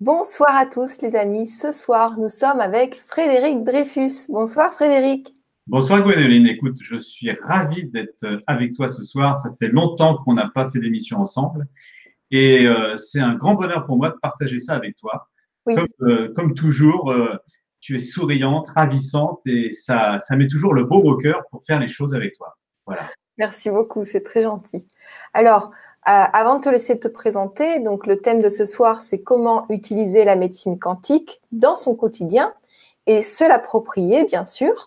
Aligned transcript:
Bonsoir 0.00 0.54
à 0.54 0.66
tous 0.66 1.00
les 1.00 1.16
amis. 1.16 1.46
Ce 1.46 1.72
soir, 1.72 2.18
nous 2.18 2.28
sommes 2.28 2.60
avec 2.60 3.00
Frédéric 3.08 3.64
Dreyfus. 3.64 4.28
Bonsoir 4.28 4.74
Frédéric. 4.74 5.34
Bonsoir 5.66 6.02
Gwendoline. 6.02 6.46
Écoute, 6.46 6.76
je 6.82 6.96
suis 6.96 7.30
ravi 7.30 7.86
d'être 7.86 8.42
avec 8.46 8.74
toi 8.74 8.88
ce 8.88 9.04
soir. 9.04 9.34
Ça 9.36 9.54
fait 9.58 9.68
longtemps 9.68 10.18
qu'on 10.18 10.34
n'a 10.34 10.50
pas 10.54 10.68
fait 10.68 10.80
d'émission 10.80 11.16
ensemble. 11.18 11.66
Et 12.30 12.66
euh, 12.66 12.94
c'est 12.98 13.20
un 13.20 13.36
grand 13.36 13.54
bonheur 13.54 13.86
pour 13.86 13.96
moi 13.96 14.10
de 14.10 14.16
partager 14.20 14.58
ça 14.58 14.74
avec 14.74 14.96
toi. 14.96 15.30
Comme, 15.64 15.86
euh, 16.02 16.30
comme, 16.36 16.52
toujours, 16.52 17.10
euh, 17.10 17.34
tu 17.80 17.96
es 17.96 17.98
souriante, 17.98 18.66
ravissante 18.66 19.46
et 19.46 19.72
ça, 19.72 20.18
ça 20.18 20.36
met 20.36 20.46
toujours 20.46 20.74
le 20.74 20.84
beau 20.84 20.98
au 20.98 21.16
cœur 21.16 21.42
pour 21.50 21.64
faire 21.64 21.80
les 21.80 21.88
choses 21.88 22.14
avec 22.14 22.36
toi. 22.36 22.58
Voilà. 22.84 23.08
Merci 23.38 23.70
beaucoup, 23.70 24.04
c'est 24.04 24.22
très 24.22 24.42
gentil. 24.42 24.88
Alors, 25.34 25.64
euh, 25.66 25.70
avant 26.06 26.56
de 26.56 26.60
te 26.60 26.68
laisser 26.68 26.98
te 26.98 27.08
présenter, 27.08 27.80
donc 27.80 28.06
le 28.06 28.18
thème 28.18 28.40
de 28.40 28.48
ce 28.48 28.64
soir, 28.64 29.02
c'est 29.02 29.18
comment 29.18 29.66
utiliser 29.70 30.24
la 30.24 30.36
médecine 30.36 30.78
quantique 30.78 31.40
dans 31.50 31.74
son 31.74 31.96
quotidien 31.96 32.54
et 33.06 33.22
se 33.22 33.42
l'approprier, 33.42 34.24
bien 34.24 34.44
sûr. 34.44 34.86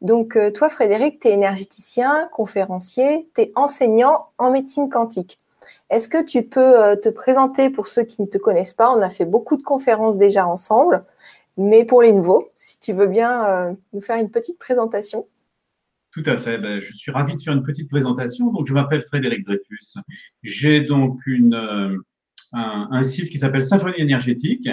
Donc, 0.00 0.36
euh, 0.36 0.50
toi, 0.50 0.68
Frédéric, 0.68 1.20
tu 1.20 1.28
es 1.28 1.32
énergéticien, 1.32 2.28
conférencier, 2.32 3.28
tu 3.34 3.42
es 3.42 3.52
enseignant 3.54 4.26
en 4.38 4.50
médecine 4.50 4.88
quantique. 4.88 5.38
Est-ce 5.90 6.08
que 6.08 6.22
tu 6.22 6.42
peux 6.42 6.82
euh, 6.82 6.96
te 6.96 7.08
présenter 7.08 7.70
pour 7.70 7.86
ceux 7.86 8.02
qui 8.02 8.22
ne 8.22 8.26
te 8.26 8.38
connaissent 8.38 8.74
pas? 8.74 8.90
On 8.90 9.02
a 9.02 9.10
fait 9.10 9.24
beaucoup 9.24 9.56
de 9.56 9.62
conférences 9.62 10.16
déjà 10.16 10.46
ensemble, 10.46 11.04
mais 11.56 11.84
pour 11.84 12.02
les 12.02 12.12
nouveaux, 12.12 12.48
si 12.56 12.80
tu 12.80 12.92
veux 12.92 13.06
bien 13.06 13.76
nous 13.92 14.00
faire 14.00 14.16
une 14.16 14.30
petite 14.30 14.58
présentation. 14.58 15.26
Tout 16.16 16.22
à 16.24 16.38
fait. 16.38 16.56
Ben, 16.56 16.80
je 16.80 16.94
suis 16.94 17.12
ravi 17.12 17.36
de 17.36 17.40
faire 17.42 17.52
une 17.52 17.62
petite 17.62 17.90
présentation. 17.90 18.50
Donc, 18.50 18.66
je 18.66 18.72
m'appelle 18.72 19.02
Frédéric 19.02 19.44
Dreyfus. 19.44 20.00
J'ai 20.42 20.80
donc 20.80 21.20
une, 21.26 21.52
euh, 21.52 21.94
un, 22.54 23.02
site 23.02 23.28
qui 23.28 23.38
s'appelle 23.38 23.62
Symphonie 23.62 24.00
énergétique 24.00 24.66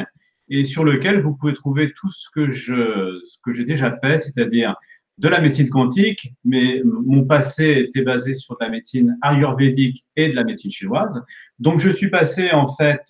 et 0.47 0.63
sur 0.63 0.85
lequel 0.85 1.19
vous 1.19 1.35
pouvez 1.35 1.53
trouver 1.53 1.91
tout 1.97 2.09
ce 2.09 2.29
que 2.33 2.49
je, 2.49 3.19
que 3.43 3.51
j'ai 3.51 3.65
déjà 3.65 3.91
fait, 3.91 4.17
c'est-à-dire 4.19 4.75
de 5.17 5.27
la 5.27 5.41
médecine 5.41 5.67
quantique, 5.67 6.33
mais 6.45 6.81
mon 6.85 7.25
passé 7.25 7.71
était 7.71 8.03
basé 8.03 8.35
sur 8.35 8.55
la 8.61 8.69
médecine 8.69 9.17
ayurvédique 9.21 10.05
et 10.15 10.29
de 10.29 10.35
la 10.35 10.45
médecine 10.45 10.71
chinoise. 10.71 11.25
Donc, 11.59 11.81
je 11.81 11.89
suis 11.89 12.09
passé 12.09 12.51
en 12.51 12.73
fait 12.73 13.03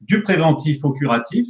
du 0.00 0.24
préventif 0.24 0.84
au 0.84 0.90
curatif. 0.90 1.46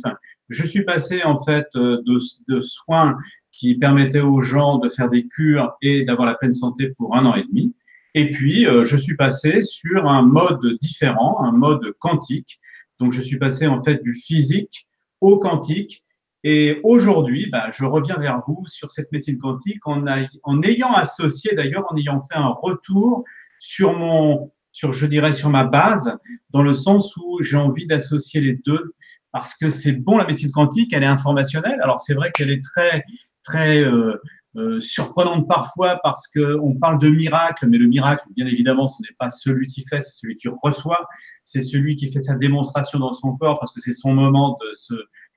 Je 0.50 0.66
suis 0.66 0.84
passé 0.84 1.22
en 1.24 1.42
fait 1.42 1.66
de, 1.74 2.02
de 2.46 2.60
soins 2.60 3.16
qui 3.56 3.74
permettait 3.74 4.20
aux 4.20 4.40
gens 4.40 4.78
de 4.78 4.88
faire 4.88 5.08
des 5.08 5.26
cures 5.26 5.72
et 5.80 6.04
d'avoir 6.04 6.26
la 6.26 6.34
pleine 6.34 6.52
santé 6.52 6.90
pour 6.96 7.16
un 7.16 7.24
an 7.24 7.34
et 7.34 7.44
demi. 7.44 7.74
Et 8.14 8.30
puis, 8.30 8.66
euh, 8.66 8.84
je 8.84 8.96
suis 8.96 9.16
passé 9.16 9.62
sur 9.62 10.06
un 10.06 10.22
mode 10.22 10.78
différent, 10.80 11.42
un 11.42 11.52
mode 11.52 11.92
quantique. 11.98 12.60
Donc, 13.00 13.12
je 13.12 13.20
suis 13.20 13.38
passé 13.38 13.66
en 13.66 13.82
fait 13.82 14.02
du 14.02 14.14
physique 14.14 14.86
au 15.20 15.38
quantique. 15.38 16.04
Et 16.44 16.80
aujourd'hui, 16.84 17.48
bah, 17.50 17.70
je 17.72 17.84
reviens 17.84 18.16
vers 18.18 18.42
vous 18.46 18.64
sur 18.66 18.92
cette 18.92 19.10
médecine 19.10 19.38
quantique 19.38 19.86
en, 19.86 20.04
en 20.44 20.62
ayant 20.62 20.92
associé, 20.92 21.54
d'ailleurs, 21.54 21.84
en 21.90 21.96
ayant 21.96 22.20
fait 22.20 22.36
un 22.36 22.54
retour 22.62 23.24
sur 23.58 23.98
mon, 23.98 24.52
sur, 24.70 24.92
je 24.92 25.06
dirais, 25.06 25.32
sur 25.32 25.48
ma 25.48 25.64
base, 25.64 26.18
dans 26.50 26.62
le 26.62 26.74
sens 26.74 27.16
où 27.16 27.42
j'ai 27.42 27.56
envie 27.56 27.86
d'associer 27.86 28.40
les 28.40 28.60
deux 28.64 28.94
parce 29.32 29.54
que 29.54 29.68
c'est 29.68 29.92
bon 29.92 30.16
la 30.16 30.26
médecine 30.26 30.50
quantique, 30.50 30.94
elle 30.94 31.02
est 31.02 31.06
informationnelle. 31.06 31.78
Alors 31.82 31.98
c'est 31.98 32.14
vrai 32.14 32.30
qu'elle 32.32 32.50
est 32.50 32.64
très 32.64 33.04
très 33.46 33.80
euh, 33.80 34.16
euh, 34.56 34.80
surprenante 34.80 35.48
parfois 35.48 35.98
parce 36.02 36.28
qu'on 36.28 36.74
parle 36.74 36.98
de 36.98 37.08
miracle, 37.08 37.66
mais 37.68 37.78
le 37.78 37.86
miracle, 37.86 38.24
bien 38.36 38.46
évidemment, 38.46 38.88
ce 38.88 39.00
n'est 39.02 39.14
pas 39.18 39.30
celui 39.30 39.66
qui 39.66 39.82
fait, 39.82 40.00
c'est 40.00 40.18
celui 40.18 40.36
qui 40.36 40.48
reçoit, 40.62 41.06
c'est 41.44 41.60
celui 41.60 41.96
qui 41.96 42.10
fait 42.10 42.18
sa 42.18 42.36
démonstration 42.36 42.98
dans 42.98 43.12
son 43.12 43.36
corps 43.36 43.58
parce 43.58 43.72
que 43.72 43.80
c'est 43.80 43.92
son 43.92 44.12
moment 44.12 44.58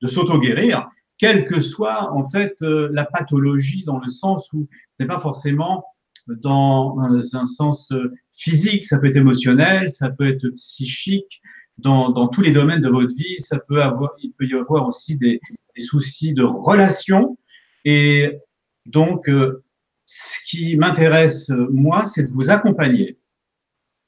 de, 0.01 0.07
s'auto-guérir, 0.07 0.87
quelle 1.17 1.45
que 1.45 1.61
soit 1.61 2.11
en 2.13 2.23
fait 2.23 2.55
euh, 2.61 2.89
la 2.93 3.05
pathologie 3.05 3.83
dans 3.85 3.99
le 3.99 4.09
sens 4.09 4.51
où 4.53 4.67
ce 4.89 5.03
n'est 5.03 5.07
pas 5.07 5.19
forcément 5.19 5.85
dans 6.27 6.95
un 7.33 7.45
sens 7.47 7.91
physique, 8.31 8.85
ça 8.85 8.99
peut 8.99 9.07
être 9.07 9.15
émotionnel, 9.15 9.89
ça 9.89 10.11
peut 10.11 10.29
être 10.29 10.47
psychique, 10.49 11.41
dans, 11.79 12.09
dans, 12.09 12.27
tous 12.27 12.41
les 12.41 12.51
domaines 12.51 12.81
de 12.81 12.89
votre 12.89 13.15
vie. 13.15 13.39
Ça 13.39 13.57
peut 13.57 13.81
avoir, 13.81 14.11
il 14.21 14.31
peut 14.33 14.45
y 14.45 14.53
avoir 14.53 14.87
aussi 14.87 15.17
des, 15.17 15.39
des 15.75 15.83
soucis 15.83 16.33
de 16.33 16.43
relations 16.43 17.38
et 17.85 18.37
donc, 18.85 19.29
euh, 19.29 19.63
ce 20.05 20.37
qui 20.47 20.75
m'intéresse, 20.75 21.49
moi, 21.69 22.05
c'est 22.05 22.23
de 22.23 22.31
vous 22.31 22.49
accompagner 22.49 23.19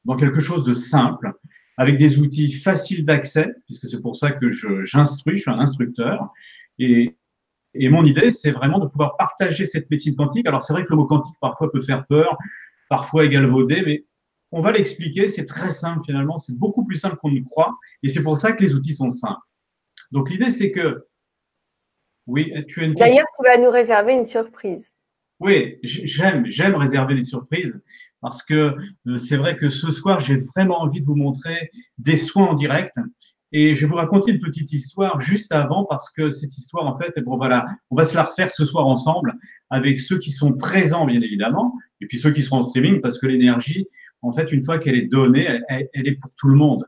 dans 0.05 0.17
quelque 0.17 0.39
chose 0.39 0.63
de 0.63 0.73
simple, 0.73 1.31
avec 1.77 1.97
des 1.97 2.19
outils 2.19 2.51
faciles 2.51 3.05
d'accès, 3.05 3.53
puisque 3.65 3.87
c'est 3.87 4.01
pour 4.01 4.15
ça 4.15 4.31
que 4.31 4.49
j'instruis, 4.83 5.37
je, 5.37 5.41
suis 5.43 5.51
un 5.51 5.59
instructeur. 5.59 6.31
Et, 6.79 7.15
mon 7.75 8.03
idée, 8.03 8.31
c'est 8.31 8.51
vraiment 8.51 8.79
de 8.79 8.87
pouvoir 8.87 9.15
partager 9.15 9.65
cette 9.65 9.89
médecine 9.89 10.15
quantique. 10.15 10.47
Alors, 10.47 10.61
c'est 10.61 10.73
vrai 10.73 10.83
que 10.83 10.89
le 10.89 10.97
mot 10.97 11.05
quantique, 11.05 11.35
parfois, 11.39 11.71
peut 11.71 11.81
faire 11.81 12.05
peur, 12.07 12.38
parfois 12.89 13.25
égalvaudé, 13.25 13.83
mais 13.85 14.05
on 14.51 14.59
va 14.59 14.71
l'expliquer, 14.73 15.29
c'est 15.29 15.45
très 15.45 15.69
simple 15.69 16.01
finalement, 16.05 16.38
c'est 16.38 16.57
beaucoup 16.57 16.83
plus 16.83 16.97
simple 16.97 17.15
qu'on 17.15 17.31
ne 17.31 17.39
croit, 17.39 17.77
et 18.03 18.09
c'est 18.09 18.21
pour 18.21 18.38
ça 18.38 18.51
que 18.51 18.61
les 18.61 18.73
outils 18.73 18.95
sont 18.95 19.09
simples. 19.09 19.39
Donc, 20.11 20.29
l'idée, 20.29 20.49
c'est 20.49 20.71
que 20.71 21.05
oui, 22.27 22.53
tu 22.67 22.81
as 22.81 22.85
une 22.85 22.93
D'ailleurs, 22.95 23.27
tu 23.37 23.45
vas 23.45 23.57
nous 23.57 23.69
réserver 23.69 24.13
une 24.13 24.25
surprise. 24.25 24.91
Oui, 25.39 25.77
j'aime, 25.83 26.45
j'aime 26.45 26.75
réserver 26.75 27.15
des 27.15 27.23
surprises 27.23 27.81
parce 28.21 28.43
que 28.43 28.75
euh, 29.07 29.17
c'est 29.17 29.37
vrai 29.37 29.57
que 29.57 29.69
ce 29.69 29.91
soir, 29.91 30.19
j'ai 30.19 30.37
vraiment 30.37 30.81
envie 30.81 31.01
de 31.01 31.05
vous 31.05 31.15
montrer 31.15 31.71
des 31.97 32.15
soins 32.15 32.49
en 32.49 32.53
direct. 32.53 32.95
Et 33.51 33.75
je 33.75 33.81
vais 33.81 33.89
vous 33.89 33.95
raconter 33.95 34.31
une 34.31 34.39
petite 34.39 34.71
histoire 34.71 35.19
juste 35.19 35.51
avant 35.51 35.83
parce 35.85 36.09
que 36.09 36.31
cette 36.31 36.55
histoire, 36.57 36.85
en 36.85 36.95
fait, 36.95 37.19
bon 37.19 37.35
voilà, 37.35 37.65
on 37.89 37.95
va 37.95 38.05
se 38.05 38.15
la 38.15 38.23
refaire 38.23 38.49
ce 38.49 38.63
soir 38.63 38.88
ensemble 38.88 39.33
avec 39.69 39.99
ceux 39.99 40.19
qui 40.19 40.31
sont 40.31 40.53
présents, 40.53 41.05
bien 41.05 41.19
évidemment, 41.19 41.75
et 41.99 42.05
puis 42.05 42.17
ceux 42.17 42.31
qui 42.31 42.43
seront 42.43 42.59
en 42.59 42.61
streaming 42.61 43.01
parce 43.01 43.19
que 43.19 43.27
l'énergie, 43.27 43.88
en 44.21 44.31
fait, 44.31 44.51
une 44.53 44.61
fois 44.61 44.77
qu'elle 44.77 44.95
est 44.95 45.07
donnée, 45.07 45.59
elle, 45.67 45.89
elle, 45.93 46.07
est 46.07 46.15
pour 46.15 46.33
tout 46.35 46.47
le 46.47 46.55
monde. 46.55 46.85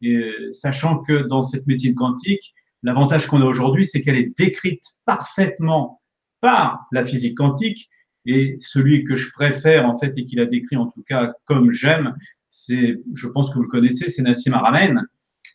Et 0.00 0.14
euh, 0.14 0.50
sachant 0.52 1.02
que 1.02 1.26
dans 1.26 1.42
cette 1.42 1.66
médecine 1.66 1.94
quantique, 1.94 2.54
L'avantage 2.82 3.26
qu'on 3.26 3.42
a 3.42 3.44
aujourd'hui, 3.44 3.86
c'est 3.86 4.02
qu'elle 4.02 4.18
est 4.18 4.36
décrite 4.38 4.84
parfaitement 5.04 6.00
par 6.40 6.86
la 6.92 7.04
physique 7.04 7.36
quantique. 7.36 7.88
Et 8.26 8.58
celui 8.60 9.04
que 9.04 9.16
je 9.16 9.30
préfère, 9.32 9.88
en 9.88 9.96
fait, 9.98 10.16
et 10.18 10.26
qu'il 10.26 10.40
a 10.40 10.46
décrit 10.46 10.76
en 10.76 10.86
tout 10.86 11.02
cas 11.08 11.32
comme 11.44 11.70
j'aime, 11.70 12.16
c'est, 12.48 12.98
je 13.14 13.28
pense 13.28 13.50
que 13.50 13.54
vous 13.54 13.62
le 13.62 13.68
connaissez, 13.68 14.08
c'est 14.08 14.22
Nassim 14.22 14.52
Aramen, 14.52 15.06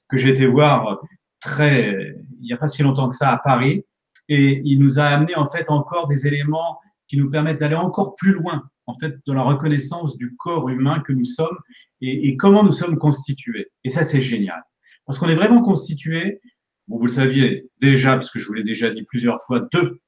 que 0.10 0.18
j'ai 0.18 0.30
été 0.30 0.46
voir 0.46 1.02
très, 1.40 2.16
il 2.40 2.46
n'y 2.46 2.54
a 2.54 2.58
pas 2.58 2.68
si 2.68 2.82
longtemps 2.84 3.10
que 3.10 3.16
ça 3.16 3.30
à 3.30 3.38
Paris. 3.38 3.86
Et 4.30 4.62
il 4.64 4.80
nous 4.80 5.00
a 5.00 5.06
amené, 5.06 5.36
en 5.36 5.46
fait, 5.46 5.70
encore 5.70 6.08
des 6.08 6.28
éléments 6.28 6.80
qui 7.08 7.18
nous 7.18 7.30
permettent 7.30 7.60
d'aller 7.60 7.76
encore 7.76 8.16
plus 8.16 8.32
loin, 8.32 8.64
en 8.86 8.94
fait, 8.94 9.16
dans 9.26 9.34
la 9.34 9.42
reconnaissance 9.42 10.16
du 10.16 10.36
corps 10.38 10.70
humain 10.70 11.02
que 11.02 11.12
nous 11.12 11.26
sommes 11.26 11.58
et, 12.00 12.30
et 12.30 12.38
comment 12.38 12.64
nous 12.64 12.72
sommes 12.72 12.98
constitués. 12.98 13.68
Et 13.84 13.90
ça, 13.90 14.04
c'est 14.04 14.22
génial. 14.22 14.62
Parce 15.06 15.20
qu'on 15.20 15.28
est 15.28 15.36
vraiment 15.36 15.62
constitué 15.62 16.40
vous 16.88 17.06
le 17.06 17.12
saviez 17.12 17.70
déjà, 17.80 18.16
parce 18.16 18.32
que 18.32 18.40
je 18.40 18.48
vous 18.48 18.54
l'ai 18.54 18.64
déjà 18.64 18.90
dit 18.90 19.04
plusieurs 19.04 19.42
fois, 19.42 19.68
deux 19.72 20.00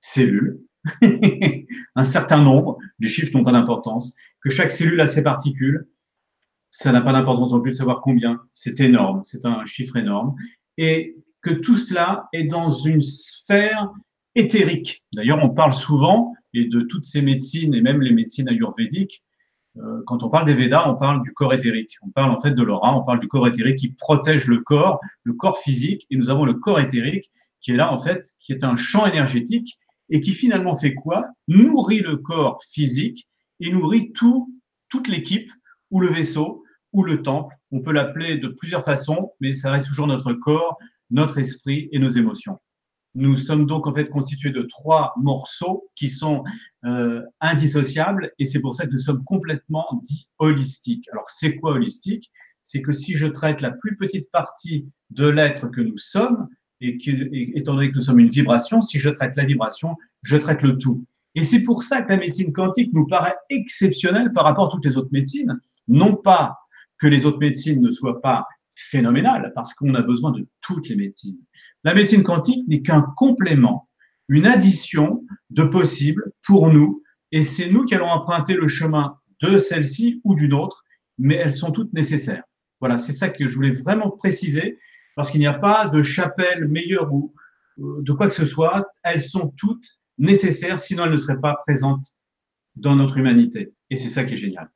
cellules, 0.00 0.60
un 1.94 2.04
certain 2.04 2.42
nombre, 2.42 2.78
les 2.98 3.08
chiffres 3.08 3.36
n'ont 3.36 3.44
pas 3.44 3.52
d'importance, 3.52 4.14
que 4.40 4.50
chaque 4.50 4.70
cellule 4.70 5.00
a 5.00 5.06
ses 5.06 5.22
particules, 5.22 5.88
ça 6.70 6.92
n'a 6.92 7.00
pas 7.00 7.12
d'importance 7.12 7.52
non 7.52 7.60
plus 7.60 7.72
de 7.72 7.76
savoir 7.76 8.00
combien, 8.00 8.40
c'est 8.52 8.80
énorme, 8.80 9.22
c'est 9.24 9.44
un 9.44 9.64
chiffre 9.64 9.96
énorme, 9.96 10.36
et 10.76 11.16
que 11.42 11.50
tout 11.50 11.76
cela 11.76 12.28
est 12.32 12.44
dans 12.44 12.70
une 12.70 13.02
sphère 13.02 13.92
éthérique. 14.34 15.04
D'ailleurs, 15.12 15.42
on 15.42 15.50
parle 15.50 15.72
souvent, 15.72 16.34
et 16.52 16.64
de 16.64 16.80
toutes 16.80 17.04
ces 17.04 17.22
médecines, 17.22 17.74
et 17.74 17.80
même 17.80 18.00
les 18.00 18.12
médecines 18.12 18.48
ayurvédiques, 18.48 19.24
quand 20.06 20.22
on 20.22 20.30
parle 20.30 20.46
des 20.46 20.54
Védas, 20.54 20.88
on 20.88 20.96
parle 20.96 21.22
du 21.22 21.32
corps 21.32 21.52
éthérique. 21.52 21.96
On 22.02 22.10
parle 22.10 22.30
en 22.30 22.40
fait 22.40 22.52
de 22.52 22.62
l'aura, 22.62 22.96
on 22.96 23.04
parle 23.04 23.20
du 23.20 23.28
corps 23.28 23.46
éthérique 23.46 23.78
qui 23.78 23.88
protège 23.92 24.46
le 24.46 24.58
corps, 24.58 25.00
le 25.22 25.34
corps 25.34 25.58
physique, 25.58 26.06
et 26.10 26.16
nous 26.16 26.30
avons 26.30 26.44
le 26.44 26.54
corps 26.54 26.80
éthérique 26.80 27.30
qui 27.60 27.72
est 27.72 27.76
là 27.76 27.92
en 27.92 27.98
fait, 27.98 28.30
qui 28.38 28.52
est 28.52 28.64
un 28.64 28.76
champ 28.76 29.06
énergétique 29.06 29.78
et 30.08 30.20
qui 30.20 30.32
finalement 30.32 30.74
fait 30.74 30.94
quoi? 30.94 31.26
Nourrit 31.48 32.00
le 32.00 32.16
corps 32.16 32.60
physique 32.70 33.28
et 33.60 33.70
nourrit 33.70 34.12
tout, 34.12 34.54
toute 34.88 35.08
l'équipe 35.08 35.50
ou 35.90 36.00
le 36.00 36.08
vaisseau 36.08 36.62
ou 36.92 37.02
le 37.02 37.22
temple. 37.22 37.56
On 37.72 37.80
peut 37.80 37.92
l'appeler 37.92 38.38
de 38.38 38.48
plusieurs 38.48 38.84
façons, 38.84 39.32
mais 39.40 39.52
ça 39.52 39.70
reste 39.70 39.86
toujours 39.86 40.06
notre 40.06 40.32
corps, 40.32 40.78
notre 41.10 41.38
esprit 41.38 41.88
et 41.92 41.98
nos 41.98 42.08
émotions. 42.08 42.58
Nous 43.18 43.38
sommes 43.38 43.64
donc 43.64 43.86
en 43.86 43.94
fait 43.94 44.10
constitués 44.10 44.50
de 44.50 44.60
trois 44.60 45.14
morceaux 45.16 45.88
qui 45.94 46.10
sont 46.10 46.44
euh, 46.84 47.22
indissociables 47.40 48.30
et 48.38 48.44
c'est 48.44 48.60
pour 48.60 48.74
ça 48.74 48.86
que 48.86 48.92
nous 48.92 48.98
sommes 48.98 49.24
complètement 49.24 49.86
dits 50.02 50.28
holistiques. 50.38 51.08
Alors 51.12 51.24
c'est 51.28 51.56
quoi 51.56 51.72
holistique? 51.72 52.30
C'est 52.62 52.82
que 52.82 52.92
si 52.92 53.16
je 53.16 53.26
traite 53.26 53.62
la 53.62 53.70
plus 53.70 53.96
petite 53.96 54.30
partie 54.30 54.86
de 55.08 55.26
l'être 55.26 55.68
que 55.68 55.80
nous 55.80 55.96
sommes 55.96 56.46
et, 56.82 56.98
étant 57.58 57.74
donné 57.74 57.90
que 57.90 57.96
nous 57.96 58.02
sommes 58.02 58.18
une 58.18 58.28
vibration, 58.28 58.82
si 58.82 58.98
je 58.98 59.08
traite 59.08 59.34
la 59.34 59.46
vibration, 59.46 59.96
je 60.20 60.36
traite 60.36 60.60
le 60.60 60.76
tout. 60.76 61.06
Et 61.34 61.42
c'est 61.42 61.62
pour 61.62 61.84
ça 61.84 62.02
que 62.02 62.10
la 62.10 62.18
médecine 62.18 62.52
quantique 62.52 62.92
nous 62.92 63.06
paraît 63.06 63.36
exceptionnelle 63.48 64.30
par 64.32 64.44
rapport 64.44 64.66
à 64.66 64.70
toutes 64.70 64.84
les 64.84 64.98
autres 64.98 65.12
médecines. 65.12 65.58
Non 65.88 66.16
pas 66.16 66.58
que 66.98 67.06
les 67.06 67.24
autres 67.24 67.38
médecines 67.38 67.80
ne 67.80 67.90
soient 67.90 68.20
pas 68.20 68.46
phénoménal 68.74 69.52
parce 69.54 69.72
qu'on 69.72 69.94
a 69.94 70.02
besoin 70.02 70.32
de 70.32 70.46
toutes 70.60 70.90
les 70.90 70.96
médecines. 70.96 71.38
La 71.86 71.94
médecine 71.94 72.24
quantique 72.24 72.66
n'est 72.66 72.82
qu'un 72.82 73.02
complément, 73.14 73.88
une 74.28 74.44
addition 74.44 75.24
de 75.50 75.62
possibles 75.62 76.32
pour 76.44 76.72
nous 76.72 77.04
et 77.30 77.44
c'est 77.44 77.70
nous 77.70 77.84
qui 77.84 77.94
allons 77.94 78.08
emprunter 78.08 78.54
le 78.54 78.66
chemin 78.66 79.16
de 79.40 79.58
celle-ci 79.58 80.20
ou 80.24 80.34
d'une 80.34 80.52
autre, 80.52 80.82
mais 81.16 81.36
elles 81.36 81.52
sont 81.52 81.70
toutes 81.70 81.92
nécessaires. 81.92 82.42
Voilà, 82.80 82.98
c'est 82.98 83.12
ça 83.12 83.28
que 83.28 83.46
je 83.46 83.54
voulais 83.54 83.70
vraiment 83.70 84.10
préciser 84.10 84.80
parce 85.14 85.30
qu'il 85.30 85.38
n'y 85.38 85.46
a 85.46 85.52
pas 85.52 85.86
de 85.86 86.02
chapelle 86.02 86.66
meilleure 86.66 87.14
ou 87.14 87.32
euh, 87.78 88.02
de 88.02 88.12
quoi 88.12 88.26
que 88.26 88.34
ce 88.34 88.46
soit, 88.46 88.84
elles 89.04 89.22
sont 89.22 89.54
toutes 89.56 90.00
nécessaires, 90.18 90.80
sinon 90.80 91.04
elles 91.04 91.12
ne 91.12 91.16
seraient 91.16 91.40
pas 91.40 91.54
présentes 91.64 92.12
dans 92.74 92.96
notre 92.96 93.16
humanité. 93.16 93.74
Et 93.90 93.96
c'est 93.96 94.08
ça 94.08 94.24
qui 94.24 94.34
est 94.34 94.38
génial. 94.38 94.72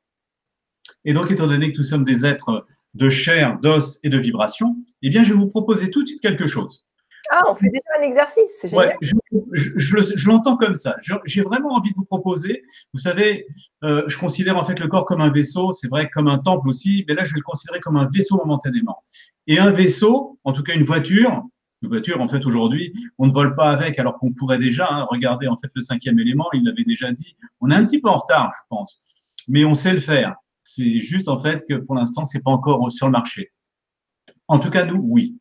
Et 1.03 1.11
donc, 1.11 1.29
étant 1.29 1.47
donné 1.47 1.73
que 1.73 1.77
nous 1.77 1.83
sommes 1.83 2.05
des 2.05 2.25
êtres 2.25 2.65
de 2.93 3.09
chair, 3.09 3.59
d'os 3.59 3.99
et 4.03 4.09
de 4.09 4.17
vibration, 4.17 4.77
eh 5.01 5.09
bien, 5.09 5.23
je 5.23 5.33
vais 5.33 5.39
vous 5.39 5.49
proposer 5.49 5.89
tout 5.89 6.03
de 6.03 6.07
suite 6.07 6.21
quelque 6.21 6.47
chose. 6.47 6.85
Ah, 7.33 7.43
on 7.47 7.55
fait 7.55 7.69
déjà 7.69 7.87
un 7.97 8.01
exercice, 8.01 8.51
je, 9.01 9.13
je, 9.53 10.27
l'entends 10.27 10.57
comme 10.57 10.75
ça. 10.75 10.97
J'ai 11.23 11.41
vraiment 11.41 11.69
envie 11.75 11.91
de 11.91 11.95
vous 11.95 12.03
proposer, 12.03 12.61
vous 12.93 12.99
savez, 12.99 13.47
euh, 13.85 14.03
je 14.07 14.17
considère 14.17 14.57
en 14.57 14.63
fait 14.63 14.77
le 14.81 14.89
corps 14.89 15.05
comme 15.05 15.21
un 15.21 15.31
vaisseau, 15.31 15.71
c'est 15.71 15.87
vrai 15.87 16.09
comme 16.09 16.27
un 16.27 16.39
temple 16.39 16.67
aussi, 16.67 17.05
mais 17.07 17.13
là, 17.13 17.23
je 17.23 17.33
vais 17.33 17.39
le 17.39 17.43
considérer 17.43 17.79
comme 17.79 17.95
un 17.95 18.09
vaisseau 18.13 18.35
momentanément. 18.35 19.01
Et 19.47 19.59
un 19.59 19.71
vaisseau, 19.71 20.39
en 20.43 20.51
tout 20.51 20.61
cas 20.61 20.73
une 20.73 20.83
voiture, 20.83 21.41
une 21.81 21.87
voiture, 21.87 22.19
en 22.19 22.27
fait, 22.27 22.45
aujourd'hui, 22.45 22.93
on 23.17 23.27
ne 23.27 23.31
vole 23.31 23.55
pas 23.55 23.69
avec 23.69 23.97
alors 23.97 24.19
qu'on 24.19 24.33
pourrait 24.33 24.59
déjà. 24.59 24.89
Hein, 24.91 25.07
regarder, 25.09 25.47
en 25.47 25.55
fait, 25.55 25.71
le 25.73 25.81
cinquième 25.81 26.19
élément, 26.19 26.49
il 26.51 26.65
l'avait 26.65 26.83
déjà 26.83 27.13
dit. 27.13 27.37
On 27.61 27.71
est 27.71 27.75
un 27.75 27.85
petit 27.85 28.01
peu 28.01 28.09
en 28.09 28.17
retard, 28.17 28.51
je 28.53 28.67
pense, 28.67 29.05
mais 29.47 29.63
on 29.63 29.73
sait 29.73 29.93
le 29.93 30.01
faire. 30.01 30.35
C'est 30.65 30.99
juste, 30.99 31.29
en 31.29 31.39
fait, 31.39 31.63
que 31.67 31.75
pour 31.75 31.95
l'instant, 31.95 32.25
c'est 32.25 32.43
pas 32.43 32.51
encore 32.51 32.91
sur 32.91 33.07
le 33.07 33.13
marché. 33.13 33.51
En 34.49 34.59
tout 34.59 34.69
cas, 34.69 34.83
nous, 34.83 34.99
oui. 35.01 35.37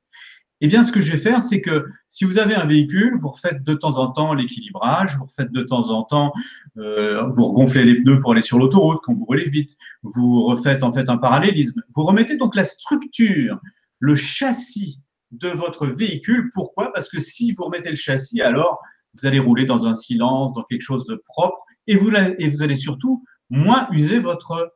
Eh 0.61 0.67
bien, 0.67 0.83
ce 0.83 0.93
que 0.93 1.01
je 1.01 1.13
vais 1.13 1.19
faire, 1.19 1.41
c'est 1.41 1.63
que 1.63 1.87
si 2.09 2.25
vous 2.25 2.39
avez 2.39 2.55
un 2.55 2.67
véhicule, 2.67 3.17
vous 3.19 3.31
refaites 3.31 3.63
de 3.63 3.75
temps 3.75 3.97
en 3.97 4.13
temps 4.13 4.35
l'équilibrage, 4.35 5.17
vous 5.17 5.25
refaites 5.25 5.53
de 5.53 5.63
temps 5.63 5.89
en 5.89 6.03
temps, 6.03 6.33
euh, 6.77 7.23
vous 7.35 7.47
regonflez 7.47 7.85
les 7.85 7.95
pneus 7.95 8.21
pour 8.21 8.33
aller 8.33 8.43
sur 8.43 8.59
l'autoroute 8.59 9.01
quand 9.03 9.15
vous 9.15 9.25
roulez 9.25 9.49
vite, 9.49 9.77
vous 10.03 10.45
refaites 10.45 10.83
en 10.83 10.93
fait 10.93 11.09
un 11.09 11.17
parallélisme. 11.17 11.83
Vous 11.95 12.03
remettez 12.05 12.37
donc 12.37 12.55
la 12.55 12.65
structure, 12.65 13.59
le 14.01 14.15
châssis 14.15 15.01
de 15.31 15.49
votre 15.49 15.87
véhicule. 15.87 16.51
Pourquoi? 16.53 16.93
Parce 16.93 17.09
que 17.09 17.21
si 17.21 17.53
vous 17.53 17.65
remettez 17.65 17.91
le 17.91 17.97
châssis, 17.97 18.43
alors 18.43 18.81
vous 19.15 19.27
allez 19.27 19.39
rouler 19.39 19.65
dans 19.65 19.87
un 19.87 19.95
silence, 19.95 20.53
dans 20.53 20.63
quelque 20.65 20.83
chose 20.83 21.07
de 21.07 21.23
propre, 21.27 21.59
et 21.87 21.97
vous, 21.97 22.11
et 22.15 22.49
vous 22.49 22.63
allez 22.63 22.77
surtout 22.77 23.25
moins 23.49 23.89
user 23.93 24.21
votre 24.21 24.75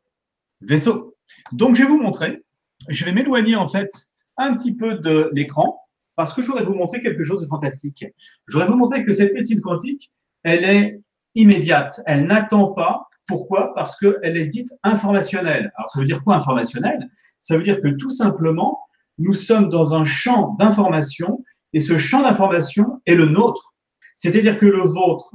vaisseau. 0.60 1.14
Donc, 1.52 1.76
je 1.76 1.82
vais 1.82 1.88
vous 1.88 2.00
montrer. 2.00 2.42
Je 2.88 3.04
vais 3.04 3.12
m'éloigner 3.12 3.56
en 3.56 3.68
fait 3.68 3.90
un 4.36 4.54
petit 4.54 4.74
peu 4.74 4.94
de 4.98 5.30
l'écran 5.32 5.80
parce 6.16 6.32
que 6.32 6.42
je 6.42 6.48
voudrais 6.48 6.64
vous 6.64 6.74
montrer 6.74 7.02
quelque 7.02 7.24
chose 7.24 7.42
de 7.42 7.46
fantastique. 7.46 8.04
Je 8.46 8.52
voudrais 8.52 8.68
vous 8.68 8.76
montrer 8.76 9.04
que 9.04 9.12
cette 9.12 9.34
médecine 9.34 9.60
quantique, 9.60 10.12
elle 10.42 10.64
est 10.64 11.00
immédiate. 11.34 12.00
Elle 12.06 12.26
n'attend 12.26 12.72
pas. 12.72 13.08
Pourquoi? 13.26 13.74
Parce 13.74 13.98
qu'elle 13.98 14.36
est 14.36 14.46
dite 14.46 14.72
informationnelle. 14.82 15.72
Alors, 15.76 15.90
ça 15.90 15.98
veut 15.98 16.06
dire 16.06 16.22
quoi 16.22 16.36
informationnelle? 16.36 17.08
Ça 17.38 17.56
veut 17.56 17.62
dire 17.62 17.80
que 17.80 17.88
tout 17.88 18.10
simplement, 18.10 18.80
nous 19.18 19.32
sommes 19.32 19.68
dans 19.68 19.94
un 19.94 20.04
champ 20.04 20.54
d'information 20.58 21.42
et 21.72 21.80
ce 21.80 21.98
champ 21.98 22.22
d'information 22.22 23.00
est 23.06 23.14
le 23.14 23.26
nôtre. 23.26 23.74
C'est-à-dire 24.14 24.58
que 24.58 24.66
le 24.66 24.82
vôtre 24.82 25.34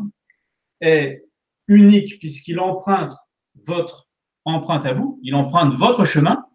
est 0.82 1.26
unique 1.68 2.20
puisqu'il 2.20 2.60
emprunte 2.60 3.14
votre 3.66 4.08
empreinte 4.46 4.86
à 4.86 4.94
vous, 4.94 5.20
il 5.22 5.36
emprunte 5.36 5.74
votre 5.74 6.06
chemin 6.06 6.46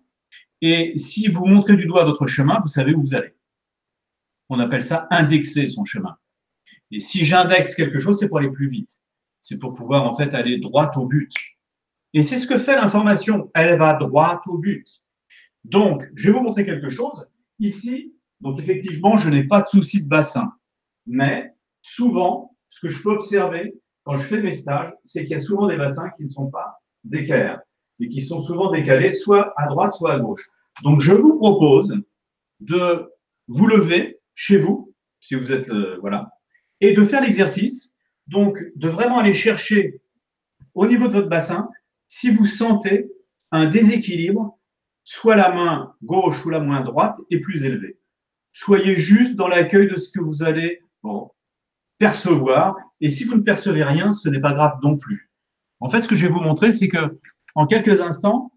et 0.67 0.97
si 0.97 1.29
vous 1.29 1.45
montrez 1.45 1.77
du 1.77 1.85
doigt 1.85 2.05
votre 2.05 2.27
chemin, 2.27 2.59
vous 2.61 2.69
savez 2.69 2.95
où 2.95 3.03
vous 3.03 3.15
allez. 3.15 3.35
On 4.49 4.59
appelle 4.61 4.81
ça 4.81 5.07
indexer 5.11 5.69
son 5.69 5.85
chemin. 5.85 6.17
Et 6.91 7.01
si 7.01 7.27
j'indexe 7.27 7.75
quelque 7.75 7.99
chose, 7.99 8.19
c'est 8.19 8.31
pour 8.31 8.39
aller 8.39 8.51
plus 8.51 8.71
vite. 8.71 9.03
C'est 9.43 9.59
pour 9.59 9.75
pouvoir 9.75 10.07
en 10.07 10.17
fait 10.17 10.33
aller 10.33 10.57
droit 10.57 10.91
au 10.97 11.05
but. 11.05 11.31
Et 12.15 12.23
c'est 12.23 12.39
ce 12.39 12.47
que 12.47 12.57
fait 12.57 12.77
l'information. 12.77 13.51
Elle 13.55 13.77
va 13.77 13.93
droit 13.93 14.41
au 14.47 14.57
but. 14.57 14.89
Donc, 15.65 16.11
je 16.15 16.31
vais 16.31 16.39
vous 16.39 16.43
montrer 16.43 16.65
quelque 16.65 16.89
chose. 16.89 17.27
Ici, 17.59 18.15
donc 18.41 18.59
effectivement, 18.59 19.19
je 19.19 19.29
n'ai 19.29 19.45
pas 19.45 19.61
de 19.61 19.69
souci 19.69 20.03
de 20.03 20.09
bassin. 20.09 20.51
Mais 21.05 21.53
souvent, 21.83 22.57
ce 22.71 22.81
que 22.81 22.89
je 22.89 23.03
peux 23.03 23.11
observer 23.11 23.75
quand 24.05 24.17
je 24.17 24.23
fais 24.23 24.41
mes 24.41 24.55
stages, 24.55 24.95
c'est 25.05 25.25
qu'il 25.25 25.33
y 25.33 25.35
a 25.35 25.41
souvent 25.41 25.67
des 25.67 25.77
bassins 25.77 26.09
qui 26.17 26.25
ne 26.25 26.31
sont 26.31 26.51
pas 26.51 26.81
d'équerre 27.05 27.61
et 28.01 28.09
qui 28.09 28.23
sont 28.23 28.41
souvent 28.41 28.71
décalés 28.71 29.13
soit 29.13 29.53
à 29.57 29.67
droite, 29.69 29.95
soit 29.95 30.15
à 30.15 30.19
gauche. 30.19 30.45
Donc, 30.83 31.01
je 31.01 31.13
vous 31.13 31.37
propose 31.39 31.93
de 32.61 33.11
vous 33.49 33.67
lever 33.67 34.21
chez 34.35 34.59
vous, 34.59 34.93
si 35.21 35.35
vous 35.35 35.53
êtes, 35.53 35.71
euh, 35.71 35.97
voilà, 36.01 36.31
et 36.81 36.93
de 36.93 37.05
faire 37.05 37.23
l'exercice, 37.23 37.95
donc 38.27 38.59
de 38.75 38.89
vraiment 38.89 39.19
aller 39.19 39.35
chercher 39.35 40.01
au 40.75 40.87
niveau 40.87 41.09
de 41.09 41.13
votre 41.13 41.29
bassin 41.29 41.69
si 42.09 42.31
vous 42.31 42.47
sentez 42.47 43.11
un 43.51 43.67
déséquilibre, 43.67 44.59
soit 45.05 45.37
la 45.37 45.51
main 45.53 45.95
gauche 46.03 46.45
ou 46.45 46.51
la 46.51 46.61
main 46.61 46.81
droite 46.81 47.19
est 47.31 47.41
plus 47.41 47.65
élevée. 47.65 47.99
Soyez 48.53 48.97
juste 48.97 49.37
dans 49.37 49.49
l'accueil 49.49 49.89
de 49.89 49.97
ce 49.97 50.09
que 50.09 50.21
vous 50.21 50.43
allez 50.43 50.81
percevoir, 51.99 52.77
et 53.01 53.09
si 53.09 53.25
vous 53.25 53.37
ne 53.37 53.43
percevez 53.43 53.85
rien, 53.85 54.13
ce 54.13 54.29
n'est 54.29 54.41
pas 54.41 54.53
grave 54.53 54.79
non 54.83 54.97
plus. 54.97 55.31
En 55.81 55.89
fait, 55.91 56.03
ce 56.03 56.09
que 56.09 56.15
je 56.15 56.27
vais 56.27 56.33
vous 56.33 56.41
montrer, 56.41 56.73
c'est 56.73 56.89
que 56.89 57.19
en 57.55 57.67
quelques 57.67 58.01
instants, 58.01 58.53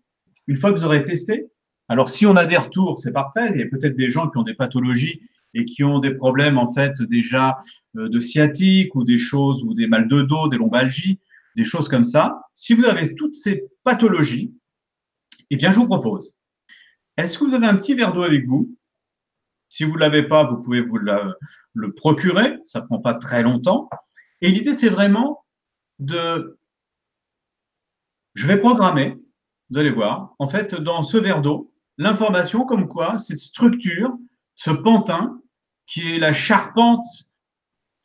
une 0.47 0.57
fois 0.57 0.71
que 0.71 0.77
vous 0.77 0.85
aurez 0.85 1.03
testé, 1.03 1.47
alors 1.89 2.09
si 2.09 2.25
on 2.25 2.35
a 2.35 2.45
des 2.45 2.57
retours, 2.57 2.99
c'est 2.99 3.13
parfait. 3.13 3.51
Il 3.53 3.59
y 3.59 3.63
a 3.63 3.67
peut-être 3.67 3.95
des 3.95 4.09
gens 4.09 4.29
qui 4.29 4.37
ont 4.37 4.43
des 4.43 4.53
pathologies 4.53 5.21
et 5.53 5.65
qui 5.65 5.83
ont 5.83 5.99
des 5.99 6.13
problèmes 6.13 6.57
en 6.57 6.71
fait 6.71 7.01
déjà 7.01 7.57
euh, 7.95 8.09
de 8.09 8.19
sciatique 8.19 8.93
ou 8.95 9.03
des 9.03 9.17
choses 9.17 9.63
ou 9.63 9.73
des 9.73 9.87
mal 9.87 10.07
de 10.07 10.21
dos, 10.21 10.49
des 10.49 10.57
lombalgies, 10.57 11.19
des 11.55 11.65
choses 11.65 11.87
comme 11.87 12.03
ça. 12.03 12.41
Si 12.53 12.73
vous 12.73 12.85
avez 12.85 13.15
toutes 13.15 13.35
ces 13.35 13.65
pathologies, 13.83 14.53
eh 15.49 15.55
bien 15.55 15.71
je 15.71 15.79
vous 15.79 15.87
propose. 15.87 16.35
Est-ce 17.15 17.39
que 17.39 17.45
vous 17.45 17.55
avez 17.55 17.67
un 17.67 17.75
petit 17.75 17.93
verre 17.93 18.13
d'eau 18.13 18.23
avec 18.23 18.45
vous? 18.45 18.75
Si 19.69 19.83
vous 19.83 19.95
ne 19.95 19.99
l'avez 19.99 20.23
pas, 20.23 20.43
vous 20.43 20.61
pouvez 20.61 20.81
vous 20.81 20.97
le 20.97 21.93
procurer. 21.93 22.57
Ça 22.63 22.81
ne 22.81 22.85
prend 22.85 22.99
pas 22.99 23.15
très 23.15 23.43
longtemps. 23.43 23.89
Et 24.41 24.49
l'idée, 24.49 24.73
c'est 24.73 24.89
vraiment 24.89 25.43
de 25.99 26.56
je 28.37 28.45
vais 28.45 28.59
programmer, 28.59 29.17
vous 29.71 29.79
allez 29.79 29.89
voir, 29.89 30.35
en 30.37 30.47
fait, 30.47 30.75
dans 30.75 31.01
ce 31.01 31.17
verre 31.17 31.41
d'eau, 31.41 31.73
l'information 31.97 32.65
comme 32.65 32.87
quoi 32.87 33.17
cette 33.17 33.39
structure, 33.39 34.13
ce 34.53 34.69
pantin, 34.69 35.41
qui 35.87 36.13
est 36.13 36.19
la 36.19 36.33
charpente 36.33 37.03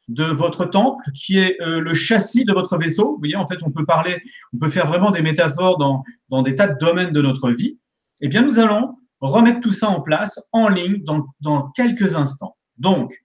de 0.09 0.25
votre 0.25 0.64
temple, 0.64 1.04
qui 1.12 1.38
est 1.38 1.61
euh, 1.61 1.80
le 1.80 1.92
châssis 1.92 2.47
de 2.47 2.54
votre 2.54 2.78
vaisseau. 2.78 3.12
Vous 3.12 3.18
voyez, 3.18 3.37
en 3.37 3.47
fait, 3.47 3.62
on 3.62 3.71
peut 3.71 3.85
parler, 3.85 4.23
on 4.54 4.59
peut 4.59 4.71
faire 4.71 4.87
vraiment 4.87 5.11
des 5.11 5.21
métaphores 5.21 5.76
dans, 5.76 6.02
dans 6.30 6.40
des 6.40 6.57
tas 6.57 6.68
de 6.68 6.78
domaines 6.78 7.12
de 7.12 7.21
notre 7.21 7.50
vie. 7.50 7.78
Eh 8.23 8.28
bien, 8.28 8.40
nous 8.40 8.59
allons 8.59 8.97
remettre 9.21 9.61
tout 9.61 9.73
ça 9.73 9.90
en 9.90 10.00
place 10.00 10.40
en 10.52 10.71
ligne 10.71 11.04
dans, 11.04 11.26
dans 11.42 11.71
quelques 11.73 12.16
instants. 12.16 12.57
Donc, 12.78 13.23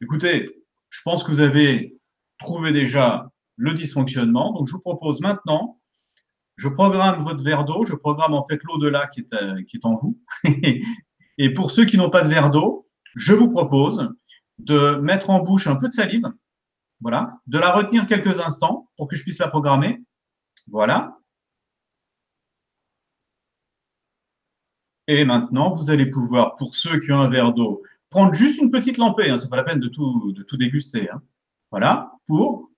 écoutez, 0.00 0.62
je 0.90 1.00
pense 1.02 1.24
que 1.24 1.32
vous 1.32 1.40
avez 1.40 1.98
trouvé 2.38 2.70
déjà 2.70 3.32
le 3.56 3.74
dysfonctionnement. 3.74 4.52
Donc, 4.52 4.68
je 4.68 4.74
vous 4.74 4.80
propose 4.80 5.20
maintenant 5.20 5.75
je 6.56 6.68
programme 6.68 7.24
votre 7.24 7.44
verre 7.44 7.64
d'eau, 7.64 7.84
je 7.84 7.94
programme 7.94 8.34
en 8.34 8.44
fait 8.44 8.62
l'au-delà 8.64 9.06
qui 9.08 9.20
est, 9.20 9.32
euh, 9.34 9.62
qui 9.62 9.76
est 9.76 9.84
en 9.84 9.94
vous. 9.94 10.18
et 11.38 11.52
pour 11.52 11.70
ceux 11.70 11.84
qui 11.84 11.98
n'ont 11.98 12.10
pas 12.10 12.22
de 12.22 12.28
verre 12.28 12.50
d'eau, 12.50 12.88
je 13.14 13.34
vous 13.34 13.50
propose 13.50 14.10
de 14.58 14.96
mettre 14.96 15.30
en 15.30 15.40
bouche 15.40 15.66
un 15.66 15.76
peu 15.76 15.88
de 15.88 15.92
salive, 15.92 16.24
voilà, 17.00 17.38
de 17.46 17.58
la 17.58 17.72
retenir 17.72 18.06
quelques 18.06 18.40
instants 18.40 18.88
pour 18.96 19.08
que 19.08 19.16
je 19.16 19.22
puisse 19.22 19.38
la 19.38 19.48
programmer. 19.48 20.02
Voilà. 20.66 21.18
Et 25.08 25.24
maintenant, 25.24 25.72
vous 25.72 25.90
allez 25.90 26.06
pouvoir, 26.06 26.54
pour 26.56 26.74
ceux 26.74 26.98
qui 27.00 27.12
ont 27.12 27.20
un 27.20 27.28
verre 27.28 27.52
d'eau, 27.52 27.82
prendre 28.10 28.32
juste 28.32 28.60
une 28.60 28.70
petite 28.70 28.96
lampée, 28.96 29.30
hein, 29.30 29.36
ce 29.36 29.44
n'est 29.44 29.50
pas 29.50 29.56
la 29.56 29.64
peine 29.64 29.78
de 29.78 29.88
tout, 29.88 30.32
de 30.32 30.42
tout 30.42 30.56
déguster. 30.56 31.10
Hein. 31.10 31.22
Voilà, 31.70 32.12
pour 32.26 32.70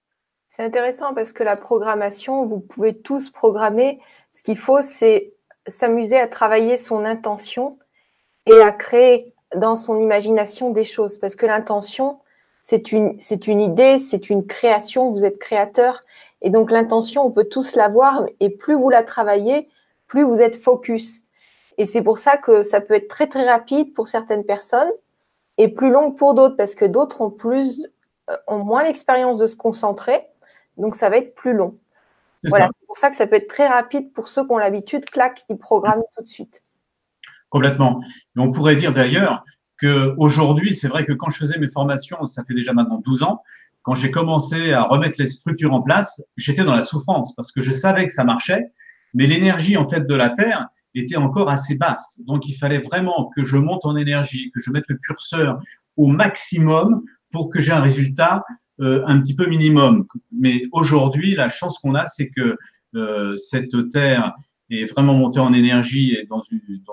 c'est 0.48 0.62
intéressant 0.62 1.14
parce 1.14 1.32
que 1.32 1.42
la 1.42 1.56
programmation, 1.56 2.44
vous 2.44 2.58
pouvez 2.58 2.96
tous 2.96 3.30
programmer. 3.30 4.00
Ce 4.34 4.42
qu'il 4.42 4.58
faut, 4.58 4.82
c'est 4.82 5.34
s'amuser 5.66 6.18
à 6.18 6.26
travailler 6.26 6.76
son 6.76 7.04
intention 7.04 7.78
et 8.46 8.60
à 8.60 8.72
créer 8.72 9.34
dans 9.54 9.76
son 9.76 9.98
imagination 9.98 10.70
des 10.70 10.84
choses. 10.84 11.18
Parce 11.18 11.36
que 11.36 11.46
l'intention, 11.46 12.20
c'est 12.60 12.92
une, 12.92 13.20
c'est 13.20 13.46
une 13.46 13.60
idée, 13.60 13.98
c'est 13.98 14.30
une 14.30 14.46
création, 14.46 15.10
vous 15.10 15.24
êtes 15.24 15.38
créateur. 15.38 16.00
Et 16.40 16.50
donc 16.50 16.70
l'intention, 16.70 17.26
on 17.26 17.30
peut 17.30 17.44
tous 17.44 17.76
l'avoir. 17.76 18.24
Et 18.40 18.50
plus 18.50 18.74
vous 18.74 18.90
la 18.90 19.02
travaillez, 19.02 19.68
plus 20.06 20.22
vous 20.22 20.40
êtes 20.40 20.56
focus. 20.56 21.24
Et 21.76 21.84
c'est 21.84 22.02
pour 22.02 22.18
ça 22.18 22.36
que 22.36 22.62
ça 22.62 22.80
peut 22.80 22.94
être 22.94 23.08
très 23.08 23.28
très 23.28 23.48
rapide 23.48 23.92
pour 23.94 24.08
certaines 24.08 24.44
personnes 24.44 24.90
et 25.58 25.68
plus 25.68 25.90
long 25.90 26.10
pour 26.10 26.34
d'autres 26.34 26.56
parce 26.56 26.74
que 26.74 26.84
d'autres 26.84 27.20
ont 27.20 27.30
plus, 27.30 27.86
euh, 28.30 28.36
ont 28.48 28.64
moins 28.64 28.82
l'expérience 28.82 29.38
de 29.38 29.46
se 29.46 29.54
concentrer 29.54 30.26
donc, 30.78 30.94
ça 30.94 31.10
va 31.10 31.18
être 31.18 31.34
plus 31.34 31.52
long. 31.52 31.78
Voilà, 32.44 32.66
c'est 32.66 32.86
pour 32.86 32.98
ça 32.98 33.10
que 33.10 33.16
ça 33.16 33.26
peut 33.26 33.36
être 33.36 33.48
très 33.48 33.66
rapide 33.66 34.12
pour 34.12 34.28
ceux 34.28 34.44
qui 34.44 34.52
ont 34.52 34.58
l'habitude, 34.58 35.04
clac, 35.06 35.44
ils 35.48 35.56
programment 35.56 36.04
tout 36.16 36.22
de 36.22 36.28
suite. 36.28 36.62
Complètement. 37.50 38.00
Et 38.36 38.40
on 38.40 38.52
pourrait 38.52 38.76
dire 38.76 38.92
d'ailleurs 38.92 39.44
qu'aujourd'hui, 39.80 40.74
c'est 40.74 40.88
vrai 40.88 41.04
que 41.04 41.12
quand 41.12 41.30
je 41.30 41.38
faisais 41.38 41.58
mes 41.58 41.68
formations, 41.68 42.26
ça 42.26 42.44
fait 42.44 42.54
déjà 42.54 42.72
maintenant 42.72 43.00
12 43.04 43.22
ans, 43.22 43.42
quand 43.82 43.94
j'ai 43.94 44.10
commencé 44.10 44.72
à 44.72 44.82
remettre 44.82 45.20
les 45.20 45.28
structures 45.28 45.72
en 45.72 45.82
place, 45.82 46.22
j'étais 46.36 46.64
dans 46.64 46.74
la 46.74 46.82
souffrance 46.82 47.34
parce 47.34 47.52
que 47.52 47.62
je 47.62 47.72
savais 47.72 48.06
que 48.06 48.12
ça 48.12 48.24
marchait, 48.24 48.72
mais 49.14 49.26
l'énergie 49.26 49.76
en 49.76 49.88
fait 49.88 50.02
de 50.06 50.14
la 50.14 50.30
Terre 50.30 50.68
était 50.94 51.16
encore 51.16 51.48
assez 51.48 51.76
basse. 51.76 52.20
Donc 52.26 52.46
il 52.46 52.54
fallait 52.54 52.80
vraiment 52.80 53.30
que 53.34 53.44
je 53.44 53.56
monte 53.56 53.84
en 53.84 53.96
énergie, 53.96 54.50
que 54.54 54.60
je 54.60 54.70
mette 54.70 54.84
le 54.88 54.96
curseur 54.96 55.58
au 55.96 56.08
maximum 56.08 57.02
pour 57.30 57.50
que 57.50 57.60
j'ai 57.60 57.72
un 57.72 57.80
résultat 57.80 58.44
euh, 58.80 59.02
un 59.06 59.20
petit 59.20 59.34
peu 59.34 59.46
minimum. 59.46 60.06
Mais 60.32 60.62
aujourd'hui, 60.72 61.34
la 61.34 61.48
chance 61.48 61.78
qu'on 61.78 61.94
a, 61.94 62.06
c'est 62.06 62.28
que 62.28 62.56
euh, 62.94 63.36
cette 63.36 63.90
Terre 63.90 64.34
est 64.70 64.84
vraiment 64.86 65.14
montée 65.14 65.40
en 65.40 65.52
énergie 65.52 66.14
et 66.14 66.26
dans, 66.26 66.42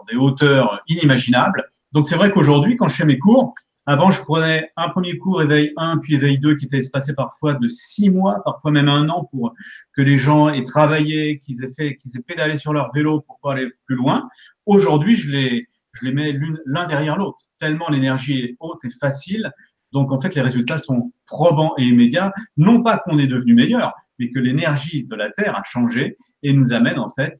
des 0.09 0.15
hauteurs 0.15 0.81
inimaginables. 0.87 1.63
Donc 1.91 2.07
c'est 2.07 2.15
vrai 2.15 2.31
qu'aujourd'hui, 2.31 2.77
quand 2.77 2.87
je 2.87 2.95
fais 2.95 3.05
mes 3.05 3.19
cours, 3.19 3.53
avant, 3.85 4.09
je 4.09 4.19
prenais 4.21 4.71
un 4.77 4.89
premier 4.89 5.17
cours, 5.19 5.43
éveil 5.43 5.71
1, 5.77 5.99
puis 5.99 6.15
éveil 6.15 6.39
2, 6.39 6.55
qui 6.55 6.65
était 6.65 6.79
espacé 6.79 7.13
parfois 7.13 7.53
de 7.53 7.67
six 7.67 8.09
mois, 8.09 8.41
parfois 8.43 8.71
même 8.71 8.89
un 8.89 9.07
an, 9.09 9.29
pour 9.31 9.53
que 9.95 10.01
les 10.01 10.17
gens 10.17 10.49
aient 10.49 10.63
travaillé, 10.63 11.37
qu'ils 11.37 11.63
aient 11.63 11.69
fait, 11.69 11.95
qu'ils 11.97 12.17
aient 12.17 12.23
pédalé 12.23 12.57
sur 12.57 12.73
leur 12.73 12.91
vélo 12.93 13.21
pour 13.21 13.37
pouvoir 13.37 13.57
aller 13.57 13.69
plus 13.85 13.95
loin. 13.95 14.27
Aujourd'hui, 14.65 15.15
je 15.15 15.29
les 15.29 16.11
mets 16.11 16.35
l'un 16.65 16.85
derrière 16.87 17.15
l'autre, 17.15 17.37
tellement 17.59 17.89
l'énergie 17.89 18.39
est 18.39 18.57
haute 18.59 18.83
et 18.85 18.89
facile. 18.89 19.51
Donc, 19.95 20.11
en 20.11 20.19
fait, 20.19 20.35
les 20.35 20.41
résultats 20.41 20.77
sont 20.77 21.11
probants 21.25 21.73
et 21.77 21.83
immédiats. 21.83 22.31
Non 22.57 22.83
pas 22.83 22.97
qu'on 22.99 23.17
est 23.17 23.27
devenu 23.27 23.53
meilleur, 23.55 23.93
mais 24.19 24.29
que 24.29 24.39
l'énergie 24.39 25.05
de 25.05 25.15
la 25.15 25.31
Terre 25.31 25.55
a 25.57 25.63
changé 25.63 26.17
et 26.43 26.53
nous 26.53 26.73
amène, 26.73 26.99
en 26.99 27.09
fait, 27.09 27.35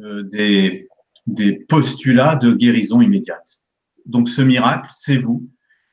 euh, 0.00 0.24
des, 0.24 0.88
des 1.26 1.52
postulats 1.68 2.36
de 2.36 2.52
guérison 2.52 3.00
immédiate. 3.00 3.62
Donc, 4.06 4.28
ce 4.28 4.42
miracle, 4.42 4.88
c'est 4.92 5.16
vous 5.16 5.48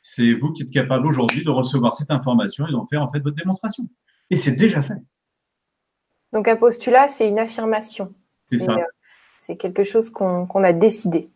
c'est 0.10 0.34
vous 0.34 0.54
qui 0.54 0.64
êtes 0.64 0.72
capable 0.72 1.06
aujourd'hui 1.06 1.44
de 1.44 1.50
recevoir 1.50 1.92
cette 1.94 2.12
information 2.12 2.66
et 2.66 2.72
d'en 2.72 2.86
faire 2.86 3.04
en 3.04 3.10
fait 3.10 3.20
votre 3.20 3.36
démonstration. 3.36 3.90
Et 4.30 4.38
c'est 4.38 4.54
déjà 4.54 4.82
fait. 4.82 5.02
Donc 6.32 6.48
un 6.48 6.56
postulat, 6.56 7.10
c'est 7.10 7.28
une 7.28 7.40
affirmation. 7.40 8.14
C'est 8.46 8.60
ça. 8.60 8.76
Euh, 8.76 8.84
c'est 9.38 9.58
quelque 9.58 9.84
chose 9.84 10.10
qu'on 10.10 10.64
a 10.64 10.72
décidé. 10.72 11.30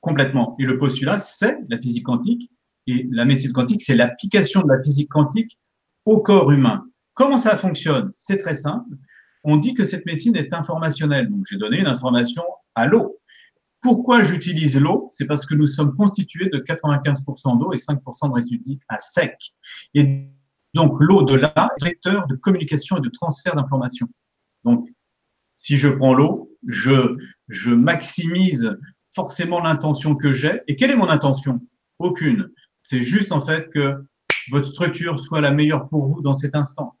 Complètement. 0.00 0.56
Et 0.58 0.64
le 0.64 0.78
postulat, 0.78 1.18
c'est 1.18 1.58
la 1.68 1.78
physique 1.78 2.04
quantique. 2.04 2.50
Et 2.86 3.08
la 3.10 3.24
médecine 3.24 3.52
quantique, 3.52 3.82
c'est 3.82 3.96
l'application 3.96 4.62
de 4.62 4.68
la 4.68 4.82
physique 4.82 5.08
quantique 5.10 5.58
au 6.04 6.20
corps 6.20 6.52
humain. 6.52 6.84
Comment 7.14 7.38
ça 7.38 7.56
fonctionne? 7.56 8.08
C'est 8.10 8.38
très 8.38 8.54
simple. 8.54 8.94
On 9.42 9.56
dit 9.56 9.74
que 9.74 9.84
cette 9.84 10.06
médecine 10.06 10.36
est 10.36 10.52
informationnelle. 10.52 11.28
Donc 11.28 11.44
j'ai 11.48 11.56
donné 11.56 11.78
une 11.78 11.86
information 11.86 12.42
à 12.74 12.86
l'eau. 12.86 13.18
Pourquoi 13.80 14.22
j'utilise 14.22 14.78
l'eau? 14.78 15.06
C'est 15.10 15.26
parce 15.26 15.46
que 15.46 15.54
nous 15.54 15.66
sommes 15.66 15.94
constitués 15.94 16.48
de 16.50 16.58
95% 16.58 17.58
d'eau 17.58 17.72
et 17.72 17.76
5% 17.76 18.28
de 18.28 18.34
résidus 18.34 18.78
à 18.88 18.98
sec. 18.98 19.36
Et 19.94 20.26
donc 20.74 20.96
l'eau 21.00 21.22
de 21.22 21.34
là 21.34 21.70
est 21.80 21.84
vecteur 21.84 22.26
de 22.26 22.34
communication 22.34 22.98
et 22.98 23.00
de 23.00 23.08
transfert 23.08 23.54
d'informations. 23.54 24.08
Donc 24.64 24.88
si 25.56 25.76
je 25.76 25.88
prends 25.88 26.14
l'eau, 26.14 26.52
je, 26.66 27.16
je 27.48 27.70
maximise 27.70 28.76
forcément 29.14 29.60
l'intention 29.60 30.14
que 30.14 30.32
j'ai. 30.32 30.60
Et 30.68 30.76
quelle 30.76 30.90
est 30.90 30.96
mon 30.96 31.08
intention? 31.08 31.60
Aucune. 31.98 32.50
C'est 32.88 33.02
juste 33.02 33.32
en 33.32 33.40
fait 33.40 33.68
que 33.70 34.06
votre 34.48 34.68
structure 34.68 35.18
soit 35.18 35.40
la 35.40 35.50
meilleure 35.50 35.88
pour 35.88 36.06
vous 36.06 36.22
dans 36.22 36.34
cet 36.34 36.54
instant. 36.54 36.96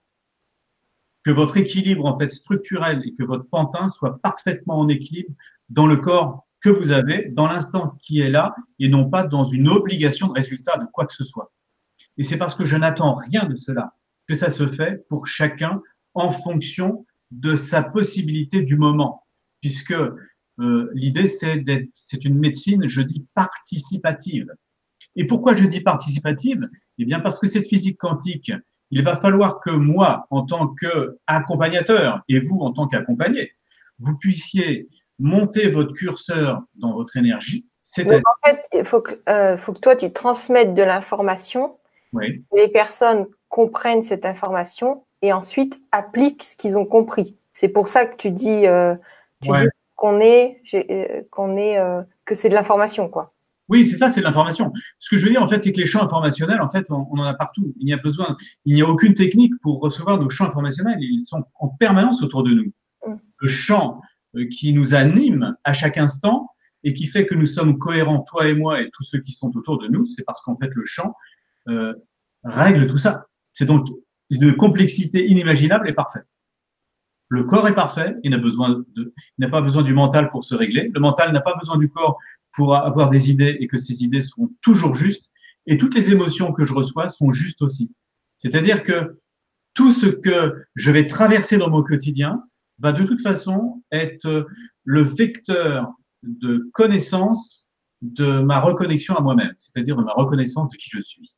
Que 1.22 1.30
votre 1.30 1.56
équilibre 1.58 2.06
en 2.06 2.18
fait 2.18 2.28
structurel 2.28 3.02
et 3.04 3.14
que 3.14 3.22
votre 3.22 3.48
pantin 3.48 3.88
soit 3.88 4.18
parfaitement 4.20 4.80
en 4.80 4.88
équilibre 4.88 5.30
dans 5.68 5.86
le 5.86 5.96
corps 5.96 6.44
que 6.60 6.70
vous 6.70 6.90
avez 6.90 7.28
dans 7.28 7.46
l'instant 7.46 7.96
qui 8.02 8.20
est 8.20 8.30
là 8.30 8.52
et 8.80 8.88
non 8.88 9.08
pas 9.08 9.22
dans 9.22 9.44
une 9.44 9.68
obligation 9.68 10.26
de 10.26 10.32
résultat 10.32 10.76
de 10.78 10.86
quoi 10.92 11.06
que 11.06 11.14
ce 11.14 11.22
soit. 11.22 11.52
Et 12.16 12.24
c'est 12.24 12.36
parce 12.36 12.56
que 12.56 12.64
je 12.64 12.76
n'attends 12.76 13.14
rien 13.14 13.44
de 13.44 13.54
cela 13.54 13.94
que 14.26 14.34
ça 14.34 14.50
se 14.50 14.66
fait 14.66 15.06
pour 15.08 15.28
chacun 15.28 15.80
en 16.14 16.30
fonction 16.30 17.06
de 17.30 17.54
sa 17.54 17.84
possibilité 17.84 18.62
du 18.62 18.76
moment, 18.76 19.24
puisque 19.60 19.94
euh, 20.58 20.90
l'idée 20.94 21.28
c'est 21.28 21.62
c'est 21.94 22.24
une 22.24 22.40
médecine, 22.40 22.88
je 22.88 23.02
dis 23.02 23.24
participative. 23.34 24.48
Et 25.16 25.26
pourquoi 25.26 25.54
je 25.54 25.64
dis 25.64 25.80
participative? 25.80 26.68
Eh 26.98 27.04
bien 27.04 27.20
parce 27.20 27.38
que 27.38 27.48
cette 27.48 27.66
physique 27.66 27.98
quantique, 27.98 28.52
il 28.90 29.02
va 29.02 29.16
falloir 29.16 29.60
que 29.60 29.70
moi, 29.70 30.26
en 30.30 30.42
tant 30.44 30.68
qu'accompagnateur, 30.74 32.22
et 32.28 32.38
vous 32.38 32.58
en 32.60 32.72
tant 32.72 32.86
qu'accompagné, 32.86 33.52
vous 33.98 34.16
puissiez 34.16 34.88
monter 35.18 35.70
votre 35.70 35.92
curseur 35.94 36.62
dans 36.74 36.92
votre 36.94 37.16
énergie. 37.16 37.66
En 37.98 38.48
fait, 38.48 38.64
il 38.72 38.84
faut 38.84 39.00
que, 39.00 39.20
euh, 39.28 39.56
faut 39.56 39.72
que 39.72 39.78
toi, 39.78 39.96
tu 39.96 40.12
transmettes 40.12 40.74
de 40.74 40.82
l'information. 40.82 41.78
Oui. 42.12 42.44
Les 42.54 42.68
personnes 42.68 43.26
comprennent 43.48 44.02
cette 44.02 44.26
information 44.26 45.04
et 45.22 45.32
ensuite 45.32 45.80
appliquent 45.92 46.42
ce 46.42 46.56
qu'ils 46.56 46.76
ont 46.76 46.84
compris. 46.84 47.36
C'est 47.52 47.68
pour 47.68 47.88
ça 47.88 48.04
que 48.04 48.16
tu 48.16 48.30
dis, 48.30 48.66
euh, 48.66 48.94
dis 49.40 49.50
qu'on 49.94 50.20
est, 50.20 50.60
euh, 50.74 51.22
qu'on 51.30 51.56
est, 51.56 51.78
que 52.24 52.34
c'est 52.34 52.48
de 52.48 52.54
l'information, 52.54 53.08
quoi. 53.08 53.32
Oui, 53.68 53.84
c'est 53.84 53.96
ça, 53.96 54.10
c'est 54.10 54.20
de 54.20 54.24
l'information. 54.24 54.72
Ce 54.98 55.10
que 55.10 55.16
je 55.16 55.24
veux 55.24 55.30
dire, 55.30 55.42
en 55.42 55.48
fait, 55.48 55.62
c'est 55.62 55.72
que 55.72 55.80
les 55.80 55.86
champs 55.86 56.02
informationnels, 56.02 56.60
en 56.60 56.70
fait, 56.70 56.86
on, 56.90 57.06
on 57.10 57.18
en 57.18 57.24
a 57.24 57.34
partout. 57.34 57.74
Il 57.78 57.86
n'y 57.86 57.92
a 57.92 57.96
besoin, 57.96 58.36
il 58.64 58.74
n'y 58.74 58.82
a 58.82 58.88
aucune 58.88 59.14
technique 59.14 59.52
pour 59.60 59.80
recevoir 59.80 60.20
nos 60.20 60.30
champs 60.30 60.46
informationnels. 60.46 60.98
Ils 61.00 61.22
sont 61.22 61.44
en 61.58 61.68
permanence 61.68 62.22
autour 62.22 62.42
de 62.44 62.52
nous. 62.52 62.72
Mm. 63.06 63.16
Le 63.38 63.48
champ 63.48 64.00
euh, 64.36 64.46
qui 64.48 64.72
nous 64.72 64.94
anime 64.94 65.56
à 65.64 65.72
chaque 65.72 65.98
instant 65.98 66.50
et 66.84 66.94
qui 66.94 67.06
fait 67.06 67.26
que 67.26 67.34
nous 67.34 67.46
sommes 67.46 67.78
cohérents, 67.78 68.20
toi 68.20 68.48
et 68.48 68.54
moi 68.54 68.80
et 68.80 68.90
tous 68.92 69.04
ceux 69.04 69.20
qui 69.20 69.32
sont 69.32 69.50
autour 69.56 69.78
de 69.78 69.88
nous, 69.88 70.04
c'est 70.04 70.24
parce 70.24 70.40
qu'en 70.42 70.56
fait 70.56 70.70
le 70.74 70.84
chant 70.84 71.14
euh, 71.68 71.94
règle 72.44 72.86
tout 72.86 72.98
ça. 72.98 73.26
C'est 73.52 73.66
donc 73.66 73.88
une 74.30 74.54
complexité 74.56 75.26
inimaginable 75.26 75.88
et 75.88 75.92
parfaite. 75.92 76.26
Le 77.28 77.44
corps 77.44 77.66
est 77.66 77.74
parfait, 77.74 78.14
il 78.22 78.30
n'a 78.30 78.38
besoin 78.38 78.84
de, 78.94 79.12
n'a 79.38 79.48
pas 79.48 79.62
besoin 79.62 79.82
du 79.82 79.94
mental 79.94 80.30
pour 80.30 80.44
se 80.44 80.54
régler. 80.54 80.90
Le 80.94 81.00
mental 81.00 81.32
n'a 81.32 81.40
pas 81.40 81.56
besoin 81.56 81.76
du 81.76 81.88
corps 81.88 82.18
pour 82.56 82.74
avoir 82.74 83.08
des 83.08 83.30
idées 83.30 83.56
et 83.60 83.68
que 83.68 83.76
ces 83.76 84.02
idées 84.02 84.22
sont 84.22 84.50
toujours 84.62 84.94
justes. 84.94 85.30
Et 85.66 85.78
toutes 85.78 85.94
les 85.94 86.10
émotions 86.10 86.52
que 86.52 86.64
je 86.64 86.72
reçois 86.72 87.08
sont 87.08 87.30
justes 87.30 87.62
aussi. 87.62 87.94
C'est-à-dire 88.38 88.82
que 88.82 89.20
tout 89.74 89.92
ce 89.92 90.06
que 90.06 90.64
je 90.74 90.90
vais 90.90 91.06
traverser 91.06 91.58
dans 91.58 91.70
mon 91.70 91.82
quotidien, 91.82 92.42
va 92.78 92.92
de 92.92 93.04
toute 93.04 93.22
façon 93.22 93.82
être 93.90 94.46
le 94.84 95.02
vecteur 95.02 95.92
de 96.22 96.68
connaissance 96.72 97.68
de 98.02 98.40
ma 98.40 98.60
reconnexion 98.60 99.14
à 99.14 99.20
moi-même, 99.20 99.54
c'est-à-dire 99.56 99.96
de 99.96 100.02
ma 100.02 100.12
reconnaissance 100.12 100.70
de 100.70 100.76
qui 100.76 100.90
je 100.90 101.00
suis. 101.00 101.34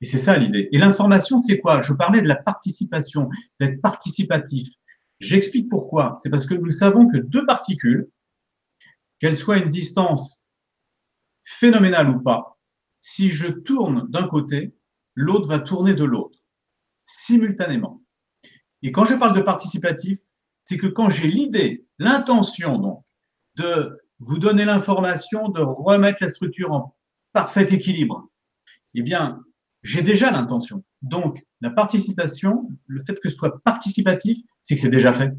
Et 0.00 0.06
c'est 0.06 0.18
ça 0.18 0.36
l'idée. 0.36 0.68
Et 0.72 0.78
l'information, 0.78 1.38
c'est 1.38 1.58
quoi? 1.58 1.80
Je 1.80 1.92
parlais 1.92 2.22
de 2.22 2.28
la 2.28 2.36
participation, 2.36 3.28
d'être 3.60 3.80
participatif. 3.80 4.68
J'explique 5.20 5.68
pourquoi. 5.68 6.14
C'est 6.22 6.30
parce 6.30 6.46
que 6.46 6.54
nous 6.54 6.70
savons 6.70 7.08
que 7.08 7.18
deux 7.18 7.44
particules, 7.46 8.08
qu'elles 9.18 9.36
soient 9.36 9.56
à 9.56 9.58
une 9.58 9.70
distance 9.70 10.44
phénoménale 11.44 12.10
ou 12.10 12.20
pas, 12.20 12.58
si 13.00 13.28
je 13.30 13.48
tourne 13.48 14.08
d'un 14.10 14.28
côté, 14.28 14.74
l'autre 15.14 15.48
va 15.48 15.58
tourner 15.58 15.94
de 15.94 16.04
l'autre, 16.04 16.38
simultanément. 17.06 18.02
Et 18.82 18.92
quand 18.92 19.04
je 19.04 19.14
parle 19.14 19.34
de 19.34 19.40
participatif, 19.40 20.18
c'est 20.64 20.78
que 20.78 20.86
quand 20.86 21.08
j'ai 21.08 21.26
l'idée, 21.26 21.86
l'intention 21.98 22.78
donc, 22.78 23.04
de 23.56 23.98
vous 24.20 24.38
donner 24.38 24.64
l'information, 24.64 25.48
de 25.48 25.60
remettre 25.60 26.22
la 26.22 26.28
structure 26.28 26.72
en 26.72 26.96
parfait 27.32 27.66
équilibre, 27.72 28.28
eh 28.94 29.02
bien, 29.02 29.42
j'ai 29.82 30.02
déjà 30.02 30.30
l'intention. 30.30 30.84
Donc, 31.02 31.44
la 31.60 31.70
participation, 31.70 32.68
le 32.86 33.02
fait 33.04 33.18
que 33.20 33.30
ce 33.30 33.36
soit 33.36 33.62
participatif, 33.62 34.38
c'est 34.62 34.74
que 34.74 34.80
c'est 34.80 34.88
déjà 34.90 35.12
fait. 35.12 35.32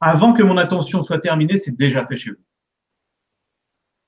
Avant 0.00 0.32
que 0.32 0.42
mon 0.42 0.56
attention 0.56 1.02
soit 1.02 1.18
terminée, 1.18 1.56
c'est 1.56 1.76
déjà 1.76 2.06
fait 2.06 2.16
chez 2.16 2.30
vous. 2.30 2.42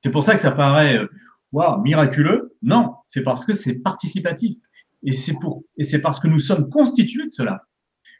C'est 0.07 0.13
pour 0.13 0.23
ça 0.23 0.37
que 0.37 0.41
ça 0.41 0.53
paraît 0.53 0.99
euh, 0.99 1.79
miraculeux. 1.83 2.57
Non, 2.63 2.95
c'est 3.07 3.25
parce 3.25 3.45
que 3.45 3.55
c'est 3.55 3.81
participatif. 3.81 4.55
Et 5.03 5.13
c'est 5.13 5.35
pour, 5.41 5.65
et 5.77 5.83
c'est 5.83 6.01
parce 6.01 6.21
que 6.21 6.29
nous 6.29 6.39
sommes 6.39 6.71
constitués 6.71 7.25
de 7.25 7.31
cela 7.31 7.67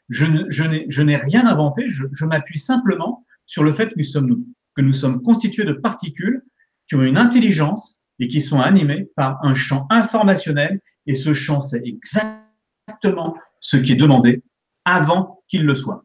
je, 0.09 1.01
n'ai 1.01 1.15
rien 1.15 1.45
inventé, 1.45 1.89
je, 1.89 2.25
m'appuie 2.25 2.59
simplement 2.59 3.25
sur 3.45 3.63
le 3.63 3.71
fait 3.71 3.87
que 3.87 3.95
nous, 3.97 4.03
sommes, 4.03 4.45
que 4.75 4.81
nous 4.81 4.93
sommes 4.93 5.21
constitués 5.21 5.63
de 5.63 5.73
particules 5.73 6.43
qui 6.87 6.95
ont 6.95 7.03
une 7.03 7.17
intelligence 7.17 8.01
et 8.19 8.27
qui 8.27 8.41
sont 8.41 8.59
animées 8.59 9.09
par 9.15 9.43
un 9.43 9.55
champ 9.55 9.85
informationnel. 9.89 10.81
Et 11.05 11.15
ce 11.15 11.33
champ, 11.33 11.61
c'est 11.61 11.83
exactement 11.85 13.35
ce 13.59 13.77
qui 13.77 13.93
est 13.93 13.97
demandé 13.97 14.43
avant 14.85 15.43
qu'il 15.47 15.65
le 15.65 15.75
soit. 15.75 16.03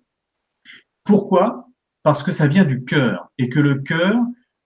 Pourquoi? 1.04 1.68
Parce 2.02 2.22
que 2.22 2.32
ça 2.32 2.46
vient 2.46 2.64
du 2.64 2.84
cœur 2.84 3.30
et 3.38 3.48
que 3.48 3.60
le 3.60 3.76
cœur 3.76 4.16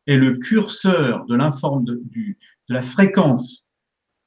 est 0.06 0.16
le 0.16 0.36
curseur 0.36 1.24
de, 1.26 1.36
de, 1.36 2.00
de 2.14 2.36
la 2.74 2.82
fréquence 2.82 3.66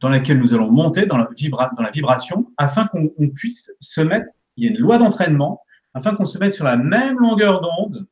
dans 0.02 0.10
laquelle 0.10 0.40
nous 0.40 0.54
allons 0.54 0.72
monter 0.72 1.06
dans 1.06 1.18
la, 1.18 1.30
dans 1.76 1.84
la 1.84 1.92
vibration 1.92 2.52
afin 2.58 2.88
qu'on 2.88 3.10
puisse 3.30 3.72
se 3.80 4.02
mettre 4.02 4.28
il 4.56 4.66
y 4.66 4.68
a 4.68 4.72
une 4.72 4.78
loi 4.78 4.98
d'entraînement 4.98 5.62
afin 5.94 6.16
qu'on 6.16 6.26
se 6.26 6.38
mette 6.38 6.54
sur 6.54 6.66
la 6.66 6.78
même 6.78 7.18
longueur 7.18 7.62
d'onde, 7.62 8.08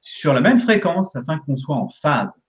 sur 0.00 0.32
la 0.32 0.40
même 0.40 0.58
fréquence, 0.58 1.14
afin 1.14 1.38
qu'on 1.38 1.56
soit 1.56 1.76
en 1.76 1.88
phase. 1.88 2.40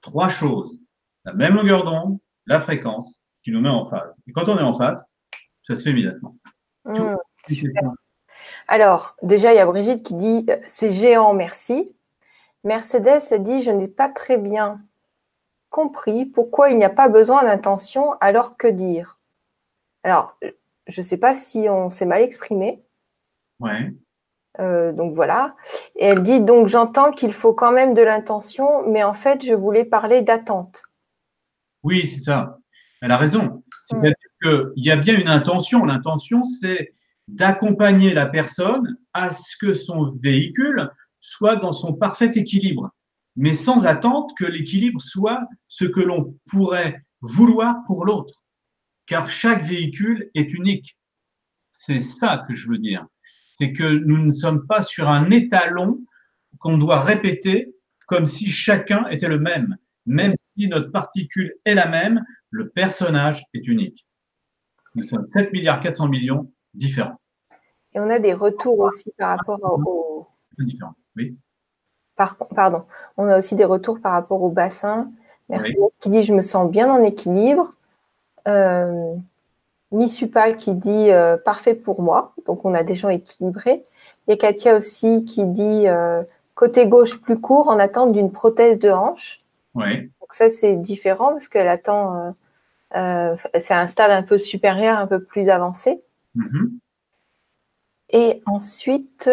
trois 0.00 0.28
choses. 0.28 0.76
La 1.24 1.32
même 1.32 1.54
longueur 1.54 1.84
d'onde, 1.84 2.18
la 2.46 2.60
fréquence, 2.60 3.22
qui 3.42 3.50
nous 3.50 3.60
met 3.60 3.68
en 3.68 3.84
phase. 3.84 4.20
Et 4.26 4.32
quand 4.32 4.48
on 4.48 4.58
est 4.58 4.62
en 4.62 4.74
phase, 4.74 5.04
ça 5.62 5.74
se 5.74 5.82
fait 5.82 5.90
immédiatement. 5.90 6.36
Mmh, 6.84 7.16
Alors, 8.66 9.16
déjà, 9.22 9.52
il 9.52 9.56
y 9.56 9.60
a 9.60 9.66
Brigitte 9.66 10.02
qui 10.02 10.14
dit 10.14 10.46
c'est 10.66 10.92
géant, 10.92 11.34
merci. 11.34 11.94
Mercedes 12.68 13.34
dit 13.40 13.62
je 13.62 13.70
n'ai 13.70 13.88
pas 13.88 14.10
très 14.10 14.36
bien 14.36 14.80
compris 15.70 16.26
pourquoi 16.26 16.70
il 16.70 16.76
n'y 16.76 16.84
a 16.84 16.90
pas 16.90 17.08
besoin 17.08 17.42
d'intention, 17.42 18.12
alors 18.20 18.56
que 18.56 18.68
dire? 18.68 19.18
Alors, 20.02 20.38
je 20.86 21.00
ne 21.00 21.04
sais 21.04 21.16
pas 21.16 21.34
si 21.34 21.66
on 21.68 21.90
s'est 21.90 22.06
mal 22.06 22.22
exprimé. 22.22 22.82
Ouais. 23.58 23.92
Euh, 24.60 24.92
donc 24.92 25.14
voilà. 25.14 25.56
Et 25.96 26.06
elle 26.06 26.22
dit 26.22 26.40
donc 26.40 26.68
j'entends 26.68 27.10
qu'il 27.10 27.32
faut 27.32 27.54
quand 27.54 27.72
même 27.72 27.94
de 27.94 28.02
l'intention, 28.02 28.86
mais 28.86 29.02
en 29.02 29.14
fait 29.14 29.42
je 29.42 29.54
voulais 29.54 29.84
parler 29.84 30.20
d'attente. 30.20 30.82
Oui, 31.82 32.06
c'est 32.06 32.20
ça. 32.20 32.58
Elle 33.00 33.12
a 33.12 33.16
raison. 33.16 33.62
C'est-à-dire 33.84 34.14
qu'il 34.42 34.84
y 34.84 34.90
a 34.90 34.96
bien 34.96 35.18
une 35.18 35.28
intention. 35.28 35.84
L'intention, 35.84 36.44
c'est 36.44 36.92
d'accompagner 37.28 38.12
la 38.12 38.26
personne 38.26 38.98
à 39.14 39.30
ce 39.30 39.56
que 39.56 39.72
son 39.74 40.06
véhicule 40.16 40.90
soit 41.28 41.56
dans 41.56 41.72
son 41.72 41.92
parfait 41.94 42.30
équilibre, 42.34 42.90
mais 43.36 43.54
sans 43.54 43.86
attendre 43.86 44.28
que 44.38 44.44
l'équilibre 44.44 45.00
soit 45.00 45.40
ce 45.68 45.84
que 45.84 46.00
l'on 46.00 46.38
pourrait 46.46 47.02
vouloir 47.20 47.76
pour 47.86 48.04
l'autre. 48.04 48.42
Car 49.06 49.30
chaque 49.30 49.62
véhicule 49.62 50.30
est 50.34 50.52
unique. 50.52 50.98
C'est 51.72 52.00
ça 52.00 52.44
que 52.48 52.54
je 52.54 52.68
veux 52.68 52.78
dire 52.78 53.06
c'est 53.58 53.72
que 53.72 53.84
nous 53.84 54.24
ne 54.24 54.32
sommes 54.32 54.66
pas 54.66 54.82
sur 54.82 55.08
un 55.08 55.30
étalon 55.30 56.00
qu'on 56.58 56.78
doit 56.78 57.00
répéter 57.00 57.74
comme 58.06 58.26
si 58.26 58.48
chacun 58.48 59.06
était 59.08 59.28
le 59.28 59.40
même. 59.40 59.76
Même 60.06 60.34
si 60.52 60.68
notre 60.68 60.92
particule 60.92 61.54
est 61.64 61.74
la 61.74 61.88
même, 61.88 62.24
le 62.50 62.70
personnage 62.70 63.42
est 63.54 63.66
unique. 63.66 64.06
Nous 64.94 65.04
sommes 65.04 65.26
7 65.32 65.52
milliards 65.52 65.80
400 65.80 66.08
millions 66.08 66.52
différents. 66.72 67.20
Et 67.94 68.00
on 68.00 68.08
a 68.08 68.18
des 68.18 68.32
retours 68.32 68.78
aussi 68.78 69.10
par 69.18 69.36
rapport 69.36 69.60
au. 69.62 70.26
Oui. 71.16 71.36
pardon. 72.54 72.84
On 73.16 73.26
a 73.26 73.38
aussi 73.38 73.54
des 73.54 73.64
retours 73.64 74.00
par 74.00 74.12
rapport 74.12 74.42
au 74.42 74.50
bassin. 74.50 75.10
Merci. 75.48 75.74
Qui 76.00 76.10
dit 76.10 76.22
Je 76.22 76.34
me 76.34 76.42
sens 76.42 76.70
bien 76.70 76.90
en 76.90 77.02
équilibre. 77.02 77.72
Euh, 78.46 79.14
Misupal 79.90 80.58
qui 80.58 80.74
dit 80.74 81.10
euh, 81.10 81.38
parfait 81.38 81.74
pour 81.74 82.02
moi. 82.02 82.34
Donc, 82.46 82.64
on 82.64 82.74
a 82.74 82.82
des 82.82 82.94
gens 82.94 83.08
équilibrés. 83.08 83.82
Il 84.26 84.30
y 84.30 84.34
a 84.34 84.36
Katia 84.36 84.76
aussi 84.76 85.24
qui 85.24 85.44
dit 85.44 85.88
euh, 85.88 86.22
côté 86.54 86.86
gauche 86.86 87.20
plus 87.22 87.40
court 87.40 87.68
en 87.68 87.78
attente 87.78 88.12
d'une 88.12 88.30
prothèse 88.30 88.78
de 88.78 88.90
hanche. 88.90 89.38
Oui. 89.74 90.10
Donc, 90.20 90.32
ça, 90.34 90.50
c'est 90.50 90.76
différent 90.76 91.32
parce 91.32 91.48
qu'elle 91.48 91.68
attend. 91.68 92.34
C'est 92.92 93.74
un 93.74 93.88
stade 93.88 94.10
un 94.10 94.22
peu 94.22 94.38
supérieur, 94.38 94.98
un 94.98 95.06
peu 95.06 95.20
plus 95.20 95.48
avancé. 95.48 96.02
Mm-hmm. 96.36 96.70
Et 98.10 98.42
ensuite, 98.46 99.28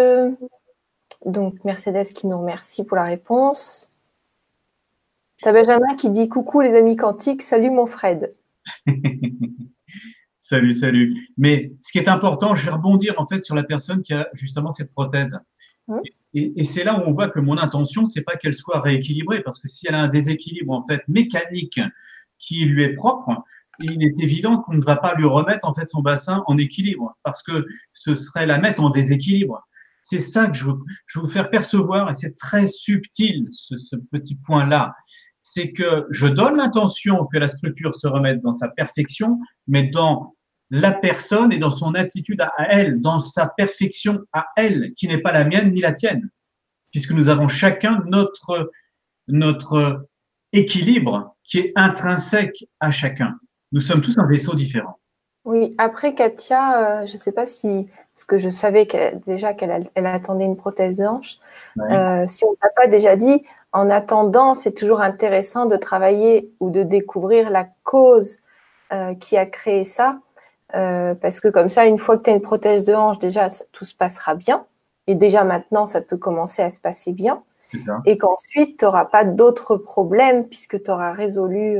donc 1.25 1.63
Mercedes 1.63 2.13
qui 2.13 2.27
nous 2.27 2.39
remercie 2.39 2.85
pour 2.85 2.97
la 2.97 3.03
réponse. 3.03 3.91
T'as 5.41 5.51
Benjamin 5.51 5.95
qui 5.95 6.09
dit 6.09 6.29
coucou 6.29 6.61
les 6.61 6.75
amis 6.75 6.95
quantiques, 6.95 7.41
salut 7.41 7.69
mon 7.69 7.85
Fred. 7.85 8.31
Salut, 10.47 10.73
salut. 10.73 11.31
Mais 11.39 11.73
ce 11.81 11.91
qui 11.91 11.97
est 11.97 12.07
important, 12.07 12.53
je 12.53 12.65
vais 12.65 12.71
rebondir 12.71 13.15
en 13.17 13.25
fait 13.25 13.43
sur 13.43 13.55
la 13.55 13.63
personne 13.63 14.03
qui 14.03 14.13
a 14.13 14.27
justement 14.33 14.69
cette 14.69 14.91
prothèse. 14.91 15.39
Et, 16.35 16.63
c'est 16.63 16.83
là 16.83 16.99
où 16.99 17.01
on 17.07 17.13
voit 17.13 17.29
que 17.29 17.39
mon 17.39 17.57
intention, 17.57 18.05
c'est 18.05 18.21
pas 18.21 18.35
qu'elle 18.35 18.53
soit 18.53 18.79
rééquilibrée, 18.79 19.41
parce 19.41 19.59
que 19.59 19.67
si 19.67 19.87
elle 19.87 19.95
a 19.95 20.01
un 20.01 20.07
déséquilibre 20.07 20.71
en 20.71 20.83
fait 20.83 21.01
mécanique 21.07 21.79
qui 22.37 22.63
lui 22.65 22.83
est 22.83 22.93
propre, 22.93 23.43
il 23.79 24.03
est 24.03 24.19
évident 24.19 24.59
qu'on 24.59 24.75
ne 24.75 24.83
va 24.83 24.97
pas 24.97 25.15
lui 25.15 25.25
remettre 25.25 25.67
en 25.67 25.73
fait 25.73 25.89
son 25.89 26.03
bassin 26.03 26.43
en 26.45 26.59
équilibre, 26.59 27.17
parce 27.23 27.41
que 27.41 27.65
ce 27.93 28.13
serait 28.13 28.45
la 28.45 28.59
mettre 28.59 28.83
en 28.83 28.91
déséquilibre. 28.91 29.67
C'est 30.07 30.19
ça 30.19 30.45
que 30.45 30.53
je 30.53 30.65
veux, 30.65 30.77
vous 31.15 31.27
faire 31.27 31.49
percevoir, 31.49 32.11
et 32.11 32.13
c'est 32.13 32.35
très 32.35 32.67
subtil 32.67 33.47
ce, 33.51 33.77
ce 33.77 33.95
petit 33.95 34.35
point-là 34.35 34.93
c'est 35.47 35.71
que 35.71 36.07
je 36.09 36.25
donne 36.25 36.57
l'intention 36.57 37.27
que 37.27 37.37
la 37.37 37.47
structure 37.47 37.93
se 37.93 38.07
remette 38.07 38.41
dans 38.41 38.51
sa 38.51 38.67
perfection, 38.67 39.39
mais 39.67 39.83
dans 39.83 40.33
la 40.71 40.91
personne 40.91 41.53
et 41.53 41.59
dans 41.59 41.69
son 41.69 41.93
attitude 41.93 42.41
à 42.41 42.51
elle, 42.67 42.99
dans 42.99 43.19
sa 43.19 43.47
perfection 43.47 44.25
à 44.33 44.47
elle, 44.57 44.93
qui 44.97 45.07
n'est 45.07 45.19
pas 45.19 45.31
la 45.31 45.43
mienne 45.43 45.71
ni 45.71 45.81
la 45.81 45.93
tienne, 45.93 46.31
puisque 46.91 47.11
nous 47.11 47.29
avons 47.29 47.47
chacun 47.47 48.03
notre, 48.07 48.71
notre 49.27 50.07
équilibre 50.51 51.35
qui 51.43 51.59
est 51.59 51.73
intrinsèque 51.75 52.65
à 52.79 52.89
chacun. 52.89 53.37
Nous 53.71 53.81
sommes 53.81 54.01
tous 54.01 54.17
un 54.17 54.25
vaisseau 54.25 54.55
différent. 54.55 54.99
Oui, 55.43 55.75
après 55.77 56.15
Katia, 56.15 57.03
euh, 57.03 57.05
je 57.05 57.13
ne 57.13 57.17
sais 57.17 57.31
pas 57.31 57.45
si, 57.45 57.85
parce 58.15 58.23
que 58.23 58.37
je 58.37 58.47
savais 58.47 58.87
déjà 59.27 59.53
qu'elle 59.53 59.89
elle 59.93 60.05
attendait 60.05 60.45
une 60.45 60.55
prothèse 60.55 60.95
de 60.97 61.05
hanche, 61.05 61.37
euh, 61.91 62.25
si 62.27 62.45
on 62.45 62.55
n'a 62.63 62.69
pas 62.73 62.87
déjà 62.87 63.17
dit, 63.17 63.45
en 63.73 63.89
attendant, 63.89 64.53
c'est 64.53 64.71
toujours 64.71 65.01
intéressant 65.01 65.65
de 65.65 65.75
travailler 65.75 66.49
ou 66.61 66.69
de 66.69 66.83
découvrir 66.83 67.49
la 67.49 67.67
cause 67.83 68.37
euh, 68.93 69.13
qui 69.15 69.35
a 69.35 69.45
créé 69.45 69.83
ça. 69.83 70.19
Euh, 70.75 71.13
parce 71.13 71.41
que 71.41 71.49
comme 71.49 71.69
ça, 71.69 71.85
une 71.87 71.97
fois 71.97 72.17
que 72.17 72.23
tu 72.23 72.29
as 72.29 72.33
une 72.33 72.41
prothèse 72.41 72.85
de 72.85 72.93
hanche, 72.93 73.19
déjà, 73.19 73.49
tout 73.73 73.83
se 73.83 73.93
passera 73.93 74.33
bien. 74.33 74.65
Et 75.07 75.15
déjà 75.15 75.43
maintenant, 75.43 75.85
ça 75.85 75.99
peut 75.99 76.17
commencer 76.17 76.61
à 76.61 76.71
se 76.71 76.79
passer 76.79 77.11
bien. 77.11 77.43
Et 78.05 78.17
qu'ensuite, 78.17 78.79
tu 78.79 78.85
n'auras 78.85 79.03
pas 79.03 79.25
d'autres 79.25 79.75
problèmes 79.75 80.47
puisque 80.47 80.81
tu 80.81 80.89
auras 80.89 81.11
résolu 81.11 81.77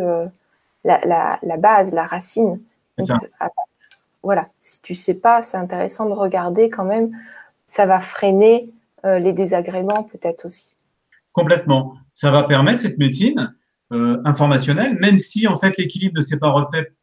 la, 0.83 1.39
base, 1.57 1.93
la 1.93 2.05
racine. 2.05 2.59
Voilà, 4.25 4.49
si 4.59 4.81
tu 4.81 4.95
sais 4.95 5.13
pas, 5.13 5.41
c'est 5.41 5.57
intéressant 5.57 6.05
de 6.05 6.13
regarder 6.13 6.69
quand 6.69 6.83
même. 6.83 7.11
Ça 7.67 7.85
va 7.85 7.99
freiner 8.01 8.69
les 9.03 9.33
désagréments 9.33 10.03
peut-être 10.03 10.45
aussi. 10.45 10.75
Complètement. 11.35 11.97
Ça 12.13 12.31
va 12.31 12.43
permettre 12.43 12.81
cette 12.81 12.97
médecine 12.97 13.53
euh, 13.91 14.19
informationnelle, 14.25 14.97
même 14.99 15.19
si 15.19 15.47
en 15.47 15.57
fait 15.57 15.77
l'équilibre 15.77 16.17
ne 16.17 16.21
s'est 16.21 16.39
pas 16.39 16.49
refait, 16.49 16.93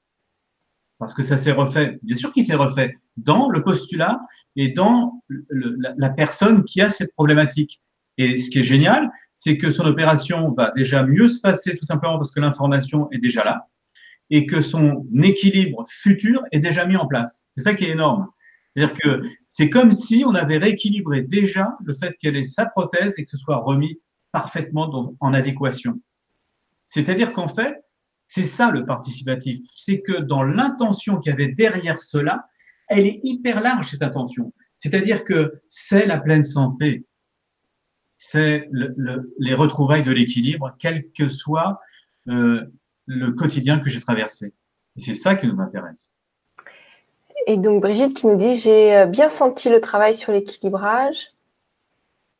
parce 0.98 1.14
que 1.14 1.22
ça 1.22 1.36
s'est 1.36 1.52
refait, 1.52 2.00
bien 2.02 2.16
sûr 2.16 2.32
qu'il 2.32 2.44
s'est 2.44 2.56
refait, 2.56 2.96
dans 3.16 3.50
le 3.50 3.62
postulat 3.62 4.20
et 4.56 4.70
dans 4.70 5.22
la, 5.28 6.10
personne 6.10 6.64
qui 6.64 6.80
a 6.80 6.88
cette 6.88 7.12
problématique. 7.12 7.82
Et 8.18 8.38
ce 8.38 8.50
qui 8.50 8.60
est 8.60 8.64
génial, 8.64 9.10
c'est 9.34 9.58
que 9.58 9.70
son 9.70 9.84
opération 9.84 10.52
va 10.52 10.72
déjà 10.74 11.02
mieux 11.02 11.28
se 11.28 11.40
passer 11.40 11.76
tout 11.76 11.84
simplement 11.84 12.16
parce 12.16 12.30
que 12.30 12.40
l'information 12.40 13.08
est 13.12 13.18
déjà 13.18 13.44
là 13.44 13.68
et 14.32 14.46
que 14.46 14.62
son 14.62 15.06
équilibre 15.22 15.84
futur 15.88 16.42
est 16.52 16.58
déjà 16.58 16.86
mis 16.86 16.96
en 16.96 17.06
place. 17.06 17.46
C'est 17.54 17.64
ça 17.64 17.74
qui 17.74 17.84
est 17.84 17.90
énorme. 17.90 18.28
C'est-à-dire 18.74 18.96
que 18.98 19.22
c'est 19.46 19.68
comme 19.68 19.90
si 19.90 20.24
on 20.26 20.34
avait 20.34 20.56
rééquilibré 20.56 21.20
déjà 21.20 21.76
le 21.84 21.92
fait 21.92 22.16
qu'elle 22.16 22.36
ait 22.36 22.42
sa 22.42 22.64
prothèse 22.64 23.18
et 23.18 23.24
que 23.24 23.30
ce 23.30 23.36
soit 23.36 23.58
remis 23.58 24.00
parfaitement 24.32 25.14
en 25.20 25.34
adéquation. 25.34 26.00
C'est-à-dire 26.86 27.34
qu'en 27.34 27.46
fait, 27.46 27.76
c'est 28.26 28.44
ça 28.44 28.70
le 28.70 28.86
participatif, 28.86 29.58
c'est 29.76 30.00
que 30.00 30.22
dans 30.22 30.42
l'intention 30.42 31.18
qu'il 31.18 31.30
y 31.30 31.34
avait 31.34 31.52
derrière 31.52 32.00
cela, 32.00 32.46
elle 32.88 33.06
est 33.06 33.20
hyper 33.24 33.60
large, 33.60 33.90
cette 33.90 34.02
intention. 34.02 34.54
C'est-à-dire 34.78 35.24
que 35.24 35.60
c'est 35.68 36.06
la 36.06 36.18
pleine 36.18 36.42
santé, 36.42 37.04
c'est 38.16 38.70
les 39.38 39.54
retrouvailles 39.54 40.04
de 40.04 40.12
l'équilibre, 40.12 40.74
quel 40.78 41.10
que 41.12 41.28
soit 41.28 41.78
euh, 42.28 42.64
le 43.06 43.32
quotidien 43.32 43.78
que 43.78 43.88
j'ai 43.88 44.00
traversé. 44.00 44.52
Et 44.96 45.00
c'est 45.00 45.14
ça 45.14 45.34
qui 45.34 45.46
nous 45.46 45.60
intéresse. 45.60 46.14
Et 47.46 47.56
donc 47.56 47.82
Brigitte 47.82 48.14
qui 48.14 48.26
nous 48.26 48.36
dit, 48.36 48.56
j'ai 48.56 48.96
euh, 48.96 49.06
bien 49.06 49.28
senti 49.28 49.68
le 49.68 49.80
travail 49.80 50.14
sur 50.14 50.32
l'équilibrage, 50.32 51.30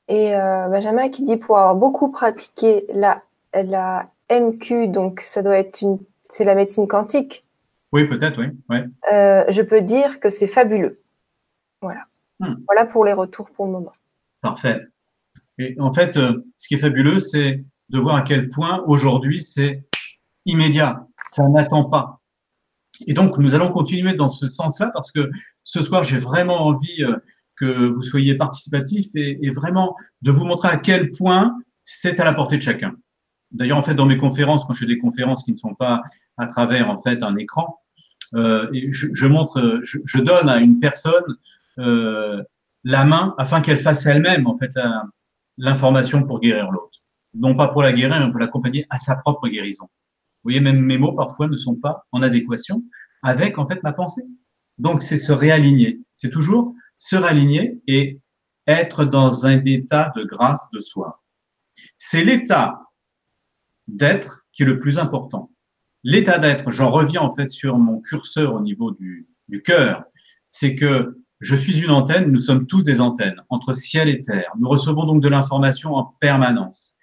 et 0.08 0.34
euh, 0.34 0.68
Benjamin 0.68 1.08
qui 1.08 1.24
dit 1.24 1.36
pour 1.36 1.58
avoir 1.58 1.74
beaucoup 1.74 2.10
pratiqué 2.10 2.84
la, 2.92 3.20
la 3.54 4.10
MQ, 4.30 4.88
donc 4.88 5.20
ça 5.20 5.42
doit 5.42 5.58
être 5.58 5.80
une, 5.80 5.98
c'est 6.28 6.44
la 6.44 6.54
médecine 6.54 6.86
quantique. 6.86 7.44
Oui, 7.92 8.06
peut-être, 8.06 8.38
oui. 8.38 8.76
Euh, 9.12 9.44
je 9.48 9.62
peux 9.62 9.82
dire 9.82 10.20
que 10.20 10.30
c'est 10.30 10.46
fabuleux. 10.46 11.00
Voilà. 11.80 12.06
Hmm. 12.40 12.54
Voilà 12.66 12.86
pour 12.86 13.04
les 13.04 13.12
retours 13.12 13.50
pour 13.50 13.66
le 13.66 13.72
moment. 13.72 13.92
Parfait. 14.40 14.80
Et 15.58 15.76
en 15.78 15.92
fait, 15.92 16.14
ce 16.14 16.68
qui 16.68 16.74
est 16.74 16.78
fabuleux, 16.78 17.20
c'est 17.20 17.62
de 17.90 17.98
voir 17.98 18.16
à 18.16 18.22
quel 18.22 18.48
point 18.48 18.82
aujourd'hui 18.86 19.42
c'est 19.42 19.84
immédiat. 20.46 21.06
Ça 21.28 21.48
n'attend 21.48 21.84
pas. 21.84 22.20
Et 23.06 23.14
donc, 23.14 23.38
nous 23.38 23.54
allons 23.54 23.72
continuer 23.72 24.14
dans 24.14 24.28
ce 24.28 24.48
sens-là 24.48 24.90
parce 24.92 25.10
que 25.12 25.30
ce 25.64 25.82
soir, 25.82 26.04
j'ai 26.04 26.18
vraiment 26.18 26.66
envie 26.66 27.04
que 27.56 27.88
vous 27.88 28.02
soyez 28.02 28.34
participatif 28.34 29.06
et, 29.14 29.50
vraiment 29.50 29.96
de 30.22 30.30
vous 30.30 30.44
montrer 30.44 30.68
à 30.68 30.76
quel 30.76 31.10
point 31.10 31.56
c'est 31.84 32.18
à 32.20 32.24
la 32.24 32.34
portée 32.34 32.56
de 32.56 32.62
chacun. 32.62 32.94
D'ailleurs, 33.50 33.78
en 33.78 33.82
fait, 33.82 33.94
dans 33.94 34.06
mes 34.06 34.18
conférences, 34.18 34.64
quand 34.64 34.72
je 34.72 34.80
fais 34.80 34.86
des 34.86 34.98
conférences 34.98 35.44
qui 35.44 35.52
ne 35.52 35.56
sont 35.56 35.74
pas 35.74 36.02
à 36.38 36.46
travers 36.46 36.90
en 36.90 36.98
fait 36.98 37.22
un 37.22 37.36
écran, 37.36 37.78
euh, 38.34 38.68
je, 38.72 39.26
montre, 39.26 39.80
je, 39.84 40.18
donne 40.18 40.48
à 40.48 40.56
une 40.56 40.80
personne 40.80 41.36
euh, 41.78 42.42
la 42.82 43.04
main 43.04 43.34
afin 43.36 43.60
qu'elle 43.60 43.78
fasse 43.78 44.06
elle-même 44.06 44.46
en 44.46 44.56
fait 44.56 44.70
l'information 45.58 46.24
pour 46.24 46.40
guérir 46.40 46.70
l'autre. 46.70 46.98
non 47.34 47.54
pas 47.54 47.68
pour 47.68 47.82
la 47.82 47.92
guérir, 47.92 48.18
mais 48.18 48.30
pour 48.30 48.40
l'accompagner 48.40 48.86
à 48.88 48.98
sa 48.98 49.16
propre 49.16 49.48
guérison. 49.48 49.88
Vous 50.42 50.50
voyez, 50.50 50.60
même 50.60 50.80
mes 50.80 50.98
mots 50.98 51.12
parfois 51.12 51.46
ne 51.48 51.56
sont 51.56 51.76
pas 51.76 52.06
en 52.10 52.22
adéquation 52.22 52.82
avec 53.22 53.58
en 53.58 53.66
fait 53.66 53.82
ma 53.82 53.92
pensée. 53.92 54.24
Donc 54.78 55.02
c'est 55.02 55.16
se 55.16 55.32
réaligner. 55.32 56.00
C'est 56.14 56.30
toujours 56.30 56.74
se 56.98 57.16
réaligner 57.16 57.80
et 57.86 58.20
être 58.66 59.04
dans 59.04 59.46
un 59.46 59.64
état 59.64 60.12
de 60.16 60.24
grâce 60.24 60.68
de 60.72 60.80
soi. 60.80 61.22
C'est 61.96 62.24
l'état 62.24 62.82
d'être 63.86 64.44
qui 64.52 64.62
est 64.62 64.66
le 64.66 64.78
plus 64.78 64.98
important. 64.98 65.50
L'état 66.04 66.38
d'être, 66.38 66.70
j'en 66.70 66.90
reviens 66.90 67.20
en 67.20 67.34
fait 67.34 67.48
sur 67.48 67.78
mon 67.78 68.00
curseur 68.00 68.54
au 68.54 68.60
niveau 68.60 68.90
du, 68.90 69.28
du 69.48 69.62
cœur, 69.62 70.04
c'est 70.48 70.74
que 70.74 71.22
je 71.40 71.56
suis 71.56 71.78
une 71.80 71.90
antenne, 71.90 72.30
nous 72.30 72.38
sommes 72.38 72.66
tous 72.66 72.82
des 72.82 73.00
antennes 73.00 73.42
entre 73.48 73.72
ciel 73.72 74.08
et 74.08 74.20
terre. 74.22 74.52
Nous 74.58 74.68
recevons 74.68 75.04
donc 75.04 75.22
de 75.22 75.28
l'information 75.28 75.94
en 75.94 76.04
permanence. 76.20 76.96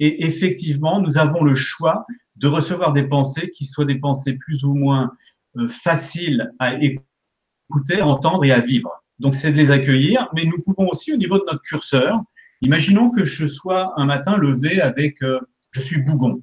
Et 0.00 0.26
effectivement, 0.26 1.00
nous 1.00 1.16
avons 1.16 1.42
le 1.42 1.54
choix 1.54 2.06
de 2.36 2.48
recevoir 2.48 2.92
des 2.92 3.04
pensées 3.04 3.50
qui 3.50 3.66
soient 3.66 3.84
des 3.84 3.98
pensées 3.98 4.36
plus 4.36 4.64
ou 4.64 4.74
moins 4.74 5.12
euh, 5.56 5.68
faciles 5.68 6.52
à 6.58 6.74
écouter, 6.74 8.00
à 8.00 8.06
entendre 8.06 8.44
et 8.44 8.52
à 8.52 8.60
vivre. 8.60 8.90
Donc, 9.18 9.34
c'est 9.34 9.52
de 9.52 9.56
les 9.56 9.70
accueillir, 9.70 10.28
mais 10.34 10.44
nous 10.44 10.60
pouvons 10.60 10.88
aussi, 10.88 11.12
au 11.12 11.16
niveau 11.16 11.38
de 11.38 11.44
notre 11.46 11.62
curseur, 11.62 12.20
imaginons 12.60 13.10
que 13.10 13.24
je 13.24 13.46
sois 13.46 13.92
un 13.96 14.04
matin 14.04 14.36
levé 14.36 14.80
avec 14.80 15.22
euh, 15.22 15.40
je 15.70 15.80
suis 15.80 16.02
bougon. 16.02 16.42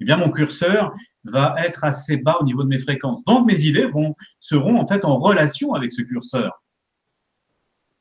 Eh 0.00 0.04
bien, 0.04 0.16
mon 0.16 0.30
curseur 0.30 0.92
va 1.24 1.54
être 1.58 1.84
assez 1.84 2.16
bas 2.16 2.38
au 2.40 2.44
niveau 2.44 2.62
de 2.62 2.68
mes 2.68 2.78
fréquences. 2.78 3.24
Donc, 3.24 3.46
mes 3.46 3.60
idées 3.60 3.86
vont, 3.86 4.16
seront 4.40 4.78
en 4.78 4.86
fait 4.86 5.04
en 5.04 5.18
relation 5.18 5.74
avec 5.74 5.92
ce 5.92 6.02
curseur. 6.02 6.62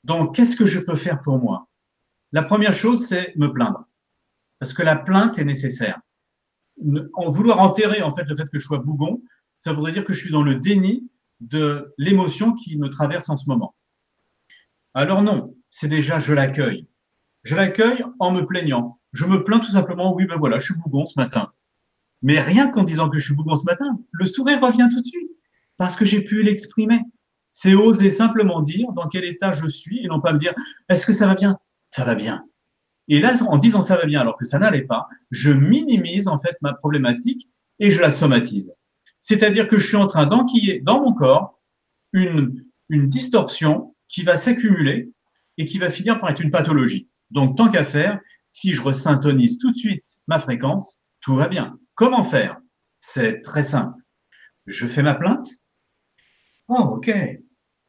Donc, 0.03 0.35
qu'est-ce 0.35 0.55
que 0.55 0.65
je 0.65 0.79
peux 0.79 0.95
faire 0.95 1.19
pour 1.21 1.37
moi? 1.39 1.67
La 2.31 2.43
première 2.43 2.73
chose, 2.73 3.05
c'est 3.05 3.35
me 3.35 3.47
plaindre. 3.47 3.85
Parce 4.59 4.73
que 4.73 4.83
la 4.83 4.95
plainte 4.95 5.37
est 5.37 5.45
nécessaire. 5.45 5.99
En 7.13 7.29
vouloir 7.29 7.59
enterrer 7.59 8.01
en 8.01 8.11
fait 8.11 8.23
le 8.25 8.35
fait 8.35 8.45
que 8.45 8.59
je 8.59 8.63
sois 8.63 8.79
bougon, 8.79 9.21
ça 9.59 9.73
voudrait 9.73 9.91
dire 9.91 10.05
que 10.05 10.13
je 10.13 10.19
suis 10.19 10.31
dans 10.31 10.43
le 10.43 10.55
déni 10.55 11.09
de 11.39 11.93
l'émotion 11.97 12.53
qui 12.53 12.77
me 12.77 12.89
traverse 12.89 13.29
en 13.29 13.37
ce 13.37 13.45
moment. 13.47 13.75
Alors 14.93 15.21
non, 15.21 15.55
c'est 15.69 15.87
déjà 15.87 16.19
je 16.19 16.33
l'accueille. 16.33 16.87
Je 17.43 17.55
l'accueille 17.55 18.03
en 18.19 18.31
me 18.31 18.45
plaignant. 18.45 18.99
Je 19.13 19.25
me 19.25 19.43
plains 19.43 19.59
tout 19.59 19.71
simplement, 19.71 20.13
oui, 20.13 20.25
ben 20.25 20.37
voilà, 20.37 20.59
je 20.59 20.65
suis 20.65 20.75
bougon 20.75 21.05
ce 21.05 21.19
matin. 21.19 21.51
Mais 22.21 22.39
rien 22.39 22.69
qu'en 22.69 22.83
disant 22.83 23.09
que 23.09 23.17
je 23.17 23.25
suis 23.25 23.35
bougon 23.35 23.55
ce 23.55 23.63
matin, 23.63 23.99
le 24.11 24.25
sourire 24.25 24.61
revient 24.61 24.87
tout 24.91 25.01
de 25.01 25.05
suite 25.05 25.31
parce 25.77 25.95
que 25.95 26.05
j'ai 26.05 26.23
pu 26.23 26.41
l'exprimer. 26.41 26.99
C'est 27.51 27.73
oser 27.73 28.09
simplement 28.09 28.61
dire 28.61 28.91
dans 28.93 29.07
quel 29.07 29.25
état 29.25 29.53
je 29.53 29.67
suis 29.67 30.03
et 30.03 30.07
non 30.07 30.21
pas 30.21 30.33
me 30.33 30.39
dire 30.39 30.53
est-ce 30.89 31.05
que 31.05 31.13
ça 31.13 31.27
va 31.27 31.35
bien? 31.35 31.57
Ça 31.91 32.03
va 32.03 32.15
bien. 32.15 32.43
Et 33.07 33.19
là, 33.19 33.33
en 33.47 33.57
disant 33.57 33.81
ça 33.81 33.95
va 33.95 34.05
bien 34.05 34.21
alors 34.21 34.37
que 34.37 34.45
ça 34.45 34.59
n'allait 34.59 34.83
pas, 34.83 35.07
je 35.31 35.51
minimise 35.51 36.27
en 36.27 36.37
fait 36.37 36.57
ma 36.61 36.73
problématique 36.73 37.49
et 37.79 37.91
je 37.91 38.01
la 38.01 38.11
somatise. 38.11 38.73
C'est-à-dire 39.19 39.67
que 39.67 39.77
je 39.77 39.87
suis 39.87 39.97
en 39.97 40.07
train 40.07 40.25
d'enquiller 40.25 40.79
dans 40.81 41.01
mon 41.01 41.13
corps 41.13 41.59
une, 42.13 42.65
une 42.89 43.09
distorsion 43.09 43.95
qui 44.07 44.23
va 44.23 44.35
s'accumuler 44.35 45.11
et 45.57 45.65
qui 45.65 45.79
va 45.79 45.89
finir 45.89 46.19
par 46.19 46.29
être 46.29 46.41
une 46.41 46.51
pathologie. 46.51 47.09
Donc, 47.31 47.57
tant 47.57 47.69
qu'à 47.69 47.83
faire, 47.83 48.19
si 48.51 48.73
je 48.73 48.81
resyntonise 48.81 49.57
tout 49.57 49.71
de 49.71 49.77
suite 49.77 50.19
ma 50.27 50.39
fréquence, 50.39 51.05
tout 51.21 51.35
va 51.35 51.47
bien. 51.47 51.77
Comment 51.95 52.23
faire? 52.23 52.57
C'est 52.99 53.41
très 53.41 53.63
simple. 53.63 54.01
Je 54.65 54.87
fais 54.87 55.03
ma 55.03 55.15
plainte. 55.15 55.49
Oh, 56.67 56.95
ok. 56.95 57.11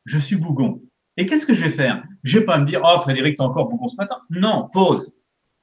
Je 0.04 0.18
suis 0.18 0.36
bougon. 0.36 0.82
Et 1.18 1.26
qu'est-ce 1.26 1.44
que 1.44 1.52
je 1.52 1.64
vais 1.64 1.70
faire? 1.70 2.04
Je 2.22 2.38
vais 2.38 2.44
pas 2.44 2.58
me 2.58 2.64
dire, 2.64 2.80
oh 2.84 3.00
Frédéric, 3.00 3.36
t'es 3.36 3.42
encore 3.42 3.68
bougon 3.68 3.88
ce 3.88 3.96
matin. 3.96 4.18
Non, 4.30 4.70
pause. 4.72 5.12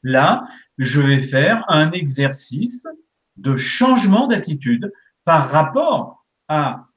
Là, 0.04 0.48
je 0.78 1.00
vais 1.00 1.18
faire 1.18 1.64
un 1.70 1.92
exercice 1.92 2.86
de 3.38 3.56
changement 3.56 4.28
d'attitude 4.28 4.92
par 5.24 5.50
rapport 5.50 6.26
à 6.50 6.88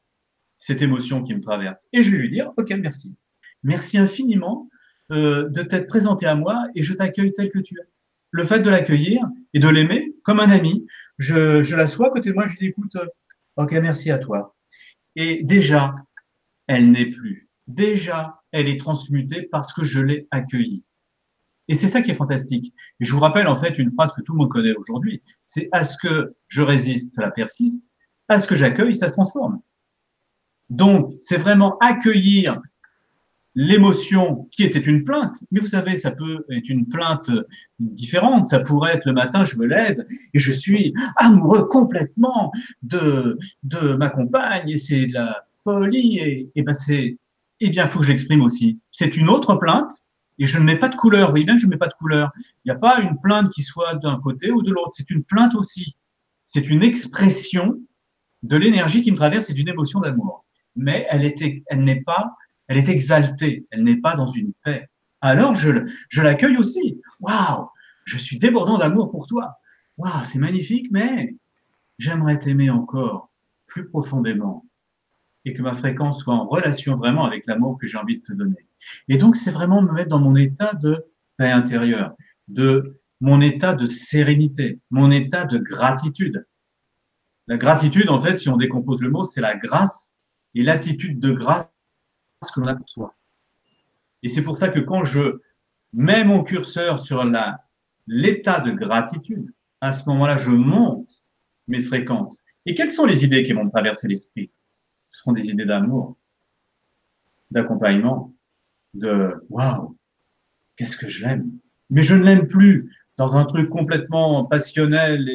cette 0.58 0.82
émotion 0.82 1.22
qui 1.22 1.34
me 1.34 1.40
traverse. 1.40 1.88
Et 1.92 2.02
je 2.02 2.10
vais 2.10 2.18
lui 2.18 2.28
dire, 2.28 2.52
ok, 2.56 2.70
merci. 2.80 3.16
Merci 3.62 3.96
infiniment 3.96 4.68
euh, 5.12 5.48
de 5.48 5.62
t'être 5.62 5.86
présenté 5.86 6.26
à 6.26 6.34
moi 6.34 6.66
et 6.74 6.82
je 6.82 6.94
t'accueille 6.94 7.32
tel 7.32 7.50
que 7.50 7.60
tu 7.60 7.78
es. 7.78 7.84
Le 8.32 8.44
fait 8.44 8.58
de 8.58 8.70
l'accueillir 8.70 9.22
et 9.54 9.60
de 9.60 9.68
l'aimer 9.68 10.12
comme 10.24 10.40
un 10.40 10.50
ami, 10.50 10.84
je, 11.18 11.62
je 11.62 11.76
l'assois 11.76 12.08
à 12.08 12.10
côté 12.10 12.30
de 12.30 12.34
moi, 12.34 12.46
je 12.46 12.50
lui 12.52 12.58
dis, 12.58 12.66
écoute, 12.66 12.96
euh, 12.96 13.06
ok, 13.56 13.70
merci 13.74 14.10
à 14.10 14.18
toi. 14.18 14.56
Et 15.14 15.44
déjà, 15.44 15.94
elle 16.66 16.90
n'est 16.90 17.06
plus. 17.06 17.48
Déjà, 17.68 18.37
elle 18.52 18.68
est 18.68 18.78
transmutée 18.78 19.48
parce 19.50 19.72
que 19.72 19.84
je 19.84 20.00
l'ai 20.00 20.26
accueillie. 20.30 20.84
Et 21.68 21.74
c'est 21.74 21.88
ça 21.88 22.00
qui 22.00 22.10
est 22.10 22.14
fantastique. 22.14 22.72
Et 22.98 23.04
je 23.04 23.12
vous 23.12 23.20
rappelle 23.20 23.46
en 23.46 23.56
fait 23.56 23.78
une 23.78 23.92
phrase 23.92 24.12
que 24.12 24.22
tout 24.22 24.32
le 24.32 24.38
monde 24.38 24.50
connaît 24.50 24.74
aujourd'hui. 24.74 25.22
C'est 25.44 25.68
à 25.72 25.84
ce 25.84 25.96
que 25.98 26.34
je 26.48 26.62
résiste, 26.62 27.14
cela 27.14 27.30
persiste. 27.30 27.92
À 28.28 28.38
ce 28.38 28.46
que 28.46 28.56
j'accueille, 28.56 28.94
ça 28.94 29.08
se 29.08 29.12
transforme. 29.12 29.60
Donc, 30.70 31.14
c'est 31.18 31.36
vraiment 31.36 31.78
accueillir 31.78 32.60
l'émotion 33.54 34.48
qui 34.52 34.62
était 34.62 34.78
une 34.78 35.02
plainte, 35.02 35.36
mais 35.50 35.58
vous 35.58 35.66
savez, 35.66 35.96
ça 35.96 36.12
peut 36.12 36.44
être 36.50 36.68
une 36.68 36.86
plainte 36.86 37.30
différente. 37.80 38.46
Ça 38.46 38.60
pourrait 38.60 38.94
être 38.94 39.06
le 39.06 39.12
matin, 39.12 39.44
je 39.44 39.56
me 39.56 39.66
lève 39.66 40.06
et 40.32 40.38
je 40.38 40.52
suis 40.52 40.94
amoureux 41.16 41.66
complètement 41.66 42.52
de, 42.82 43.36
ma 43.98 44.10
compagne 44.10 44.68
et 44.68 44.78
c'est 44.78 45.06
de 45.06 45.14
la 45.14 45.42
folie 45.64 46.18
et, 46.18 46.50
et 46.54 46.62
ben 46.62 46.72
c'est, 46.72 47.18
eh 47.60 47.70
bien, 47.70 47.84
il 47.84 47.90
faut 47.90 47.98
que 48.00 48.04
je 48.04 48.10
l'exprime 48.10 48.42
aussi. 48.42 48.80
C'est 48.92 49.16
une 49.16 49.28
autre 49.28 49.54
plainte 49.56 49.90
et 50.38 50.46
je 50.46 50.58
ne 50.58 50.64
mets 50.64 50.78
pas 50.78 50.88
de 50.88 50.96
couleur. 50.96 51.28
Vous 51.28 51.32
voyez 51.32 51.44
bien 51.44 51.54
que 51.54 51.60
je 51.60 51.66
ne 51.66 51.70
mets 51.70 51.78
pas 51.78 51.88
de 51.88 51.94
couleur. 51.94 52.30
Il 52.64 52.70
n'y 52.70 52.76
a 52.76 52.78
pas 52.78 53.00
une 53.00 53.20
plainte 53.20 53.50
qui 53.52 53.62
soit 53.62 53.94
d'un 53.96 54.18
côté 54.20 54.50
ou 54.50 54.62
de 54.62 54.70
l'autre. 54.70 54.92
C'est 54.92 55.10
une 55.10 55.24
plainte 55.24 55.54
aussi. 55.54 55.96
C'est 56.46 56.68
une 56.68 56.82
expression 56.82 57.80
de 58.42 58.56
l'énergie 58.56 59.02
qui 59.02 59.10
me 59.10 59.16
traverse 59.16 59.50
et 59.50 59.54
d'une 59.54 59.68
émotion 59.68 60.00
d'amour. 60.00 60.44
Mais 60.76 61.06
elle 61.10 61.32
n'est 61.84 62.02
pas 62.02 62.32
elle 62.68 62.76
est 62.76 62.88
exaltée, 62.88 63.66
elle 63.70 63.82
n'est 63.82 63.96
pas 63.96 64.14
dans 64.14 64.30
une 64.30 64.52
paix. 64.62 64.88
Alors 65.20 65.54
je, 65.54 65.90
je 66.08 66.22
l'accueille 66.22 66.58
aussi. 66.58 67.00
Waouh, 67.20 67.68
je 68.04 68.18
suis 68.18 68.38
débordant 68.38 68.78
d'amour 68.78 69.10
pour 69.10 69.26
toi. 69.26 69.58
Waouh, 69.96 70.24
c'est 70.24 70.38
magnifique, 70.38 70.88
mais 70.92 71.34
j'aimerais 71.98 72.38
t'aimer 72.38 72.70
encore 72.70 73.30
plus 73.66 73.88
profondément 73.88 74.66
et 75.48 75.54
que 75.54 75.62
ma 75.62 75.72
fréquence 75.72 76.20
soit 76.20 76.34
en 76.34 76.46
relation 76.46 76.96
vraiment 76.96 77.24
avec 77.24 77.46
l'amour 77.46 77.78
que 77.78 77.86
j'ai 77.86 77.96
envie 77.96 78.18
de 78.18 78.22
te 78.22 78.32
donner. 78.32 78.66
Et 79.08 79.16
donc, 79.16 79.36
c'est 79.36 79.50
vraiment 79.50 79.82
me 79.82 79.92
mettre 79.92 80.10
dans 80.10 80.18
mon 80.18 80.36
état 80.36 80.74
de 80.74 81.06
paix 81.36 81.50
intérieure, 81.50 82.14
de 82.48 83.00
mon 83.20 83.40
état 83.40 83.74
de 83.74 83.86
sérénité, 83.86 84.78
mon 84.90 85.10
état 85.10 85.44
de 85.46 85.58
gratitude. 85.58 86.46
La 87.46 87.56
gratitude, 87.56 88.10
en 88.10 88.20
fait, 88.20 88.36
si 88.36 88.48
on 88.48 88.56
décompose 88.56 89.00
le 89.00 89.10
mot, 89.10 89.24
c'est 89.24 89.40
la 89.40 89.56
grâce 89.56 90.14
et 90.54 90.62
l'attitude 90.62 91.18
de 91.18 91.32
grâce 91.32 91.68
ce 92.44 92.52
que 92.52 92.60
l'on 92.60 92.66
a 92.66 92.74
pour 92.74 92.88
soi. 92.88 93.16
Et 94.22 94.28
c'est 94.28 94.42
pour 94.42 94.58
ça 94.58 94.68
que 94.68 94.80
quand 94.80 95.04
je 95.04 95.40
mets 95.92 96.24
mon 96.24 96.44
curseur 96.44 97.00
sur 97.00 97.24
la, 97.24 97.64
l'état 98.06 98.60
de 98.60 98.72
gratitude, 98.72 99.52
à 99.80 99.92
ce 99.92 100.08
moment-là, 100.10 100.36
je 100.36 100.50
monte 100.50 101.08
mes 101.68 101.80
fréquences. 101.80 102.44
Et 102.66 102.74
quelles 102.74 102.90
sont 102.90 103.06
les 103.06 103.24
idées 103.24 103.44
qui 103.44 103.54
vont 103.54 103.68
traverser 103.68 104.08
l'esprit? 104.08 104.50
Seront 105.18 105.32
des 105.32 105.48
idées 105.48 105.64
d'amour, 105.64 106.16
d'accompagnement, 107.50 108.32
de 108.94 109.34
waouh, 109.50 109.96
qu'est-ce 110.76 110.96
que 110.96 111.08
je 111.08 111.24
l'aime. 111.24 111.50
Mais 111.90 112.02
je 112.02 112.14
ne 112.14 112.22
l'aime 112.22 112.46
plus 112.46 112.94
dans 113.16 113.34
un 113.34 113.44
truc 113.44 113.68
complètement 113.68 114.44
passionnel 114.44 115.28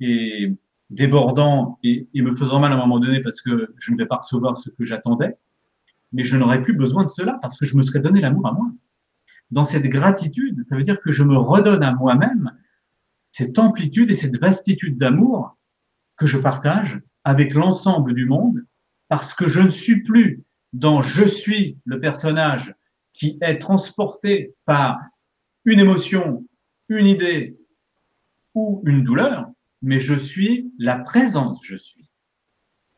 et, 0.00 0.52
débordant 0.90 1.78
et, 1.82 2.06
et, 2.14 2.22
me 2.22 2.32
faisant 2.36 2.60
mal 2.60 2.70
à 2.70 2.76
un 2.76 2.78
moment 2.78 3.00
donné 3.00 3.20
parce 3.20 3.42
que 3.42 3.74
je 3.76 3.90
ne 3.90 3.96
vais 3.96 4.06
pas 4.06 4.18
recevoir 4.18 4.56
ce 4.56 4.70
que 4.70 4.84
j'attendais 4.84 5.36
mais 6.12 6.24
je 6.24 6.36
n'aurais 6.36 6.62
plus 6.62 6.74
besoin 6.74 7.04
de 7.04 7.08
cela 7.08 7.38
parce 7.42 7.58
que 7.58 7.66
je 7.66 7.76
me 7.76 7.82
serais 7.82 7.98
donné 7.98 8.20
l'amour 8.20 8.46
à 8.46 8.52
moi. 8.52 8.70
Dans 9.50 9.64
cette 9.64 9.86
gratitude, 9.86 10.62
ça 10.62 10.76
veut 10.76 10.82
dire 10.82 11.00
que 11.00 11.12
je 11.12 11.22
me 11.22 11.36
redonne 11.36 11.82
à 11.82 11.92
moi-même 11.92 12.52
cette 13.32 13.58
amplitude 13.58 14.10
et 14.10 14.14
cette 14.14 14.38
vastitude 14.40 14.96
d'amour 14.96 15.58
que 16.16 16.26
je 16.26 16.38
partage 16.38 17.00
avec 17.24 17.54
l'ensemble 17.54 18.14
du 18.14 18.26
monde 18.26 18.64
parce 19.08 19.34
que 19.34 19.48
je 19.48 19.60
ne 19.60 19.70
suis 19.70 20.02
plus 20.02 20.42
dans 20.72 21.02
je 21.02 21.24
suis 21.24 21.78
le 21.84 22.00
personnage 22.00 22.74
qui 23.12 23.38
est 23.40 23.58
transporté 23.58 24.54
par 24.64 24.98
une 25.64 25.80
émotion, 25.80 26.44
une 26.88 27.06
idée 27.06 27.56
ou 28.54 28.82
une 28.86 29.04
douleur, 29.04 29.50
mais 29.82 30.00
je 30.00 30.14
suis 30.14 30.70
la 30.78 30.98
présence, 30.98 31.60
je 31.62 31.76
suis 31.76 32.06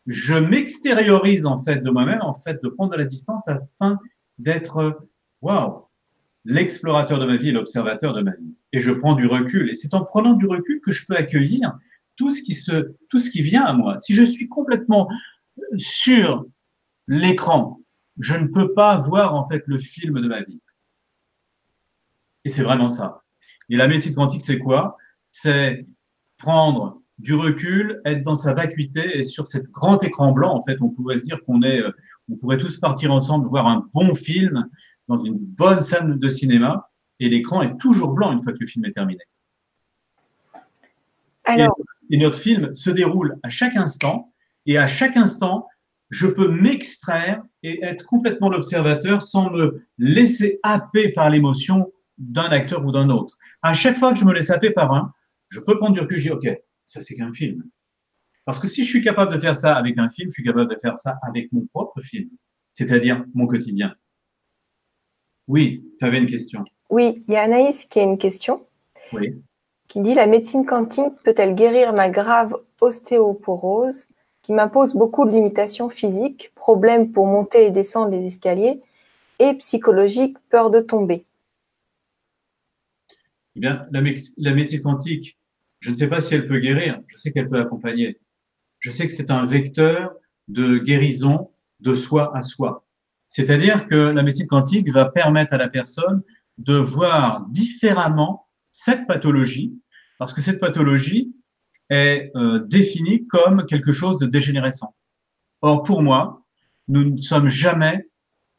je 0.09 0.35
m'extériorise 0.35 1.45
en 1.45 1.63
fait 1.63 1.83
de 1.83 1.91
moi-même, 1.91 2.23
en 2.23 2.33
fait, 2.33 2.63
de 2.63 2.69
prendre 2.69 2.93
de 2.93 2.97
la 2.97 3.05
distance 3.05 3.47
afin 3.47 3.99
d'être, 4.39 5.07
waouh, 5.43 5.85
l'explorateur 6.47 7.19
de 7.19 7.27
ma 7.27 7.37
vie 7.37 7.51
et 7.51 7.53
l'observateur 7.53 8.15
de 8.15 8.23
ma 8.23 8.33
vie. 8.33 8.55
Et 8.73 8.81
je 8.81 8.91
prends 8.91 9.15
du 9.15 9.27
recul. 9.27 9.71
Et 9.71 9.75
c'est 9.75 9.93
en 9.95 10.05
prenant 10.05 10.33
du 10.33 10.47
recul 10.47 10.81
que 10.81 10.93
je 10.93 11.07
peux 11.07 11.15
accueillir 11.15 11.79
tout 12.17 12.31
ce 12.31 12.43
qui 12.43 12.55
se, 12.55 12.97
tout 13.11 13.21
ce 13.21 13.31
qui 13.31 13.43
vient 13.43 13.65
à 13.65 13.75
moi. 13.75 13.99
Si 13.99 14.15
je 14.15 14.23
suis 14.23 14.49
complètement 14.49 15.09
sur 15.77 16.47
l'écran, 17.07 17.81
je 18.19 18.35
ne 18.35 18.47
peux 18.47 18.75
pas 18.75 18.99
voir 18.99 19.35
en 19.35 19.49
fait 19.49 19.63
le 19.67 19.79
film 19.79 20.21
de 20.21 20.29
ma 20.29 20.43
vie. 20.43 20.61
Et 22.45 22.51
c'est 22.51 22.63
vraiment 22.63 22.89
ça. 22.89 23.23
Et 23.69 23.77
la 23.77 23.89
médecine 23.89 24.15
quantique, 24.15 24.43
c'est 24.45 24.59
quoi? 24.59 24.97
C'est 25.31 25.85
prendre 26.39 27.03
du 27.19 27.35
recul, 27.35 28.01
être 28.05 28.23
dans 28.23 28.35
sa 28.35 28.55
vacuité 28.55 29.19
et 29.19 29.25
sur 29.25 29.47
cet 29.47 29.71
grand 29.71 30.03
écran 30.03 30.33
blanc, 30.33 30.55
en 30.55 30.63
fait, 30.63 30.81
on 30.81 30.89
pourrait 30.89 31.17
se 31.17 31.25
dire 31.25 31.43
qu'on 31.45 31.63
est, 31.63 31.83
euh, 31.83 31.91
on 32.31 32.37
pourrait 32.37 32.59
tous 32.59 32.79
partir 32.79 33.13
ensemble 33.13 33.49
voir 33.49 33.67
un 33.67 33.89
bon 33.93 34.15
film 34.15 34.69
dans 35.09 35.23
une 35.25 35.37
bonne 35.37 35.81
salle 35.81 36.19
de 36.19 36.29
cinéma 36.29 36.91
et 37.19 37.29
l'écran 37.29 37.63
est 37.63 37.77
toujours 37.79 38.13
blanc 38.13 38.33
une 38.33 38.41
fois 38.41 38.53
que 38.53 38.59
le 38.61 38.67
film 38.67 38.85
est 38.85 38.93
terminé. 38.93 39.21
Alors... 41.45 41.77
et, 42.11 42.19
notre 42.19 42.39
film 42.39 42.75
se 42.75 42.91
déroule 42.91 43.39
à 43.43 43.49
chaque 43.49 43.77
instant 43.77 44.33
et 44.69 44.77
à 44.77 44.87
chaque 44.87 45.17
instant, 45.17 45.67
je 46.11 46.27
peux 46.27 46.49
m'extraire 46.49 47.43
et 47.63 47.83
être 47.83 48.05
complètement 48.05 48.51
l'observateur 48.51 49.23
sans 49.23 49.51
me 49.51 49.83
laisser 49.97 50.61
happer 50.63 51.11
par 51.13 51.31
l'émotion 51.31 51.91
d'un 52.19 52.51
acteur 52.51 52.85
ou 52.85 52.93
d'un 52.93 53.09
autre. 53.09 53.39
À 53.63 53.73
chaque 53.73 53.97
fois 53.97 54.13
que 54.13 54.19
je 54.19 54.25
me 54.25 54.33
laisse 54.33 54.51
happer 54.51 54.71
par 54.71 54.93
un, 54.93 55.13
je 55.49 55.61
peux 55.61 55.79
prendre 55.79 55.95
du 55.95 56.01
recul, 56.01 56.19
je 56.19 56.23
dis, 56.23 56.31
OK, 56.31 56.49
ça 56.85 57.01
c'est 57.01 57.17
qu'un 57.17 57.33
film. 57.33 57.65
Parce 58.45 58.59
que 58.59 58.69
si 58.69 58.85
je 58.85 58.91
suis 58.91 59.03
capable 59.03 59.33
de 59.33 59.39
faire 59.39 59.57
ça 59.57 59.75
avec 59.75 59.99
un 59.99 60.11
film, 60.11 60.29
je 60.29 60.35
suis 60.35 60.45
capable 60.45 60.71
de 60.71 60.79
faire 60.81 60.99
ça 60.99 61.19
avec 61.23 61.51
mon 61.53 61.67
propre 61.67 62.01
film, 62.03 62.29
c'est-à-dire 62.75 63.25
mon 63.35 63.47
quotidien. 63.47 63.95
Oui, 65.47 65.83
tu 65.99 66.05
avais 66.05 66.19
une 66.19 66.27
question. 66.27 66.65
Oui, 66.91 67.25
il 67.27 67.33
y 67.33 67.37
a 67.37 67.43
Anaïs 67.43 67.87
qui 67.87 68.01
a 68.01 68.03
une 68.03 68.19
question. 68.19 68.67
Oui. 69.15 69.35
Qui 69.89 70.01
dit 70.01 70.13
La 70.13 70.27
médecine 70.27 70.67
quantique 70.67 71.15
peut-elle 71.25 71.55
guérir 71.55 71.95
ma 71.95 72.11
grave 72.11 72.55
ostéoporose? 72.83 74.07
Qui 74.49 74.55
m'impose 74.55 74.95
beaucoup 74.95 75.27
de 75.27 75.31
limitations 75.31 75.91
physiques, 75.91 76.53
problèmes 76.55 77.13
pour 77.13 77.27
monter 77.27 77.67
et 77.67 77.71
descendre 77.71 78.13
les 78.13 78.29
escaliers 78.29 78.81
et 79.39 79.53
psychologiques, 79.53 80.39
peur 80.49 80.71
de 80.71 80.81
tomber 80.81 81.27
Eh 83.57 83.61
bien, 83.61 83.87
la 83.91 84.01
médecine 84.55 84.81
quantique, 84.81 85.39
je 85.81 85.91
ne 85.91 85.97
sais 85.97 86.09
pas 86.09 86.23
si 86.23 86.35
elle 86.35 86.49
peut 86.49 86.61
guérir, 86.61 86.99
je 87.09 87.19
sais 87.19 87.31
qu'elle 87.31 87.51
peut 87.51 87.61
accompagner. 87.61 88.21
Je 88.79 88.91
sais 88.91 89.07
que 89.07 89.13
c'est 89.13 89.31
un 89.31 89.45
vecteur 89.45 90.15
de 90.49 90.79
guérison 90.79 91.51
de 91.81 91.93
soi 91.93 92.35
à 92.35 92.41
soi. 92.41 92.87
C'est-à-dire 93.27 93.87
que 93.87 93.97
la 93.97 94.23
médecine 94.23 94.47
quantique 94.47 94.91
va 94.91 95.05
permettre 95.05 95.53
à 95.53 95.59
la 95.59 95.69
personne 95.69 96.23
de 96.57 96.77
voir 96.77 97.45
différemment 97.51 98.49
cette 98.73 99.07
pathologie, 99.07 99.79
parce 100.19 100.33
que 100.33 100.41
cette 100.41 100.59
pathologie 100.59 101.35
est 101.91 102.31
euh, 102.37 102.61
définie 102.67 103.27
comme 103.27 103.67
quelque 103.67 103.93
chose 103.93 104.19
de 104.19 104.27
dégénérescent. 104.27 104.95
Or, 105.63 105.83
pour 105.83 106.03
moi, 106.03 106.43
nous 106.89 107.05
ne 107.05 107.19
sommes 107.19 107.49
jamais 107.49 108.09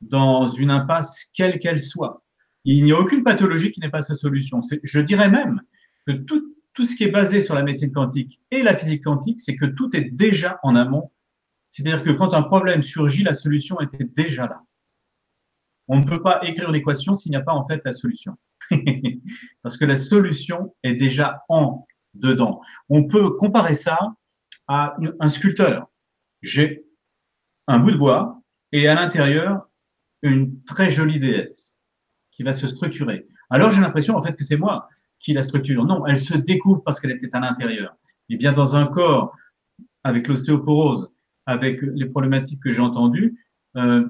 dans 0.02 0.48
une 0.48 0.72
impasse 0.72 1.26
quelle 1.34 1.60
qu'elle 1.60 1.80
soit. 1.80 2.24
Il 2.66 2.84
n'y 2.84 2.92
a 2.92 3.00
aucune 3.00 3.24
pathologie 3.24 3.72
qui 3.72 3.80
n'est 3.80 3.90
pas 3.90 4.02
sa 4.02 4.16
solution. 4.16 4.60
Je 4.84 5.00
dirais 5.00 5.30
même 5.30 5.62
que 6.06 6.14
tout, 6.14 6.56
tout 6.74 6.86
ce 6.86 6.96
qui 6.96 7.04
est 7.04 7.12
basé 7.12 7.42
sur 7.42 7.56
la 7.56 7.64
médecine 7.64 7.92
quantique 7.92 8.40
et 8.52 8.64
la 8.64 8.76
physique 8.76 9.04
quantique, 9.04 9.40
c'est 9.40 9.56
que 9.56 9.66
tout 9.66 9.96
est 9.96 10.12
déjà 10.12 10.60
en 10.64 10.76
amont. 10.76 11.12
C'est-à-dire 11.72 12.04
que 12.04 12.12
quand 12.12 12.34
un 12.34 12.44
problème 12.44 12.84
surgit, 12.84 13.24
la 13.24 13.34
solution 13.34 13.80
était 13.80 14.04
déjà 14.04 14.44
là. 14.44 14.62
On 15.88 16.00
ne 16.00 16.06
peut 16.06 16.22
pas 16.22 16.42
écrire 16.44 16.72
l'équation 16.72 17.14
s'il 17.14 17.32
n'y 17.32 17.38
a 17.38 17.42
pas 17.42 17.54
en 17.54 17.66
fait 17.66 17.82
la 17.84 17.92
solution. 17.92 18.38
Parce 19.64 19.78
que 19.78 19.86
la 19.86 19.96
solution 19.96 20.76
est 20.84 20.94
déjà 20.96 21.44
en 21.50 21.86
dedans. 22.14 22.62
On 22.90 23.06
peut 23.08 23.32
comparer 23.32 23.74
ça 23.74 23.98
à 24.68 24.96
un 25.20 25.30
sculpteur. 25.30 25.88
J'ai 26.42 26.86
un 27.68 27.80
bout 27.80 27.92
de 27.92 27.98
bois 27.98 28.42
et 28.72 28.88
à 28.88 28.96
l'intérieur 28.96 29.68
une 30.22 30.64
très 30.64 30.90
jolie 30.90 31.20
déesse 31.20 31.80
qui 32.32 32.44
va 32.44 32.54
se 32.54 32.68
structurer. 32.68 33.28
Alors 33.50 33.72
j'ai 33.72 33.82
l'impression 33.82 34.16
en 34.16 34.22
fait 34.22 34.36
que 34.36 34.44
c'est 34.44 34.58
moi 34.58 34.90
qui 35.20 35.34
la 35.34 35.44
structure. 35.44 35.86
Non, 35.86 36.06
elle 36.06 36.20
se 36.20 36.38
découvre 36.38 36.82
parce 36.84 37.00
qu'elle 37.00 37.12
était 37.12 37.30
à 37.34 37.40
l'intérieur. 37.40 37.96
Et 38.30 38.38
bien 38.38 38.54
dans 38.54 38.76
un 38.76 38.86
corps 38.86 39.36
avec 40.04 40.28
l'ostéoporose, 40.28 41.12
avec 41.46 41.82
les 41.82 42.06
problématiques 42.06 42.62
que 42.64 42.74
j'ai 42.74 42.82
entendues, 42.82 43.44
euh, 43.76 44.08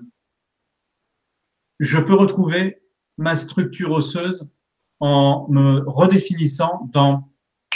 je 1.79 1.97
peux 1.97 2.13
retrouver 2.13 2.81
ma 3.17 3.35
structure 3.35 3.91
osseuse 3.91 4.49
en 4.99 5.47
me 5.49 5.83
redéfinissant 5.87 6.89
dans 6.91 7.29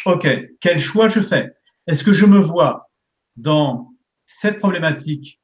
OK, 0.05 0.27
quel 0.59 0.79
choix 0.79 1.07
je 1.09 1.21
fais? 1.21 1.53
Est-ce 1.87 2.03
que 2.03 2.13
je 2.13 2.25
me 2.25 2.39
vois 2.39 2.89
dans 3.35 3.93
cette 4.25 4.59
problématique 4.59 5.41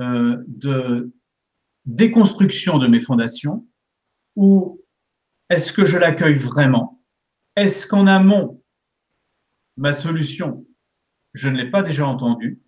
euh, 0.00 0.36
de 0.46 1.12
déconstruction 1.86 2.78
de 2.78 2.86
mes 2.86 3.00
fondations 3.00 3.66
ou 4.36 4.80
est-ce 5.50 5.72
que 5.72 5.86
je 5.86 5.98
l'accueille 5.98 6.34
vraiment? 6.34 7.02
Est-ce 7.56 7.86
qu'en 7.86 8.06
amont, 8.06 8.62
ma 9.76 9.92
solution, 9.92 10.66
je 11.34 11.48
ne 11.48 11.56
l'ai 11.56 11.70
pas 11.70 11.82
déjà 11.82 12.06
entendue? 12.06 12.60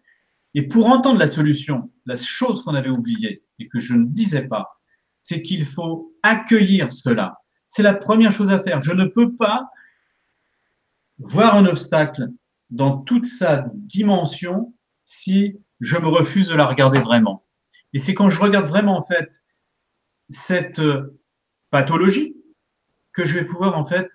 Et 0.55 0.63
pour 0.63 0.87
entendre 0.87 1.19
la 1.19 1.27
solution, 1.27 1.91
la 2.07 2.17
chose 2.17 2.63
qu'on 2.63 2.75
avait 2.75 2.91
oubliée 2.91 3.45
et 3.59 3.69
que 3.69 3.81
je 3.81 3.95
ne 3.95 4.07
disais 4.07 4.47
pas, 4.49 4.81
c'est 5.23 5.43
qu'il 5.43 5.65
faut 5.65 6.15
accueillir 6.23 6.93
cela. 6.93 7.39
C'est 7.69 7.83
la 7.83 7.95
première 7.95 8.33
chose 8.33 8.51
à 8.51 8.63
faire. 8.63 8.81
Je 8.81 8.93
ne 8.93 9.05
peux 9.07 9.35
pas 9.35 9.69
voir 11.19 11.55
un 11.55 11.67
obstacle 11.67 12.29
dans 12.71 12.99
toute 12.99 13.27
sa 13.27 13.67
dimension 13.75 14.75
si 15.05 15.57
je 15.81 15.97
me 15.97 16.09
refuse 16.09 16.49
de 16.49 16.55
la 16.55 16.67
regarder 16.67 16.99
vraiment. 16.99 17.45
Et 17.93 17.99
c'est 17.99 18.15
quand 18.15 18.29
je 18.29 18.41
regarde 18.41 18.67
vraiment 18.67 18.97
en 18.97 19.03
fait 19.03 19.43
cette 20.31 20.81
euh, 20.81 21.19
pathologie 21.71 22.37
que 23.13 23.25
je 23.25 23.39
vais 23.39 23.45
pouvoir 23.45 23.79
en 23.79 23.85
fait 23.85 24.09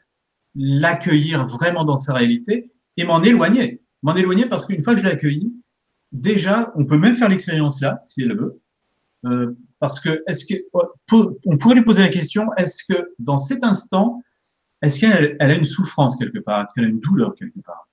l'accueillir 0.55 1.45
vraiment 1.47 1.85
dans 1.85 1.97
sa 1.97 2.13
réalité 2.13 2.71
et 2.97 3.05
m'en 3.05 3.23
éloigner. 3.23 3.81
M'en 4.03 4.15
éloigner 4.15 4.45
parce 4.45 4.65
qu'une 4.65 4.83
fois 4.83 4.93
que 4.93 4.99
je 4.99 5.05
l'ai 5.05 5.11
accueilli, 5.11 5.53
déjà, 6.11 6.71
on 6.75 6.85
peut 6.85 6.97
même 6.97 7.15
faire 7.15 7.29
l'expérience 7.29 7.79
là, 7.81 8.01
si 8.03 8.21
elle 8.21 8.37
veut. 8.37 8.59
Euh, 9.25 9.53
parce 9.79 9.99
que, 9.99 10.23
est-ce 10.27 10.45
que, 10.45 10.55
on 11.45 11.57
pourrait 11.57 11.75
lui 11.75 11.83
poser 11.83 12.01
la 12.01 12.09
question, 12.09 12.49
est-ce 12.57 12.83
que 12.83 13.13
dans 13.19 13.37
cet 13.37 13.63
instant, 13.63 14.21
est-ce 14.82 15.00
qu'elle 15.00 15.38
a 15.39 15.54
une 15.54 15.65
souffrance 15.65 16.15
quelque 16.15 16.39
part? 16.39 16.62
Est-ce 16.63 16.74
qu'elle 16.74 16.86
a 16.86 16.89
une 16.89 17.00
douleur 17.00 17.36
quelque 17.36 17.60
part? 17.62 17.88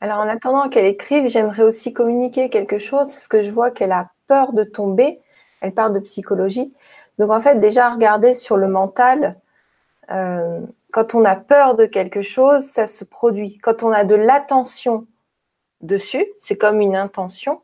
Alors, 0.00 0.18
en 0.18 0.28
attendant 0.28 0.68
qu'elle 0.68 0.86
écrive, 0.86 1.28
j'aimerais 1.28 1.62
aussi 1.62 1.92
communiquer 1.92 2.50
quelque 2.50 2.78
chose, 2.78 3.08
parce 3.08 3.28
que 3.28 3.42
je 3.42 3.50
vois 3.50 3.70
qu'elle 3.70 3.92
a 3.92 4.10
peur 4.26 4.52
de 4.52 4.64
tomber. 4.64 5.20
Elle 5.60 5.72
parle 5.72 5.94
de 5.94 6.00
psychologie. 6.00 6.72
Donc, 7.18 7.30
en 7.30 7.40
fait, 7.40 7.58
déjà, 7.60 7.90
regarder 7.90 8.34
sur 8.34 8.56
le 8.56 8.68
mental, 8.68 9.40
euh, 10.10 10.60
quand 10.92 11.14
on 11.14 11.24
a 11.24 11.36
peur 11.36 11.76
de 11.76 11.86
quelque 11.86 12.22
chose, 12.22 12.64
ça 12.64 12.86
se 12.86 13.04
produit. 13.04 13.58
Quand 13.58 13.82
on 13.82 13.90
a 13.90 14.04
de 14.04 14.14
l'attention 14.14 15.06
dessus, 15.80 16.26
c'est 16.38 16.56
comme 16.56 16.80
une 16.80 16.96
intention, 16.96 17.62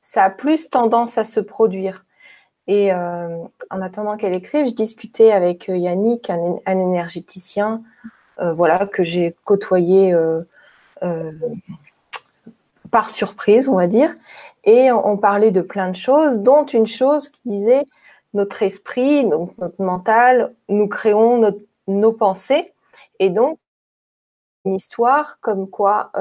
ça 0.00 0.24
a 0.24 0.30
plus 0.30 0.70
tendance 0.70 1.18
à 1.18 1.24
se 1.24 1.40
produire. 1.40 2.04
Et 2.70 2.92
euh, 2.92 3.42
en 3.70 3.82
attendant 3.82 4.16
qu'elle 4.16 4.32
écrive, 4.32 4.68
je 4.68 4.74
discutais 4.74 5.32
avec 5.32 5.68
euh, 5.68 5.76
Yannick, 5.76 6.30
un, 6.30 6.60
énergéticien, 6.66 7.82
euh, 8.38 8.52
voilà, 8.52 8.86
que 8.86 9.02
j'ai 9.02 9.34
côtoyé 9.42 10.14
par 12.92 13.10
surprise, 13.10 13.68
on 13.68 13.74
va 13.74 13.88
dire. 13.88 14.14
Et 14.62 14.92
on, 14.92 15.16
parlait 15.16 15.50
de 15.50 15.62
plein 15.62 15.88
de 15.90 15.96
choses, 15.96 16.38
dont 16.38 16.64
une 16.64 16.86
chose 16.86 17.28
qui 17.28 17.40
disait 17.44 17.86
notre 18.34 18.62
esprit, 18.62 19.28
donc 19.28 19.50
notre 19.58 19.82
mental, 19.82 20.54
nous 20.68 20.86
créons 20.86 21.52
nos 21.88 22.12
pensées. 22.12 22.72
Et 23.18 23.30
donc, 23.30 23.58
une 24.64 24.76
histoire 24.76 25.38
comme 25.40 25.68
quoi 25.68 26.12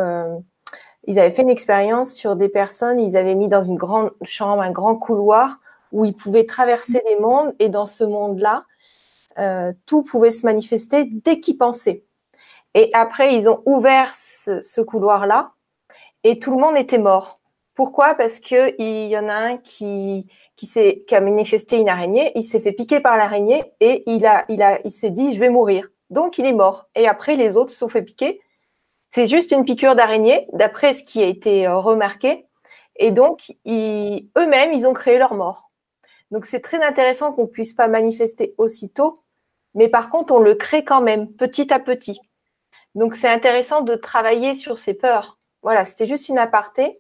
ils 1.06 1.20
avaient 1.20 1.30
fait 1.30 1.44
une 1.44 1.50
expérience 1.50 2.12
sur 2.12 2.36
des 2.36 2.50
personnes, 2.50 3.00
ils 3.00 3.18
avaient 3.18 3.36
mis 3.36 3.50
dans 3.50 3.64
une 3.64 3.78
grande 3.78 4.12
chambre, 4.24 4.64
un 4.64 4.72
grand 4.72 4.96
couloir 4.96 5.60
où 5.92 6.06
ils 6.06 6.16
pouvaient 6.16 6.46
traverser 6.46 7.02
les 7.08 7.20
mondes 7.20 7.54
et 7.60 7.70
dans 7.70 7.86
ce 7.86 8.04
monde-là, 8.04 8.66
euh, 9.38 9.74
tout 9.86 10.04
pouvait 10.04 10.32
se 10.32 10.46
manifester 10.46 11.06
dès 11.06 11.40
qu'ils 11.40 11.58
pensaient. 11.58 12.04
Et 12.74 12.90
après, 12.94 13.36
ils 13.36 13.50
ont 13.50 13.62
ouvert 13.66 14.14
ce, 14.14 14.82
couloir-là 14.82 15.54
et 16.24 16.40
tout 16.40 16.52
le 16.52 16.62
monde 16.62 16.78
était 16.78 16.98
mort. 16.98 17.40
Pourquoi? 17.74 18.16
Parce 18.16 18.40
qu'il 18.40 18.76
y 18.80 19.18
en 19.18 19.30
a 19.30 19.34
un 19.34 19.58
qui, 19.58 20.28
qui, 20.56 20.68
qui 20.68 21.16
a 21.16 21.22
manifesté 21.22 21.78
une 21.78 21.90
araignée, 21.90 22.32
il 22.36 22.44
s'est 22.44 22.60
fait 22.60 22.74
piquer 22.74 23.00
par 23.00 23.18
l'araignée 23.18 23.64
et 23.80 24.04
il, 24.06 24.26
a, 24.26 24.46
il, 24.50 24.62
a, 24.62 24.80
il 24.84 24.92
s'est 24.92 25.10
dit 25.10 25.34
je 25.34 25.40
vais 25.40 25.50
mourir. 25.50 25.88
Donc 26.10 26.38
il 26.38 26.46
est 26.46 26.54
mort. 26.54 26.88
Et 26.96 27.08
après, 27.08 27.36
les 27.36 27.56
autres 27.56 27.72
se 27.72 27.78
sont 27.78 27.90
fait 27.90 28.02
piquer. 28.02 28.42
C'est 29.10 29.26
juste 29.26 29.52
une 29.52 29.66
piqûre 29.66 29.96
d'araignée, 29.96 30.48
d'après 30.54 30.94
ce 30.94 31.04
qui 31.04 31.24
a 31.24 31.26
été 31.26 31.66
euh, 31.66 31.78
remarqué. 31.78 32.46
Et 32.98 33.12
donc, 33.12 33.54
eux-mêmes, 33.66 34.74
ils 34.74 34.86
ont 34.86 34.94
créé 34.94 35.18
leur 35.18 35.34
mort. 35.34 35.69
Donc 36.32 36.46
c'est 36.46 36.60
très 36.60 36.84
intéressant 36.84 37.34
qu'on 37.34 37.44
ne 37.44 37.48
puisse 37.48 37.74
pas 37.74 37.88
manifester 37.88 38.54
aussitôt, 38.58 39.24
mais 39.74 39.90
par 39.90 40.10
contre 40.10 40.34
on 40.34 40.40
le 40.40 40.56
crée 40.56 40.84
quand 40.84 41.02
même 41.02 41.32
petit 41.34 41.74
à 41.74 41.80
petit. 41.80 42.20
Donc 42.96 43.16
c'est 43.16 43.30
intéressant 43.30 43.82
de 43.82 43.96
travailler 43.96 44.54
sur 44.54 44.80
ces 44.80 44.94
peurs. 44.94 45.38
Voilà, 45.62 45.86
c'était 45.86 46.08
juste 46.08 46.30
une 46.30 46.38
aparté 46.38 47.00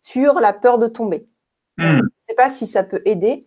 sur 0.00 0.40
la 0.40 0.52
peur 0.52 0.78
de 0.78 0.88
tomber. 0.88 1.28
Hmm. 1.76 1.98
Je 1.98 2.02
ne 2.02 2.08
sais 2.28 2.34
pas 2.34 2.50
si 2.50 2.66
ça 2.66 2.82
peut 2.82 3.02
aider. 3.04 3.46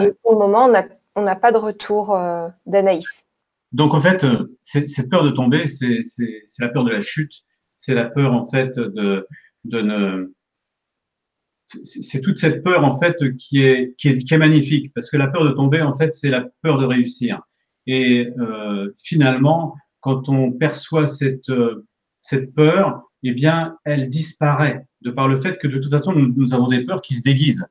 Et 0.00 0.12
pour 0.22 0.32
le 0.32 0.38
moment, 0.38 0.68
on 1.14 1.22
n'a 1.22 1.36
pas 1.36 1.52
de 1.52 1.58
retour 1.58 2.14
euh, 2.14 2.48
d'Anaïs. 2.66 3.24
Donc 3.72 3.94
en 3.94 4.00
fait, 4.00 4.24
euh, 4.24 4.56
cette 4.62 5.10
peur 5.10 5.24
de 5.24 5.30
tomber, 5.30 5.66
c'est 5.66 6.00
la 6.58 6.68
peur 6.68 6.84
de 6.84 6.90
la 6.90 7.00
chute, 7.00 7.42
c'est 7.76 7.94
la 7.94 8.04
peur 8.04 8.32
en 8.32 8.44
fait 8.44 8.76
de, 8.76 9.26
de 9.64 9.80
ne 9.80 10.34
c'est 11.66 12.20
toute 12.20 12.38
cette 12.38 12.62
peur 12.62 12.84
en 12.84 12.98
fait 12.98 13.16
qui 13.36 13.62
est, 13.62 13.94
qui 13.96 14.08
est, 14.08 14.18
qui 14.22 14.34
est 14.34 14.38
magnifique 14.38 14.92
parce 14.94 15.10
que 15.10 15.16
la 15.16 15.28
peur 15.28 15.44
de 15.44 15.50
tomber 15.50 15.80
en 15.82 15.94
fait 15.94 16.12
c'est 16.12 16.30
la 16.30 16.46
peur 16.62 16.78
de 16.78 16.84
réussir. 16.84 17.40
Et 17.86 18.28
euh, 18.38 18.94
finalement 18.98 19.74
quand 20.00 20.28
on 20.28 20.52
perçoit 20.52 21.06
cette 21.06 21.48
euh, 21.50 21.86
cette 22.20 22.54
peur 22.54 23.02
eh 23.22 23.32
bien 23.32 23.76
elle 23.84 24.08
disparaît 24.08 24.86
de 25.02 25.10
par 25.10 25.28
le 25.28 25.40
fait 25.40 25.58
que 25.58 25.68
de 25.68 25.78
toute 25.78 25.90
façon 25.90 26.12
nous, 26.12 26.32
nous 26.36 26.54
avons 26.54 26.68
des 26.68 26.84
peurs 26.84 27.02
qui 27.02 27.14
se 27.14 27.22
déguisent. 27.22 27.66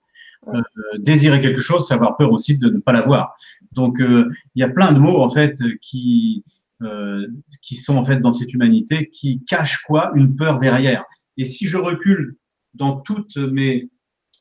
Euh, 0.49 0.61
désirer 0.97 1.39
quelque 1.39 1.61
chose 1.61 1.87
c'est 1.87 1.93
avoir 1.93 2.17
peur 2.17 2.31
aussi 2.31 2.57
de 2.57 2.69
ne 2.69 2.79
pas 2.79 2.91
l'avoir. 2.91 3.35
Donc 3.71 4.01
euh, 4.01 4.29
il 4.55 4.59
y 4.59 4.63
a 4.63 4.69
plein 4.69 4.91
de 4.91 4.99
mots 4.99 5.21
en 5.21 5.29
fait 5.29 5.55
qui 5.81 6.43
euh, 6.81 7.27
qui 7.61 7.75
sont 7.75 7.95
en 7.95 8.03
fait 8.03 8.17
dans 8.17 8.31
cette 8.31 8.53
humanité 8.53 9.09
qui 9.09 9.43
cachent 9.45 9.83
quoi? 9.83 10.11
Une 10.15 10.35
peur 10.35 10.57
derrière. 10.57 11.05
Et 11.37 11.45
si 11.45 11.65
je 11.65 11.77
recule 11.77 12.35
dans 12.73 12.97
toutes 12.97 13.37
mes, 13.37 13.89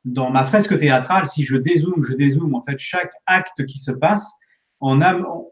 dans 0.05 0.31
ma 0.31 0.45
fresque 0.45 0.79
théâtrale, 0.79 1.29
si 1.29 1.45
je 1.45 1.57
dézoome, 1.57 2.03
je 2.03 2.14
dézoome, 2.14 2.55
en 2.55 2.64
fait, 2.64 2.79
chaque 2.79 3.12
acte 3.27 3.64
qui 3.66 3.79
se 3.79 3.92
passe, 3.92 4.33
en 4.81 5.01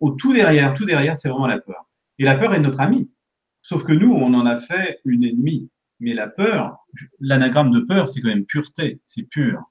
au 0.01 0.11
tout 0.11 0.33
derrière, 0.33 0.75
tout 0.75 0.85
derrière, 0.85 1.16
c'est 1.16 1.29
vraiment 1.29 1.47
la 1.47 1.61
peur. 1.61 1.88
Et 2.19 2.25
la 2.25 2.37
peur 2.37 2.53
est 2.55 2.61
notre 2.61 2.81
amie. 2.81 3.09
Sauf 3.62 3.85
que 3.85 3.93
nous, 3.93 4.12
on 4.12 4.35
en 4.35 4.45
a 4.45 4.57
fait 4.57 5.01
une 5.05 5.25
ennemie. 5.25 5.71
Mais 6.01 6.14
la 6.14 6.27
peur, 6.27 6.79
l'anagramme 7.21 7.71
de 7.71 7.81
peur, 7.81 8.09
c'est 8.09 8.21
quand 8.21 8.29
même 8.29 8.47
pureté, 8.47 9.01
c'est 9.05 9.29
pur. 9.29 9.62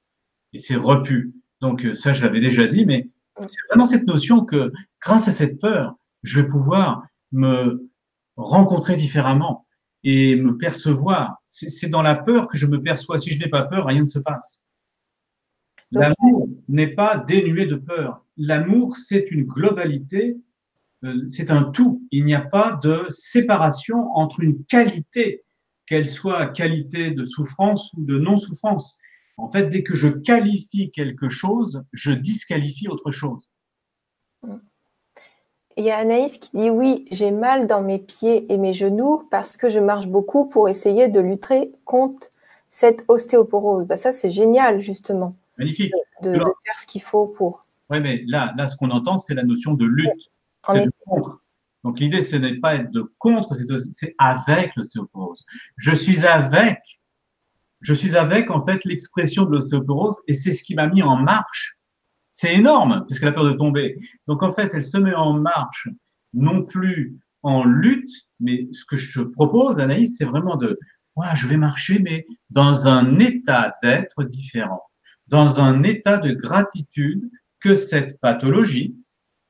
Et 0.54 0.60
c'est 0.60 0.76
repu. 0.76 1.34
Donc, 1.60 1.86
ça, 1.94 2.14
je 2.14 2.22
l'avais 2.24 2.40
déjà 2.40 2.68
dit, 2.68 2.86
mais 2.86 3.10
c'est 3.48 3.68
vraiment 3.70 3.86
cette 3.86 4.06
notion 4.06 4.46
que 4.46 4.72
grâce 5.02 5.28
à 5.28 5.32
cette 5.32 5.60
peur, 5.60 5.96
je 6.24 6.40
vais 6.40 6.48
pouvoir 6.48 7.04
me 7.32 7.90
rencontrer 8.38 8.96
différemment 8.96 9.66
et 10.04 10.36
me 10.36 10.58
percevoir. 10.58 11.42
C'est 11.48 11.90
dans 11.90 12.02
la 12.02 12.16
peur 12.16 12.48
que 12.48 12.58
je 12.58 12.66
me 12.66 12.82
perçois. 12.82 13.20
Si 13.20 13.32
je 13.32 13.40
n'ai 13.40 13.50
pas 13.50 13.64
peur, 13.64 13.86
rien 13.86 14.02
ne 14.02 14.08
se 14.08 14.20
passe. 14.20 14.66
L'amour 15.92 16.48
n'est 16.68 16.94
pas 16.94 17.18
dénué 17.18 17.66
de 17.66 17.76
peur. 17.76 18.26
L'amour, 18.38 18.98
c'est 18.98 19.32
une 19.32 19.44
globalité, 19.44 20.38
euh, 21.04 21.28
c'est 21.30 21.52
un 21.52 21.64
tout. 21.64 22.08
Il 22.12 22.26
n'y 22.26 22.36
a 22.36 22.42
pas 22.42 22.80
de 22.84 23.08
séparation 23.10 24.12
entre 24.16 24.42
une 24.42 24.64
qualité, 24.66 25.44
qu'elle 25.88 26.06
soit 26.06 26.48
qualité 26.48 27.12
de 27.12 27.26
souffrance 27.26 27.92
ou 27.94 28.06
de 28.06 28.20
non-souffrance. 28.20 29.00
En 29.38 29.48
fait, 29.48 29.70
dès 29.70 29.82
que 29.82 29.96
je 29.96 30.08
qualifie 30.08 30.92
quelque 30.92 31.30
chose, 31.30 31.84
je 31.94 32.12
disqualifie 32.12 32.88
autre 32.88 33.12
chose. 33.12 33.50
Il 35.80 35.86
y 35.86 35.92
a 35.92 35.98
Anaïs 35.98 36.38
qui 36.40 36.50
dit 36.54 36.70
oui, 36.70 37.06
j'ai 37.10 37.32
mal 37.32 37.66
dans 37.66 37.82
mes 37.82 38.00
pieds 38.00 38.52
et 38.52 38.58
mes 38.58 38.74
genoux 38.74 39.26
parce 39.32 39.56
que 39.56 39.70
je 39.70 39.80
marche 39.80 40.08
beaucoup 40.08 40.50
pour 40.50 40.68
essayer 40.68 41.08
de 41.08 41.22
lutter 41.22 41.72
contre 41.86 42.28
cette 42.70 43.06
ostéoporose. 43.08 43.88
Bah, 43.88 43.96
ça, 43.96 44.12
c'est 44.12 44.30
génial, 44.30 44.82
justement. 44.82 45.38
Magnifique. 45.58 45.94
De, 46.22 46.34
faire 46.34 46.80
ce 46.82 46.86
qu'il 46.86 47.02
faut 47.02 47.28
pour. 47.28 47.66
Oui, 47.90 48.02
mais 48.02 48.26
là, 48.28 48.54
là 48.58 48.68
ce 48.68 48.76
qu'on 48.76 48.90
entend, 48.90 49.18
c'est 49.20 49.34
la 49.34 49.44
notion 49.44 49.74
de 49.74 49.86
lutte. 49.86 50.30
De 50.68 50.92
contre. 51.06 51.42
Donc 51.86 52.02
l'idée, 52.02 52.22
ce 52.22 52.36
n'est 52.36 52.60
pas 52.60 52.76
être 52.76 52.92
de 52.92 53.14
contre, 53.18 53.56
c'est 53.94 54.16
avec 54.18 54.76
l'ostéoporose. 54.76 55.46
Je 55.78 55.96
suis 55.96 56.26
avec, 56.26 57.00
je 57.80 57.94
suis 57.94 58.18
avec 58.18 58.52
en 58.52 58.66
fait 58.66 58.84
l'expression 58.84 59.46
de 59.46 59.52
l'ostéoporose 59.52 60.18
et 60.28 60.34
c'est 60.34 60.52
ce 60.52 60.62
qui 60.62 60.76
m'a 60.76 60.88
mis 60.88 61.04
en 61.04 61.16
marche 61.16 61.79
c'est 62.32 62.56
énorme, 62.56 63.06
puisqu'elle 63.08 63.30
a 63.30 63.34
peur 63.34 63.46
de 63.46 63.54
tomber. 63.54 63.98
Donc 64.28 64.44
en 64.44 64.52
fait, 64.52 64.72
elle 64.74 64.84
se 64.84 64.98
met 64.98 65.14
en 65.14 65.34
marche, 65.34 65.90
non 66.34 66.64
plus 66.64 67.18
en 67.44 67.64
lutte, 67.64 68.12
mais 68.40 68.68
ce 68.72 68.86
que 68.86 68.98
je 68.98 69.22
propose, 69.22 69.80
Anaïs, 69.80 70.16
c'est 70.18 70.26
vraiment 70.26 70.56
de, 70.56 70.80
ouais, 71.16 71.28
je 71.36 71.48
vais 71.48 71.58
marcher, 71.58 72.00
mais 72.00 72.26
dans 72.50 72.88
un 72.88 73.20
état 73.20 73.76
d'être 73.82 74.24
différent, 74.24 74.84
dans 75.28 75.60
un 75.60 75.84
état 75.84 76.18
de 76.18 76.34
gratitude 76.34 77.30
que 77.60 77.74
cette 77.74 78.20
pathologie, 78.20 78.96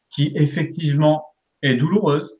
qui 0.10 0.32
effectivement 0.36 1.26
est 1.62 1.76
douloureuse, 1.76 2.36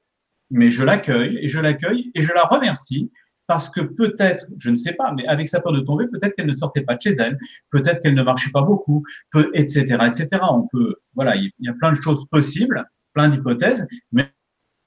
mais 0.50 0.72
je 0.72 0.84
l'accueille 0.84 1.38
et 1.42 1.50
je 1.50 1.60
l'accueille 1.60 2.12
et 2.16 2.24
je 2.24 2.34
la 2.34 2.44
remercie 2.44 3.12
parce 3.50 3.68
que 3.68 3.82
peut-être, 3.82 4.46
je 4.60 4.70
ne 4.70 4.76
sais 4.76 4.94
pas, 4.94 5.12
mais 5.12 5.26
avec 5.26 5.50
sa 5.50 5.60
peur 5.60 5.74
de 5.74 5.80
tomber, 5.80 6.06
peut-être 6.06 6.36
qu'elle 6.36 6.46
ne 6.46 6.56
sortait 6.56 6.84
pas 6.84 6.94
de 6.94 7.02
chez 7.02 7.14
elle, 7.14 7.36
peut-être 7.72 8.00
qu'elle 8.00 8.14
ne 8.14 8.22
marchait 8.22 8.52
pas 8.52 8.62
beaucoup, 8.62 9.04
peut, 9.32 9.50
etc., 9.56 9.98
etc. 10.06 10.28
On 10.52 10.68
peut, 10.68 10.98
voilà, 11.16 11.36
il 11.36 11.52
y 11.58 11.68
a 11.68 11.74
plein 11.74 11.92
de 11.92 12.00
choses 12.00 12.28
possibles, 12.30 12.88
plein 13.12 13.28
d'hypothèses, 13.28 13.88
mais, 14.12 14.32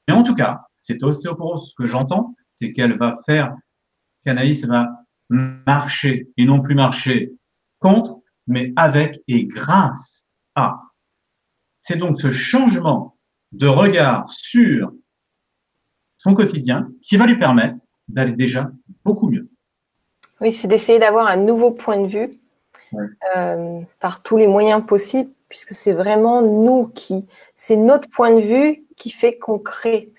en 0.09 0.23
tout 0.23 0.37
cas, 0.37 0.61
cette 0.81 1.03
ostéoporose, 1.03 1.71
ce 1.71 1.75
que 1.75 1.89
j'entends, 1.89 2.37
c'est 2.55 2.73
qu'elle 2.73 2.97
va 2.97 3.19
faire, 3.27 3.53
qu'Anaïs 4.25 4.65
va 4.65 4.89
marcher 5.29 6.29
et 6.37 6.45
non 6.45 6.61
plus 6.61 6.77
marcher 6.77 7.33
contre, 7.81 8.21
mais 8.47 8.73
avec 8.77 9.21
et 9.27 9.47
grâce 9.47 10.29
à. 10.55 10.81
C'est 11.81 11.97
donc 11.97 12.21
ce 12.21 12.31
changement 12.31 13.19
de 13.51 13.67
regard 13.67 14.31
sur 14.31 14.93
son 16.17 16.35
quotidien 16.35 16.89
qui 17.03 17.17
va 17.17 17.27
lui 17.27 17.41
permettre 17.41 17.83
d'aller 18.13 18.33
déjà 18.33 18.71
beaucoup 19.05 19.29
mieux. 19.29 19.49
Oui, 20.41 20.53
c'est 20.53 20.69
d'essayer 20.69 20.99
d'avoir 20.99 21.27
un 21.27 21.37
nouveau 21.37 21.71
point 21.71 21.99
de 21.99 22.07
vue 22.07 22.31
euh, 23.37 23.81
par 24.01 24.23
tous 24.23 24.37
les 24.37 24.47
moyens 24.47 24.85
possibles, 24.85 25.31
puisque 25.49 25.75
c'est 25.75 25.93
vraiment 25.93 26.43
nous 26.43 26.89
qui, 26.95 27.27
c'est 27.55 27.77
notre 27.77 28.09
point 28.09 28.35
de 28.35 28.41
vue 28.41 28.85
qui 28.97 29.11
fait 29.11 29.39
qu'on 29.39 29.59
crée. 29.59 30.13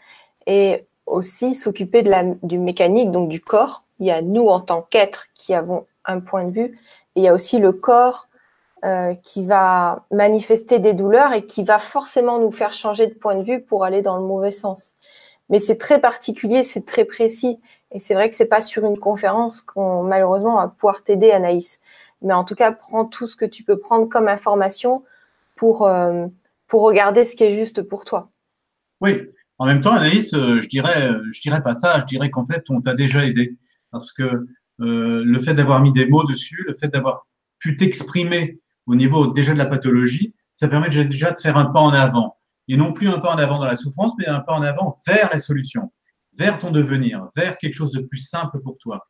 Et 0.47 0.86
aussi 1.06 1.56
s'occuper 1.56 2.01
de 2.01 2.10
la, 2.10 2.23
du 2.43 2.58
mécanique, 2.58 3.12
donc 3.12 3.29
du 3.29 3.41
corps. 3.41 3.84
Il 3.99 4.08
y 4.08 4.12
a 4.12 4.21
nous 4.21 4.47
en 4.47 4.60
tant 4.60 4.82
qu'êtres 4.82 5.27
qui 5.36 5.53
avons 5.53 5.86
un 6.06 6.19
point 6.19 6.45
de 6.45 6.51
vue, 6.51 6.79
et 7.15 7.21
il 7.21 7.23
y 7.23 7.27
a 7.27 7.34
aussi 7.34 7.60
le 7.60 7.71
corps 7.71 8.27
euh, 8.84 9.13
qui 9.23 9.45
va 9.45 10.06
manifester 10.12 10.79
des 10.79 10.93
douleurs 10.93 11.32
et 11.34 11.45
qui 11.45 11.63
va 11.63 11.79
forcément 11.79 12.39
nous 12.39 12.51
faire 12.51 12.73
changer 12.73 13.08
de 13.08 13.13
point 13.13 13.36
de 13.36 13.43
vue 13.43 13.62
pour 13.62 13.86
aller 13.86 14.01
dans 14.01 14.17
le 14.17 14.23
mauvais 14.23 14.51
sens. 14.51 14.93
Mais 15.49 15.60
c'est 15.60 15.77
très 15.77 16.01
particulier, 16.01 16.63
c'est 16.63 16.86
très 16.86 17.06
précis. 17.06 17.60
Et 17.93 17.99
c'est 17.99 18.15
vrai 18.15 18.29
que 18.29 18.36
c'est 18.36 18.45
pas 18.45 18.62
sur 18.62 18.86
une 18.86 18.97
conférence 18.97 19.62
qu'on 19.62 20.03
malheureusement 20.03 20.56
va 20.56 20.67
pouvoir 20.67 21.03
t'aider, 21.03 21.32
Anaïs. 21.32 21.79
Mais 22.21 22.34
en 22.34 22.43
tout 22.43 22.56
cas, 22.56 22.71
prends 22.71 23.06
tout 23.06 23.27
ce 23.27 23.36
que 23.36 23.45
tu 23.45 23.63
peux 23.63 23.77
prendre 23.77 24.10
comme 24.10 24.27
information 24.27 25.03
pour, 25.56 25.88
euh, 25.88 26.25
regarder 26.71 27.23
ce 27.23 27.36
qui 27.36 27.43
est 27.43 27.56
juste 27.56 27.84
pour 27.84 28.03
toi. 28.03 28.32
Oui. 28.99 29.21
En 29.60 29.67
même 29.67 29.79
temps, 29.79 29.93
Anaïs, 29.93 30.34
euh, 30.34 30.60
je 30.60 30.67
dirais, 30.67 31.12
je 31.32 31.39
dirais 31.39 31.62
pas 31.62 31.73
ça. 31.73 31.99
Je 31.99 32.06
dirais 32.06 32.32
qu'en 32.32 32.47
fait, 32.47 32.63
on 32.69 32.82
t'a 32.82 32.95
déjà 32.95 33.23
aidé 33.27 33.56
parce 33.91 34.12
que 34.12 34.23
euh, 34.23 35.23
le 35.23 35.39
fait 35.39 35.53
d'avoir 35.53 35.82
mis 35.84 35.91
des 35.91 36.08
mots 36.08 36.23
dessus, 36.23 36.63
le 36.67 36.73
fait 36.73 36.88
d'avoir 36.88 37.27
pu 37.60 37.75
t'exprimer 37.75 38.60
au 38.88 38.95
niveau 38.95 39.27
déjà 39.27 39.53
de 39.53 39.60
la 39.60 39.67
pathologie, 39.67 40.34
ça 40.51 40.67
permet 40.67 40.89
déjà 40.89 41.32
de 41.32 41.38
faire 41.38 41.58
un 41.58 41.65
pas 41.65 41.79
en 41.79 41.93
avant 41.93 42.38
et 42.67 42.75
non 42.75 42.91
plus 42.91 43.08
un 43.08 43.19
pas 43.19 43.34
en 43.34 43.38
avant 43.38 43.60
dans 43.60 43.67
la 43.67 43.75
souffrance, 43.75 44.13
mais 44.17 44.25
un 44.25 44.39
pas 44.39 44.53
en 44.53 44.63
avant 44.63 44.95
vers 45.06 45.29
la 45.32 45.38
solution 45.38 45.91
vers 46.36 46.60
ton 46.60 46.72
devenir, 46.72 47.30
vers 47.36 47.58
quelque 47.58 47.74
chose 47.74 47.91
de 47.91 48.02
plus 48.02 48.17
simple 48.17 48.60
pour 48.62 48.78
toi. 48.78 49.08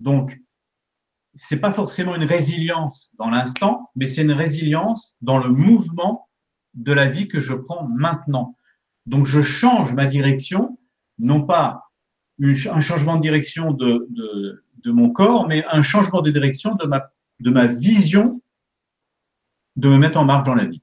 Donc, 0.00 0.38
c'est 1.34 1.60
pas 1.60 1.72
forcément 1.72 2.14
une 2.14 2.24
résilience 2.24 3.12
dans 3.18 3.28
l'instant, 3.28 3.90
mais 3.96 4.06
c'est 4.06 4.22
une 4.22 4.32
résilience 4.32 5.16
dans 5.20 5.38
le 5.38 5.48
mouvement 5.48 6.28
de 6.74 6.92
la 6.92 7.08
vie 7.08 7.28
que 7.28 7.40
je 7.40 7.54
prends 7.54 7.88
maintenant. 7.88 8.56
Donc, 9.06 9.26
je 9.26 9.42
change 9.42 9.92
ma 9.94 10.06
direction, 10.06 10.78
non 11.18 11.44
pas 11.44 11.84
un 12.40 12.80
changement 12.80 13.16
de 13.16 13.22
direction 13.22 13.72
de, 13.72 14.62
mon 14.86 15.10
corps, 15.10 15.48
mais 15.48 15.64
un 15.70 15.82
changement 15.82 16.20
de 16.20 16.30
direction 16.30 16.74
de 16.74 16.86
ma, 16.86 17.10
de 17.40 17.50
ma 17.50 17.66
vision 17.66 18.42
de 19.76 19.88
me 19.88 19.98
mettre 19.98 20.18
en 20.18 20.24
marche 20.24 20.46
dans 20.46 20.54
la 20.54 20.66
vie. 20.66 20.82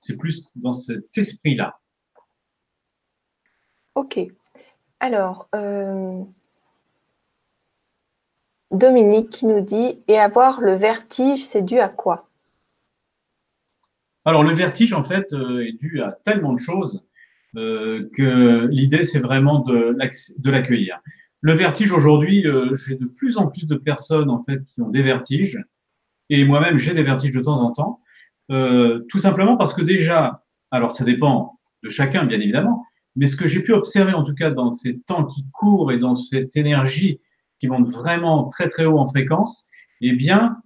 C'est 0.00 0.16
plus 0.16 0.48
dans 0.54 0.72
cet 0.72 1.16
esprit-là. 1.16 1.78
Ok. 3.94 4.20
Alors, 5.00 5.48
euh, 5.54 6.22
Dominique 8.72 9.30
qui 9.30 9.46
nous 9.46 9.60
dit 9.60 10.00
Et 10.08 10.18
avoir 10.18 10.60
le 10.60 10.74
vertige, 10.74 11.44
c'est 11.44 11.62
dû 11.62 11.78
à 11.78 11.88
quoi? 11.88 12.28
Alors, 14.24 14.42
le 14.42 14.52
vertige, 14.52 14.92
en 14.92 15.02
fait, 15.02 15.32
euh, 15.32 15.64
est 15.64 15.78
dû 15.78 16.02
à 16.02 16.12
tellement 16.24 16.52
de 16.52 16.58
choses 16.58 17.04
euh, 17.56 18.10
que 18.14 18.66
l'idée, 18.66 19.04
c'est 19.04 19.20
vraiment 19.20 19.60
de, 19.60 19.96
l'accueillir. 20.50 21.00
Le 21.40 21.52
vertige, 21.52 21.92
aujourd'hui, 21.92 22.44
j'ai 22.74 22.96
de 22.96 23.06
plus 23.06 23.38
en 23.38 23.46
plus 23.46 23.66
de 23.66 23.76
personnes, 23.76 24.28
en 24.28 24.42
fait, 24.42 24.64
qui 24.64 24.80
ont 24.80 24.88
des 24.88 25.02
vertiges. 25.02 25.64
Et 26.28 26.44
moi-même, 26.44 26.76
j'ai 26.76 26.94
des 26.94 27.04
vertiges 27.04 27.34
de 27.34 27.40
temps 27.40 27.62
en 27.62 27.70
temps. 27.70 28.00
tout 28.48 29.18
simplement 29.20 29.56
parce 29.56 29.72
que 29.72 29.82
déjà, 29.82 30.44
alors 30.72 30.90
ça 30.90 31.04
dépend 31.04 31.60
de 31.84 31.90
chacun, 31.90 32.26
bien 32.26 32.40
évidemment, 32.40 32.87
mais 33.18 33.26
ce 33.26 33.36
que 33.36 33.48
j'ai 33.48 33.62
pu 33.62 33.72
observer, 33.72 34.14
en 34.14 34.22
tout 34.22 34.34
cas, 34.34 34.50
dans 34.50 34.70
ces 34.70 35.00
temps 35.00 35.24
qui 35.24 35.44
courent 35.52 35.90
et 35.90 35.98
dans 35.98 36.14
cette 36.14 36.56
énergie 36.56 37.20
qui 37.58 37.66
monte 37.66 37.88
vraiment 37.88 38.44
très, 38.44 38.68
très 38.68 38.84
haut 38.84 38.98
en 38.98 39.06
fréquence, 39.06 39.68
eh 40.00 40.12
bien, 40.12 40.58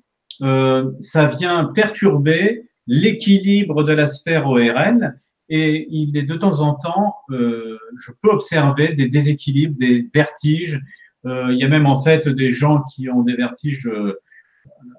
euh, 0.42 0.92
ça 1.00 1.26
vient 1.26 1.64
perturber 1.64 2.68
l'équilibre 2.86 3.84
de 3.84 3.94
la 3.94 4.06
sphère 4.06 4.46
ORL 4.46 5.18
et 5.48 5.86
il 5.90 6.16
est 6.16 6.24
de 6.24 6.36
temps 6.36 6.60
en 6.60 6.74
temps, 6.74 7.16
euh, 7.30 7.78
je 7.98 8.12
peux 8.20 8.28
observer 8.28 8.94
des 8.94 9.08
déséquilibres, 9.08 9.76
des 9.76 10.08
vertiges. 10.14 10.80
Euh, 11.24 11.52
il 11.52 11.58
y 11.58 11.64
a 11.64 11.68
même 11.68 11.86
en 11.86 12.02
fait 12.02 12.28
des 12.28 12.52
gens 12.52 12.82
qui 12.94 13.08
ont 13.08 13.22
des 13.22 13.34
vertiges 13.34 13.86
euh, 13.86 14.20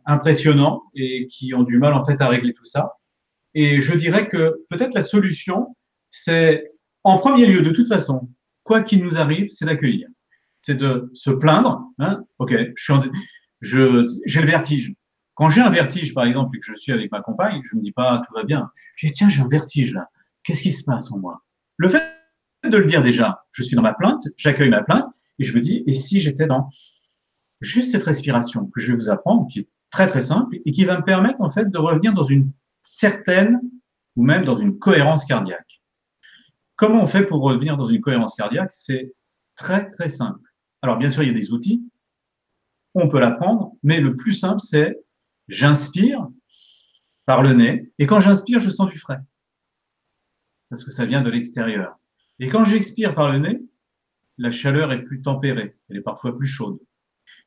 impressionnants 0.06 0.84
et 0.96 1.28
qui 1.28 1.54
ont 1.54 1.64
du 1.64 1.78
mal 1.78 1.94
en 1.94 2.04
fait 2.04 2.20
à 2.20 2.30
régler 2.30 2.54
tout 2.54 2.66
ça. 2.66 2.98
Et 3.54 3.80
je 3.80 3.96
dirais 3.96 4.28
que 4.28 4.64
peut-être 4.70 4.96
la 4.96 5.04
solution, 5.04 5.76
c'est 6.10 6.73
en 7.04 7.18
premier 7.18 7.46
lieu, 7.46 7.62
de 7.62 7.72
toute 7.72 7.88
façon, 7.88 8.30
quoi 8.64 8.82
qu'il 8.82 9.04
nous 9.04 9.18
arrive, 9.18 9.50
c'est 9.50 9.66
d'accueillir, 9.66 10.08
c'est 10.62 10.78
de 10.78 11.10
se 11.14 11.32
plaindre. 11.32 11.90
Hein 12.00 12.24
ok, 12.40 12.56
je 12.76 12.84
suis, 12.84 13.12
je, 13.62 14.08
j'ai 14.26 14.42
le 14.42 14.48
vertige. 14.48 14.94
Quand 15.36 15.50
j'ai 15.50 15.62
un 15.62 15.70
vertige, 15.70 16.14
par 16.14 16.26
exemple, 16.26 16.56
et 16.56 16.60
que 16.60 16.66
je 16.66 16.76
suis 16.76 16.92
avec 16.92 17.12
ma 17.12 17.22
compagne, 17.22 17.62
je 17.64 17.76
me 17.76 17.82
dis 17.82 17.92
pas 17.92 18.22
tout 18.28 18.34
va 18.36 18.44
bien. 18.44 18.70
Je 18.96 19.08
dis 19.08 19.14
tiens, 19.14 19.30
j'ai 19.30 19.42
un 19.42 19.48
vertige 19.48 19.94
là. 19.94 20.10
Qu'est-ce 20.44 20.62
qui 20.62 20.72
se 20.72 20.84
passe 20.84 21.12
en 21.12 21.18
moi? 21.18 21.44
Le 21.78 21.90
fait 21.90 22.04
de 22.64 22.78
le 22.78 22.86
dire 22.86 23.02
déjà, 23.02 23.44
je 23.52 23.64
suis 23.64 23.76
dans 23.76 23.82
ma 23.82 23.94
plainte, 23.94 24.28
j'accueille 24.38 24.70
ma 24.70 24.84
plainte 24.84 25.06
et 25.40 25.44
je 25.44 25.54
me 25.54 25.60
dis 25.60 25.84
et 25.88 25.94
si 25.94 26.20
j'étais 26.22 26.46
dans 26.46 26.70
juste 27.62 27.92
cette 27.92 28.04
respiration 28.04 28.68
que 28.68 28.80
je 28.80 28.92
vais 28.92 28.98
vous 28.98 29.10
apprendre, 29.10 29.48
qui 29.52 29.60
est 29.60 29.70
très 29.90 30.08
très 30.08 30.22
simple 30.22 30.58
et 30.66 30.72
qui 30.72 30.86
va 30.86 30.98
me 30.98 31.04
permettre 31.04 31.42
en 31.42 31.50
fait 31.50 31.70
de 31.70 31.78
revenir 31.78 32.14
dans 32.14 32.24
une 32.24 32.52
certaine 32.82 33.60
ou 34.16 34.24
même 34.24 34.46
dans 34.46 34.56
une 34.56 34.78
cohérence 34.78 35.26
cardiaque? 35.26 35.83
Comment 36.84 37.04
on 37.04 37.08
fait 37.08 37.26
pour 37.26 37.42
revenir 37.42 37.78
dans 37.78 37.88
une 37.88 38.02
cohérence 38.02 38.36
cardiaque? 38.36 38.74
C'est 38.74 39.14
très 39.56 39.90
très 39.92 40.10
simple. 40.10 40.50
Alors 40.82 40.98
bien 40.98 41.10
sûr, 41.10 41.24
il 41.24 41.28
y 41.28 41.30
a 41.30 41.34
des 41.34 41.54
outils, 41.54 41.82
on 42.94 43.08
peut 43.08 43.22
l'apprendre, 43.22 43.72
mais 43.84 44.02
le 44.02 44.18
plus 44.18 44.34
simple, 44.34 44.60
c'est 44.60 45.00
j'inspire 45.48 46.28
par 47.26 47.42
le 47.42 47.54
nez, 47.54 47.90
et 48.00 48.06
quand 48.06 48.20
j'inspire, 48.20 48.60
je 48.60 48.70
sens 48.70 48.90
du 48.90 48.98
frais, 48.98 49.20
parce 50.70 50.84
que 50.84 50.92
ça 50.92 51.06
vient 51.06 51.22
de 51.22 51.30
l'extérieur. 51.30 51.98
Et 52.40 52.50
quand 52.50 52.66
j'expire 52.66 53.16
par 53.16 53.32
le 53.32 53.38
nez, 53.38 53.62
la 54.38 54.52
chaleur 54.52 54.92
est 54.92 55.04
plus 55.04 55.22
tempérée, 55.22 55.78
elle 55.88 55.96
est 55.96 56.02
parfois 56.02 56.38
plus 56.38 56.48
chaude. 56.48 56.80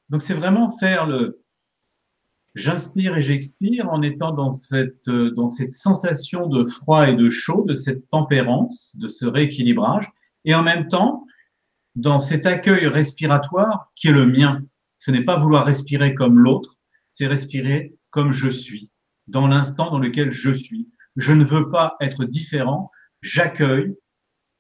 Donc 0.09 0.22
c'est 0.22 0.32
vraiment 0.32 0.70
faire 0.78 1.07
le 1.07 1.43
j'inspire 2.57 3.16
et 3.18 3.22
j'expire 3.22 3.88
en 3.90 4.00
étant 4.00 4.32
dans 4.32 4.50
cette, 4.50 5.09
dans 5.09 5.48
cette 5.48 5.72
sensation 5.72 6.48
de 6.48 6.64
froid 6.64 7.09
et 7.09 7.14
de 7.14 7.28
chaud, 7.28 7.64
de 7.68 7.74
cette 7.74 8.09
tempérance, 8.09 8.96
de 8.96 9.09
ce 9.09 9.26
rééquilibrage, 9.26 10.11
et 10.46 10.54
en 10.54 10.62
même 10.62 10.88
temps 10.88 11.26
dans 11.94 12.18
cet 12.18 12.46
accueil 12.46 12.86
respiratoire 12.86 13.92
qui 13.94 14.09
est 14.09 14.12
le 14.12 14.26
mien. 14.26 14.62
Ce 14.98 15.11
n'est 15.11 15.24
pas 15.24 15.36
vouloir 15.36 15.66
respirer 15.66 16.14
comme 16.14 16.38
l'autre, 16.38 16.78
c'est 17.12 17.26
respirer 17.26 17.94
comme 18.11 18.32
je 18.32 18.48
suis, 18.48 18.90
dans 19.28 19.46
l'instant 19.46 19.90
dans 19.90 19.98
lequel 19.98 20.30
je 20.30 20.50
suis. 20.50 20.88
Je 21.16 21.32
ne 21.32 21.44
veux 21.44 21.70
pas 21.70 21.96
être 22.00 22.24
différent, 22.24 22.90
j'accueille 23.20 23.94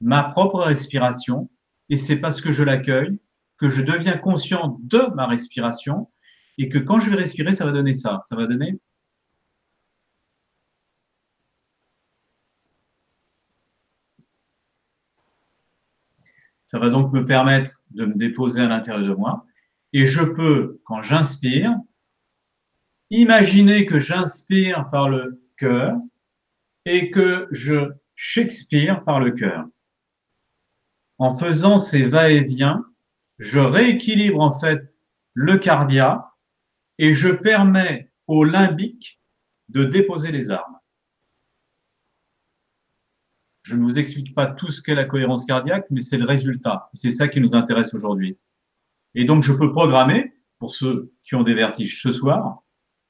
ma 0.02 0.22
propre 0.22 0.60
respiration 0.60 1.50
et 1.88 1.96
c'est 1.96 2.20
parce 2.20 2.42
que 2.42 2.52
je 2.52 2.62
l'accueille 2.62 3.18
que 3.58 3.70
je 3.70 3.80
deviens 3.80 4.18
conscient 4.18 4.78
de 4.82 5.02
ma 5.14 5.26
respiration 5.26 6.10
et 6.58 6.68
que 6.68 6.78
quand 6.78 6.98
je 6.98 7.10
vais 7.10 7.16
respirer, 7.16 7.52
ça 7.52 7.64
va 7.64 7.72
donner 7.72 7.92
ça. 7.94 8.20
Ça 8.26 8.36
va 8.36 8.46
donner 8.46 8.78
Ça 16.66 16.78
va 16.80 16.90
donc 16.90 17.12
me 17.12 17.24
permettre 17.24 17.80
de 17.90 18.06
me 18.06 18.14
déposer 18.14 18.60
à 18.60 18.68
l'intérieur 18.68 19.06
de 19.06 19.14
moi. 19.14 19.46
Et 19.92 20.06
je 20.06 20.22
peux, 20.22 20.80
quand 20.84 21.02
j'inspire, 21.02 21.76
imaginer 23.10 23.86
que 23.86 23.98
j'inspire 23.98 24.90
par 24.90 25.08
le 25.08 25.40
cœur 25.56 25.96
et 26.84 27.10
que 27.10 27.46
je 27.50 27.92
Shakespeare 28.14 29.04
par 29.04 29.20
le 29.20 29.30
cœur. 29.30 29.66
En 31.18 31.36
faisant 31.36 31.78
ces 31.78 32.02
va-et-vient, 32.02 32.84
je 33.38 33.58
rééquilibre 33.58 34.40
en 34.40 34.50
fait 34.50 34.96
le 35.34 35.58
cardia 35.58 36.32
et 36.98 37.14
je 37.14 37.28
permets 37.28 38.10
au 38.26 38.44
limbique 38.44 39.20
de 39.68 39.84
déposer 39.84 40.32
les 40.32 40.50
armes. 40.50 40.78
Je 43.62 43.74
ne 43.74 43.82
vous 43.82 43.98
explique 43.98 44.34
pas 44.34 44.46
tout 44.46 44.70
ce 44.70 44.80
qu'est 44.80 44.94
la 44.94 45.04
cohérence 45.04 45.44
cardiaque, 45.44 45.86
mais 45.90 46.00
c'est 46.00 46.18
le 46.18 46.24
résultat. 46.24 46.88
C'est 46.94 47.10
ça 47.10 47.26
qui 47.26 47.40
nous 47.40 47.54
intéresse 47.54 47.94
aujourd'hui. 47.94 48.38
Et 49.14 49.24
donc, 49.24 49.42
je 49.42 49.52
peux 49.52 49.72
programmer, 49.72 50.34
pour 50.58 50.72
ceux 50.74 51.12
qui 51.24 51.34
ont 51.34 51.42
des 51.42 51.54
vertiges 51.54 52.00
ce 52.00 52.12
soir, 52.12 52.62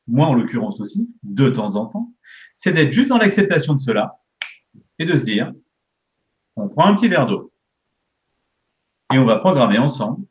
moi 0.07 0.27
en 0.27 0.35
l'occurrence 0.35 0.81
aussi, 0.81 1.11
de 1.23 1.51
temps 1.51 1.77
en 1.77 1.87
temps, 1.87 2.15
c'est 2.57 2.73
d'être 2.73 2.93
juste 2.93 3.09
dans 3.09 3.19
l'acceptation 3.19 3.75
de 3.75 3.81
cela 3.81 4.21
et 4.99 5.05
de 5.05 5.17
se 5.17 5.25
dire, 5.25 5.53
on 6.57 6.69
prend 6.69 6.87
un 6.87 6.95
petit 6.95 7.09
verre 7.09 7.27
d'eau 7.27 7.53
et 9.13 9.19
on 9.19 9.25
va 9.25 9.37
programmer 9.37 9.79
ensemble 9.79 10.27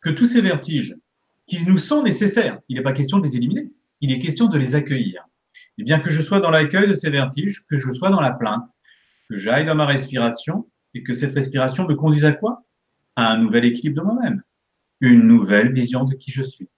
que 0.00 0.10
tous 0.10 0.26
ces 0.26 0.40
vertiges 0.40 0.96
qui 1.46 1.64
nous 1.66 1.78
sont 1.78 2.02
nécessaires, 2.02 2.60
il 2.68 2.76
n'est 2.76 2.82
pas 2.82 2.92
question 2.92 3.18
de 3.18 3.24
les 3.24 3.36
éliminer, 3.36 3.70
il 4.00 4.12
est 4.12 4.18
question 4.18 4.46
de 4.46 4.58
les 4.58 4.74
accueillir. 4.74 5.26
Et 5.78 5.84
bien 5.84 6.00
que 6.00 6.10
je 6.10 6.20
sois 6.20 6.40
dans 6.40 6.50
l'accueil 6.50 6.88
de 6.88 6.94
ces 6.94 7.10
vertiges, 7.10 7.64
que 7.68 7.78
je 7.78 7.92
sois 7.92 8.10
dans 8.10 8.20
la 8.20 8.32
plainte, 8.32 8.68
que 9.28 9.38
j'aille 9.38 9.66
dans 9.66 9.74
ma 9.74 9.86
respiration 9.86 10.68
et 10.94 11.02
que 11.02 11.14
cette 11.14 11.34
respiration 11.34 11.86
me 11.86 11.94
conduise 11.94 12.24
à 12.24 12.32
quoi? 12.32 12.64
À 13.14 13.30
un 13.32 13.38
nouvel 13.38 13.64
équilibre 13.64 14.02
de 14.02 14.06
moi-même, 14.06 14.42
une 15.00 15.22
nouvelle 15.22 15.72
vision 15.72 16.04
de 16.04 16.14
qui 16.14 16.30
je 16.30 16.42
suis. 16.42 16.68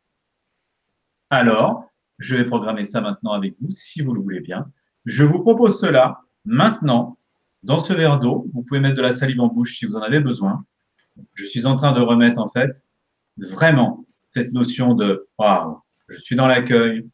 Alors, 1.31 1.91
je 2.19 2.37
vais 2.37 2.45
programmer 2.45 2.85
ça 2.85 3.01
maintenant 3.01 3.33
avec 3.33 3.55
vous, 3.61 3.71
si 3.71 4.01
vous 4.03 4.15
le 4.15 4.21
voulez 4.21 4.41
bien. 4.41 4.71
Je 5.05 5.25
vous 5.25 5.41
propose 5.41 5.81
cela 5.81 6.21
maintenant 6.45 7.19
dans 7.63 7.81
ce 7.81 7.93
verre 7.93 8.21
d'eau. 8.21 8.49
Vous 8.53 8.63
pouvez 8.63 8.81
mettre 8.81 8.97
de 8.97 9.03
la 9.03 9.13
salive 9.13 9.41
en 9.41 9.49
bouche 9.49 9.79
si 9.79 9.87
vous 9.87 9.97
en 9.97 10.03
avez 10.03 10.21
besoin. 10.21 10.65
Je 11.35 11.45
suis 11.45 11.67
en 11.67 11.77
train 11.77 11.93
de 11.93 12.01
remettre 12.01 12.41
en 12.41 12.49
fait 12.49 12.83
vraiment 13.37 14.05
cette 14.31 14.53
notion 14.53 14.95
de 14.95 15.29
waouh, 15.39 15.81
je 16.09 16.19
suis 16.19 16.37
dans 16.37 16.47
l'accueil, 16.47 17.09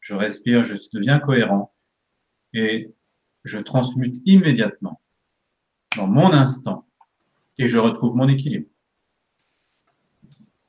je 0.00 0.14
respire, 0.14 0.64
je 0.64 0.74
deviens 0.92 1.18
cohérent 1.18 1.74
et 2.52 2.92
je 3.44 3.58
transmute 3.58 4.16
immédiatement 4.24 5.00
dans 5.96 6.06
mon 6.06 6.32
instant 6.32 6.86
et 7.58 7.68
je 7.68 7.78
retrouve 7.78 8.16
mon 8.16 8.28
équilibre. 8.28 8.68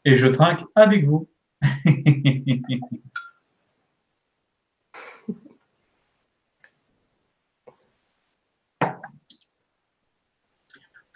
Et 0.06 0.16
je 0.16 0.28
trinque 0.28 0.64
avec 0.76 1.06
vous. 1.06 1.30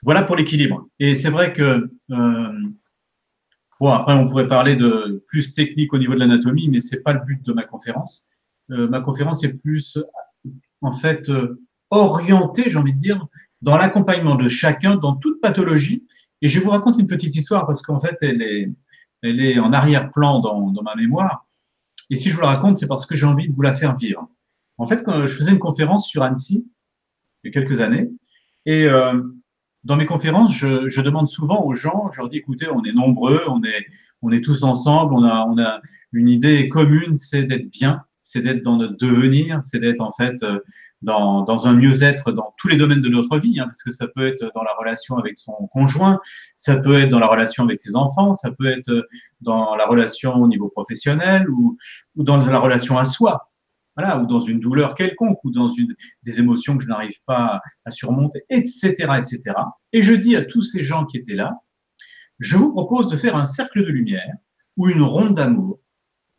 Voilà 0.03 0.24
pour 0.24 0.36
l'équilibre. 0.36 0.88
Et 0.99 1.13
c'est 1.13 1.30
vrai 1.30 1.53
que, 1.53 1.91
euh, 2.11 2.59
bon, 3.82 3.89
après, 3.89 4.13
on 4.13 4.27
pourrait 4.27 4.47
parler 4.47 4.75
de 4.75 5.23
plus 5.27 5.53
technique 5.53 5.91
au 5.93 5.97
niveau 5.97 6.13
de 6.13 6.19
l'anatomie, 6.19 6.69
mais 6.69 6.79
c'est 6.79 7.01
pas 7.01 7.13
le 7.13 7.19
but 7.25 7.43
de 7.43 7.51
ma 7.51 7.63
conférence. 7.63 8.29
Euh, 8.69 8.88
ma 8.88 9.01
conférence 9.01 9.43
est 9.43 9.57
plus, 9.57 9.97
en 10.82 10.91
fait, 10.91 11.29
euh, 11.29 11.59
orientée, 11.89 12.69
j'ai 12.69 12.77
envie 12.77 12.93
de 12.93 12.99
dire, 12.99 13.25
dans 13.63 13.77
l'accompagnement 13.77 14.36
de 14.36 14.47
chacun, 14.47 14.95
dans 14.97 15.15
toute 15.15 15.41
pathologie. 15.41 16.05
Et 16.43 16.47
je 16.47 16.59
vous 16.59 16.69
raconte 16.69 16.99
une 16.99 17.07
petite 17.07 17.36
histoire 17.36 17.65
parce 17.65 17.82
qu'en 17.82 17.99
fait, 17.99 18.15
elle 18.21 18.43
est, 18.43 18.71
elle 19.23 19.41
est 19.41 19.57
en 19.57 19.73
arrière-plan 19.73 20.39
dans, 20.39 20.84
ma 20.84 20.95
mémoire. 20.95 21.45
Et 22.11 22.15
si 22.15 22.29
je 22.29 22.36
vous 22.36 22.41
la 22.41 22.47
raconte, 22.47 22.77
c'est 22.77 22.88
parce 22.88 23.07
que 23.07 23.15
j'ai 23.15 23.25
envie 23.25 23.47
de 23.47 23.53
vous 23.53 23.61
la 23.63 23.73
faire 23.73 23.95
vivre. 23.95 24.29
En 24.77 24.86
fait, 24.86 25.03
quand 25.03 25.25
je 25.25 25.36
faisais 25.36 25.51
une 25.51 25.59
conférence 25.59 26.07
sur 26.07 26.21
Annecy, 26.21 26.69
il 27.43 27.47
y 27.47 27.49
a 27.49 27.61
quelques 27.61 27.82
années, 27.82 28.11
et 28.67 28.86
euh, 28.86 29.21
dans 29.84 29.95
mes 29.95 30.05
conférences, 30.05 30.53
je, 30.53 30.89
je, 30.89 31.01
demande 31.01 31.27
souvent 31.27 31.63
aux 31.63 31.73
gens, 31.73 32.09
je 32.11 32.19
leur 32.19 32.29
dis, 32.29 32.38
écoutez, 32.38 32.67
on 32.69 32.84
est 32.84 32.93
nombreux, 32.93 33.43
on 33.47 33.63
est, 33.63 33.88
on 34.21 34.32
est 34.32 34.41
tous 34.41 34.63
ensemble, 34.63 35.13
on 35.13 35.23
a, 35.23 35.45
on 35.47 35.57
a 35.57 35.82
une 36.11 36.29
idée 36.29 36.69
commune, 36.69 37.15
c'est 37.15 37.43
d'être 37.43 37.69
bien, 37.69 38.03
c'est 38.21 38.41
d'être 38.41 38.61
dans 38.61 38.77
notre 38.77 38.97
devenir, 38.97 39.59
c'est 39.63 39.79
d'être 39.79 40.01
en 40.01 40.11
fait 40.11 40.36
euh, 40.43 40.59
dans, 41.01 41.43
dans 41.43 41.65
un 41.65 41.73
mieux-être 41.73 42.32
dans 42.32 42.53
tous 42.57 42.67
les 42.67 42.77
domaines 42.77 43.01
de 43.01 43.09
notre 43.09 43.39
vie, 43.39 43.59
hein, 43.59 43.65
parce 43.65 43.82
que 43.82 43.91
ça 43.91 44.07
peut 44.07 44.27
être 44.27 44.51
dans 44.53 44.63
la 44.63 44.73
relation 44.77 45.17
avec 45.17 45.38
son 45.38 45.53
conjoint, 45.73 46.19
ça 46.55 46.77
peut 46.77 46.99
être 46.99 47.09
dans 47.09 47.19
la 47.19 47.27
relation 47.27 47.63
avec 47.63 47.79
ses 47.79 47.95
enfants, 47.95 48.34
ça 48.34 48.51
peut 48.51 48.67
être 48.67 49.07
dans 49.41 49.75
la 49.75 49.88
relation 49.88 50.36
au 50.36 50.47
niveau 50.47 50.69
professionnel 50.69 51.49
ou, 51.49 51.77
ou 52.15 52.23
dans 52.23 52.38
la 52.38 52.59
relation 52.59 52.99
à 52.99 53.05
soi 53.05 53.51
ou 54.22 54.26
dans 54.26 54.39
une 54.39 54.60
douleur 54.60 54.95
quelconque, 54.95 55.43
ou 55.43 55.52
dans 55.52 55.70
des 56.24 56.39
émotions 56.39 56.78
que 56.78 56.84
je 56.84 56.89
n'arrive 56.89 57.20
pas 57.26 57.62
à 57.86 57.91
surmonter, 57.91 58.43
etc., 58.49 58.91
etc. 59.18 59.56
Et 59.93 60.02
je 60.02 60.14
dis 60.14 60.36
à 60.36 60.43
tous 60.43 60.62
ces 60.62 60.84
gens 60.84 61.06
qui 61.06 61.18
étaient 61.18 61.36
là, 61.36 61.62
je 62.39 62.58
vous 62.58 62.72
propose 62.72 63.08
de 63.08 63.18
faire 63.18 63.36
un 63.36 63.45
cercle 63.45 63.86
de 63.86 63.91
lumière 63.91 64.34
ou 64.78 64.89
une 64.89 65.04
ronde 65.04 65.36
d'amour. 65.36 65.80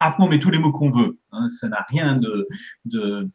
Appelons 0.00 0.28
mais 0.28 0.40
tous 0.40 0.50
les 0.50 0.58
mots 0.58 0.72
qu'on 0.72 0.90
veut. 0.90 1.18
Hein, 1.30 1.48
ça 1.48 1.68
n'a 1.68 1.84
rien 1.88 2.16
de, 2.16 2.48
de 2.84 3.30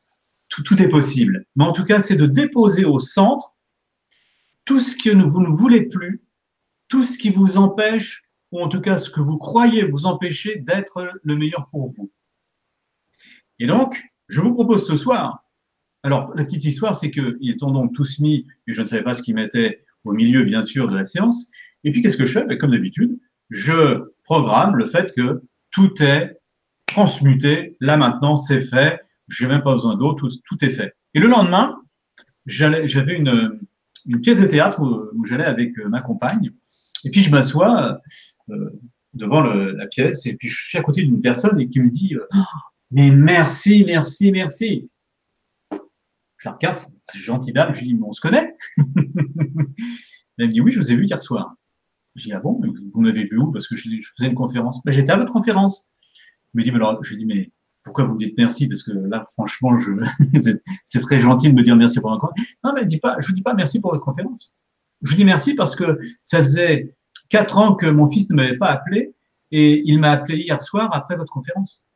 tout, 0.50 0.64
tout, 0.64 0.82
est 0.82 0.90
possible. 0.90 1.46
Mais 1.56 1.64
en 1.64 1.72
tout 1.72 1.86
cas, 1.86 2.00
c'est 2.00 2.18
de 2.18 2.26
déposer 2.26 2.84
au 2.84 3.00
centre 3.00 3.56
tout 4.66 4.82
ce 4.82 4.98
que 4.98 5.10
vous 5.10 5.42
ne 5.42 5.48
voulez 5.48 5.84
plus, 5.84 6.22
tout 6.90 7.04
ce 7.04 7.18
qui 7.18 7.30
vous 7.30 7.58
empêche, 7.58 8.28
ou 8.52 8.62
en 8.62 8.68
tout 8.68 8.82
cas 8.82 8.98
ce 8.98 9.10
que 9.10 9.22
vous 9.22 9.38
croyez 9.38 9.86
vous 9.86 10.06
empêcher 10.06 10.60
d'être 10.60 11.10
le 11.24 11.36
meilleur 11.36 11.70
pour 11.70 11.90
vous. 11.90 12.12
Et 13.60 13.68
donc, 13.68 14.04
je 14.28 14.42
vous 14.42 14.54
propose 14.54 14.86
ce 14.86 14.96
soir, 14.96 15.44
Alors, 16.04 16.32
la 16.36 16.44
petite 16.44 16.66
histoire, 16.66 16.96
c'est 16.96 17.12
qu'ils 17.12 17.56
sont 17.60 17.72
donc 17.72 17.94
tous 17.94 18.20
mis, 18.20 18.46
et 18.68 18.74
je 18.74 18.82
ne 18.82 18.86
savais 18.86 19.04
pas 19.04 19.14
ce 19.14 19.22
qu'ils 19.22 19.36
mettaient 19.36 19.84
au 20.04 20.14
milieu, 20.14 20.44
bien 20.44 20.64
sûr, 20.64 20.88
de 20.88 20.96
la 20.96 21.04
séance. 21.04 21.50
Et 21.84 21.92
puis, 21.92 22.02
qu'est-ce 22.02 22.18
que 22.18 22.26
je 22.26 22.40
fais? 22.40 22.46
Ben, 22.46 22.58
Comme 22.58 22.72
d'habitude, 22.72 23.20
je 23.50 24.12
programme 24.24 24.76
le 24.76 24.86
fait 24.86 25.14
que 25.16 25.42
tout 25.72 26.02
est 26.02 26.38
transmuté. 26.86 27.78
Là, 27.80 27.98
maintenant, 27.98 28.36
c'est 28.36 28.62
fait. 28.62 29.02
J'ai 29.28 29.48
même 29.48 29.64
pas 29.64 29.74
besoin 29.74 29.96
d'autre. 29.96 30.30
Tout, 30.46 30.66
est 30.66 30.70
fait. 30.70 30.96
Et 31.14 31.20
le 31.20 31.28
lendemain, 31.28 31.78
j'avais 32.46 33.16
une, 33.16 33.60
une, 34.06 34.22
pièce 34.22 34.40
de 34.40 34.46
théâtre 34.46 34.82
où, 34.82 35.26
j'allais 35.26 35.46
avec 35.46 35.78
euh, 35.80 35.90
ma 35.90 36.02
compagne. 36.02 36.52
Et 37.04 37.10
puis, 37.10 37.22
je 37.22 37.30
m'assois 37.30 38.00
euh, 38.50 38.70
devant 39.14 39.42
la 39.42 39.88
pièce. 39.88 40.26
Et 40.26 40.36
puis, 40.36 40.50
je 40.50 40.68
suis 40.68 40.78
à 40.78 40.82
côté 40.82 41.04
d'une 41.04 41.22
personne 41.22 41.60
et 41.60 41.68
qui 41.68 41.80
me 41.80 41.90
dit 41.90 42.16
euh, 42.16 42.26
Mais 42.92 43.12
merci, 43.12 43.84
merci, 43.86 44.32
merci. 44.32 44.90
Je 45.72 46.48
la 46.48 46.54
regarde, 46.54 46.80
c'est 46.80 47.20
gentil 47.20 47.52
dame. 47.52 47.74
Je 47.74 47.82
lui 47.82 47.94
dis, 47.94 48.00
on 48.02 48.14
se 48.14 48.22
connaît 48.22 48.56
Elle 50.38 50.48
me 50.48 50.54
dit, 50.54 50.62
oui, 50.62 50.72
je 50.72 50.80
vous 50.80 50.92
ai 50.92 50.96
vu 50.96 51.06
hier 51.06 51.22
soir. 51.22 51.56
Je 52.16 52.26
dis, 52.26 52.34
ah 52.34 52.40
bon, 52.40 52.62
vous 52.94 53.02
m'avez 53.02 53.26
vu 53.26 53.38
où? 53.38 53.52
Parce 53.52 53.68
que 53.68 53.76
je, 53.76 53.90
faisais 54.16 54.30
une 54.30 54.36
conférence. 54.36 54.82
Ben, 54.86 54.92
J'étais 54.92 55.12
à 55.12 55.18
votre 55.18 55.34
conférence. 55.34 55.92
Me 56.54 56.64
dit, 56.64 56.72
mais 56.72 56.80
je 57.02 57.10
lui 57.10 57.18
dis, 57.18 57.26
mais 57.26 57.52
pourquoi 57.84 58.06
vous 58.06 58.14
me 58.14 58.20
dites 58.20 58.38
merci? 58.38 58.68
Parce 58.68 58.84
que 58.84 58.92
là, 58.92 59.26
franchement, 59.34 59.76
c'est 60.86 61.02
très 61.02 61.20
gentil 61.20 61.50
de 61.50 61.56
me 61.56 61.64
dire 61.64 61.76
merci 61.76 62.00
pour 62.00 62.12
un 62.12 62.20
conférence. 62.20 62.48
Non, 62.64 62.74
mais 62.74 62.86
dis 62.86 63.00
pas, 63.00 63.18
je 63.20 63.28
vous 63.28 63.34
dis 63.34 63.42
pas 63.42 63.54
merci 63.54 63.82
pour 63.82 63.92
votre 63.92 64.04
conférence. 64.04 64.56
Je 65.02 65.12
vous 65.12 65.16
dis 65.16 65.26
merci 65.26 65.56
parce 65.56 65.76
que 65.76 66.00
ça 66.22 66.40
faisait 66.40 66.96
quatre 67.30 67.58
ans 67.58 67.76
que 67.76 67.86
mon 67.86 68.10
fils 68.10 68.30
ne 68.30 68.36
m'avait 68.36 68.58
pas 68.58 68.68
appelé 68.68 69.14
et 69.52 69.82
il 69.86 70.00
m'a 70.00 70.12
appelé 70.12 70.40
hier 70.40 70.62
soir 70.62 70.90
après 70.94 71.16
votre 71.16 71.32
conférence. 71.32 71.87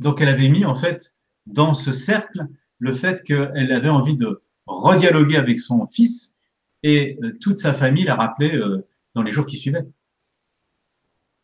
Donc, 0.00 0.20
elle 0.20 0.28
avait 0.28 0.48
mis, 0.48 0.64
en 0.64 0.74
fait, 0.74 1.16
dans 1.46 1.74
ce 1.74 1.92
cercle, 1.92 2.46
le 2.78 2.92
fait 2.92 3.22
qu'elle 3.24 3.72
avait 3.72 3.88
envie 3.88 4.16
de 4.16 4.42
redialoguer 4.66 5.36
avec 5.36 5.58
son 5.60 5.86
fils 5.86 6.36
et 6.82 7.18
euh, 7.22 7.36
toute 7.40 7.58
sa 7.58 7.72
famille 7.72 8.04
l'a 8.04 8.14
rappelé 8.14 8.54
euh, 8.54 8.86
dans 9.14 9.22
les 9.22 9.32
jours 9.32 9.46
qui 9.46 9.56
suivaient. 9.56 9.86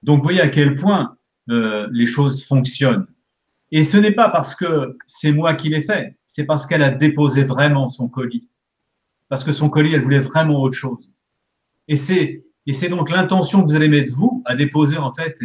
Donc, 0.03 0.19
vous 0.19 0.25
voyez 0.25 0.41
à 0.41 0.49
quel 0.49 0.77
point 0.77 1.17
euh, 1.51 1.89
les 1.93 2.07
choses 2.07 2.45
fonctionnent. 2.45 3.07
Et 3.73 3.83
ce 3.83 3.97
n'est 3.97 4.13
pas 4.13 4.29
parce 4.29 4.55
que 4.55 4.97
c'est 5.07 5.33
moi 5.33 5.55
qui 5.55 5.69
l'ai 5.69 5.83
fait, 5.83 6.17
c'est 6.27 6.45
parce 6.45 6.67
qu'elle 6.67 6.83
a 6.83 6.91
déposé 6.91 7.43
vraiment 7.43 7.89
son 7.89 8.09
colis. 8.09 8.49
Parce 9.29 9.43
que 9.43 9.53
son 9.53 9.69
colis, 9.69 9.95
elle 9.95 10.03
voulait 10.03 10.21
vraiment 10.21 10.61
autre 10.61 10.77
chose. 10.77 11.11
Et 11.89 11.97
c'est, 11.97 12.45
et 12.67 12.73
c'est 12.73 12.89
donc 12.89 13.11
l'intention 13.11 13.63
que 13.63 13.67
vous 13.67 13.75
allez 13.75 13.89
mettre, 13.89 14.13
vous, 14.13 14.43
à 14.45 14.55
déposer, 14.55 14.99
en 14.99 15.13
fait, 15.13 15.37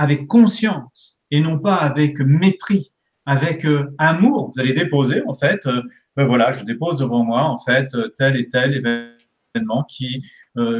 avec 0.00 0.28
conscience 0.28 1.20
et 1.30 1.42
non 1.42 1.58
pas 1.58 1.74
avec 1.74 2.18
mépris, 2.20 2.90
avec 3.26 3.66
euh, 3.66 3.94
amour. 3.98 4.50
Vous 4.50 4.58
allez 4.58 4.72
déposer, 4.72 5.22
en 5.26 5.34
fait, 5.34 5.66
euh, 5.66 5.82
ben 6.16 6.24
voilà, 6.24 6.52
je 6.52 6.64
dépose 6.64 7.00
devant 7.00 7.22
moi, 7.22 7.42
en 7.42 7.58
fait, 7.58 7.94
euh, 7.94 8.08
tel 8.16 8.38
et 8.38 8.48
tel 8.48 8.74
événement 8.74 9.84
qui, 9.84 10.24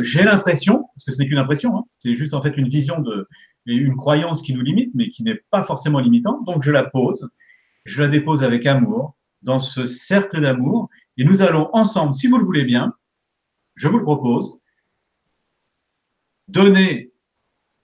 j'ai 0.00 0.22
l'impression, 0.22 0.86
parce 0.94 1.04
que 1.04 1.12
ce 1.12 1.18
n'est 1.18 1.28
qu'une 1.28 1.38
impression, 1.38 1.76
hein, 1.76 1.84
c'est 1.98 2.14
juste 2.14 2.32
en 2.32 2.40
fait 2.40 2.56
une 2.56 2.68
vision 2.68 3.00
de, 3.00 3.28
une 3.66 3.96
croyance 3.96 4.40
qui 4.40 4.54
nous 4.54 4.62
limite, 4.62 4.90
mais 4.94 5.10
qui 5.10 5.22
n'est 5.22 5.42
pas 5.50 5.64
forcément 5.64 5.98
limitante. 5.98 6.46
Donc, 6.46 6.62
je 6.62 6.70
la 6.70 6.84
pose, 6.84 7.28
je 7.84 8.00
la 8.00 8.08
dépose 8.08 8.42
avec 8.42 8.64
amour, 8.64 9.16
dans 9.42 9.60
ce 9.60 9.84
cercle 9.84 10.40
d'amour, 10.40 10.88
et 11.18 11.24
nous 11.24 11.42
allons 11.42 11.68
ensemble, 11.74 12.14
si 12.14 12.26
vous 12.26 12.38
le 12.38 12.44
voulez 12.44 12.64
bien, 12.64 12.94
je 13.74 13.86
vous 13.86 13.98
le 13.98 14.04
propose, 14.04 14.58
donner 16.48 17.10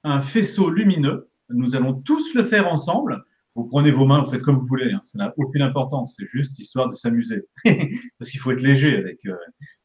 un 0.07 0.20
faisceau 0.20 0.70
lumineux. 0.70 1.26
Nous 1.49 1.76
allons 1.76 1.94
tous 1.94 2.34
le 2.34 2.44
faire 2.44 2.68
ensemble 2.68 3.24
vous 3.57 3.64
prenez 3.64 3.90
vos 3.90 4.05
mains, 4.05 4.20
vous 4.20 4.30
faites 4.30 4.42
comme 4.42 4.59
vous 4.59 4.66
voulez, 4.66 4.92
hein. 4.92 5.01
ça 5.03 5.18
n'a 5.18 5.32
aucune 5.38 5.62
importance, 5.62 6.14
c'est 6.18 6.26
juste 6.26 6.59
histoire 6.59 6.90
de 6.90 6.94
s'amuser. 6.94 7.42
Parce 7.64 8.30
qu'il 8.30 8.38
faut 8.38 8.53
être 8.53 8.61
léger 8.61 8.99
avec 8.99 9.18
euh, 9.24 9.34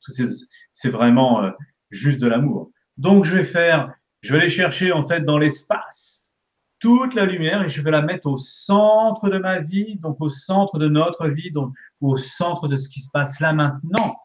ces. 0.09 0.26
C'est 0.74 0.89
vraiment 0.89 1.41
euh, 1.41 1.51
juste 1.89 2.20
de 2.20 2.28
l'amour. 2.28 2.70
Donc 2.97 3.24
je 3.24 3.38
vais 3.38 3.45
faire, 3.45 3.93
je 4.22 4.34
vais 4.34 4.41
aller 4.41 4.49
chercher 4.49 4.91
en 4.91 5.05
fait 5.05 5.22
dans 5.22 5.38
l'espace 5.38 6.36
toute 6.80 7.14
la 7.14 7.26
lumière 7.26 7.64
et 7.64 7.70
je 7.70 7.82
vais 7.82 7.91
la 7.91 8.01
mettre 8.01 8.28
au 8.28 8.36
centre 8.36 9.30
de 9.30 9.38
ma 9.38 9.59
vie, 9.59 9.97
donc 9.99 10.18
au 10.20 10.30
centre 10.30 10.78
de 10.78 10.89
notre 10.89 11.30
vie, 11.30 11.51
donc 11.51 11.74
au 12.01 12.18
centre 12.18 12.68
de 12.68 12.76
ce 12.76 12.89
qui 12.89 12.99
se 12.99 13.09
passe 13.12 13.39
là 13.39 13.53
maintenant. 13.53 14.18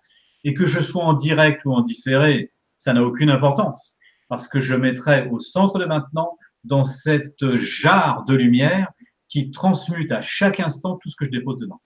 Et 0.42 0.54
que 0.54 0.66
je 0.66 0.80
sois 0.80 1.04
en 1.04 1.12
direct 1.12 1.64
ou 1.64 1.72
en 1.72 1.82
différé, 1.82 2.52
ça 2.78 2.92
n'a 2.94 3.04
aucune 3.04 3.30
importance. 3.30 3.96
Parce 4.28 4.48
que 4.48 4.60
je 4.60 4.74
mettrai 4.74 5.28
au 5.28 5.38
centre 5.38 5.78
de 5.78 5.84
maintenant, 5.84 6.36
dans 6.66 6.84
cette 6.84 7.54
jarre 7.56 8.24
de 8.24 8.34
lumière, 8.34 8.92
qui 9.28 9.50
transmute 9.50 10.12
à 10.12 10.20
chaque 10.20 10.60
instant 10.60 10.96
tout 10.96 11.08
ce 11.08 11.16
que 11.16 11.24
je 11.24 11.30
dépose 11.30 11.60
dedans. 11.60 11.82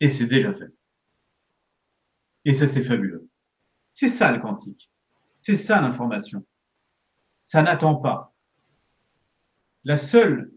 Et 0.00 0.08
c'est 0.08 0.26
déjà 0.26 0.52
fait. 0.52 0.70
Et 2.44 2.54
ça, 2.54 2.66
c'est 2.66 2.82
fabuleux. 2.82 3.28
C'est 3.94 4.08
ça 4.08 4.32
le 4.32 4.40
quantique. 4.40 4.90
C'est 5.42 5.56
ça 5.56 5.80
l'information. 5.80 6.44
Ça 7.46 7.62
n'attend 7.62 7.96
pas. 7.96 8.34
La 9.84 9.96
seule, 9.96 10.52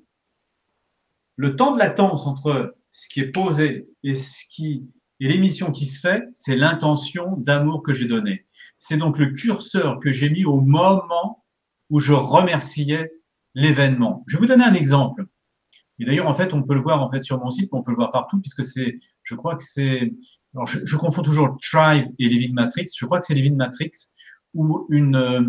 le 1.36 1.56
temps 1.56 1.74
de 1.74 1.80
latence 1.80 2.28
entre 2.28 2.76
ce 2.92 3.08
qui 3.10 3.20
est 3.20 3.32
posé 3.32 3.90
et 4.04 4.16
ce 4.16 4.44
qui 4.50 4.88
et 5.22 5.30
l'émission 5.30 5.72
qui 5.72 5.86
se 5.86 6.00
fait, 6.00 6.24
c'est 6.36 6.58
l'intention 6.58 7.38
d'amour 7.38 7.84
que 7.84 7.94
j'ai 7.94 8.06
donnée. 8.06 8.46
C'est 8.78 8.98
donc 8.98 9.18
le 9.18 9.28
curseur 9.28 10.00
que 10.00 10.12
j'ai 10.12 10.30
mis 10.30 10.44
au 10.44 10.60
moment 10.60 11.45
où 11.90 12.00
je 12.00 12.14
remerciais 12.14 13.12
l'événement. 13.54 14.24
Je 14.28 14.38
vais 14.38 14.42
vous 14.42 14.48
donner 14.48 14.64
un 14.64 14.74
exemple. 14.74 15.26
Et 16.00 16.06
d'ailleurs, 16.06 16.28
en 16.28 16.34
fait, 16.34 16.54
on 16.54 16.62
peut 16.62 16.74
le 16.74 16.82
voir 16.82 17.02
en 17.02 17.10
fait 17.10 17.24
sur 17.24 17.40
mon 17.40 17.50
site, 17.50 17.70
on 17.72 17.82
peut 17.82 17.92
le 17.92 17.98
voir 17.98 18.12
partout, 18.12 18.40
puisque 18.40 18.66
c'est, 18.66 18.98
je 19.24 19.36
crois 19.36 19.56
que 19.56 19.64
c'est, 19.64 20.12
alors 20.54 20.68
je, 20.68 20.96
confonds 20.98 21.22
toujours 21.22 21.58
Tribe 21.62 22.08
et 22.20 22.28
Living 22.28 22.54
Matrix. 22.54 22.88
Je 22.98 23.06
crois 23.06 23.20
que 23.20 23.26
c'est 23.26 23.34
Living 23.34 23.56
Matrix 23.56 23.92
où 24.54 24.86
une 24.90 25.16
euh, 25.16 25.42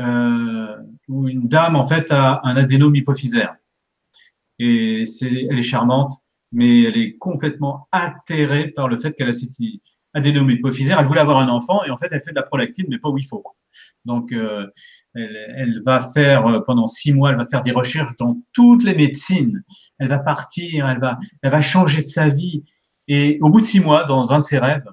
euh, 0.00 0.76
une 1.08 1.48
dame 1.48 1.76
en 1.76 1.86
fait 1.86 2.10
a 2.10 2.40
un 2.44 2.56
adénome 2.56 2.96
hypophysaire. 2.96 3.56
Et 4.58 5.06
c'est, 5.06 5.46
elle 5.50 5.58
est 5.58 5.64
charmante, 5.64 6.12
mais 6.52 6.84
elle 6.84 6.96
est 6.96 7.16
complètement 7.16 7.88
atterrée 7.92 8.68
par 8.68 8.88
le 8.88 8.96
fait 8.96 9.12
qu'elle 9.14 9.28
a 9.28 9.32
cet 9.32 9.50
adénome 10.14 10.50
hypophysaire. 10.50 10.98
Elle 11.00 11.06
voulait 11.06 11.20
avoir 11.20 11.38
un 11.38 11.48
enfant 11.48 11.84
et 11.84 11.90
en 11.90 11.96
fait, 11.96 12.08
elle 12.12 12.22
fait 12.22 12.30
de 12.30 12.36
la 12.36 12.42
prolactine, 12.42 12.86
mais 12.88 12.98
pas 12.98 13.08
où 13.08 13.18
il 13.18 13.26
faut. 13.26 13.44
Donc, 14.04 14.32
euh, 14.32 14.66
elle, 15.14 15.80
va 15.84 16.00
faire 16.00 16.46
euh, 16.46 16.60
pendant 16.60 16.86
six 16.86 17.12
mois, 17.12 17.30
elle 17.30 17.36
va 17.36 17.46
faire 17.46 17.62
des 17.62 17.72
recherches 17.72 18.16
dans 18.18 18.38
toutes 18.52 18.82
les 18.82 18.94
médecines. 18.94 19.62
Elle 19.98 20.08
va 20.08 20.18
partir, 20.18 20.88
elle 20.88 21.00
va, 21.00 21.18
elle 21.42 21.50
va 21.50 21.60
changer 21.60 22.02
de 22.02 22.06
sa 22.06 22.28
vie. 22.28 22.64
Et 23.08 23.38
au 23.40 23.48
bout 23.48 23.60
de 23.60 23.66
six 23.66 23.80
mois, 23.80 24.04
dans 24.04 24.32
un 24.32 24.38
de 24.38 24.44
ses 24.44 24.58
rêves, 24.58 24.88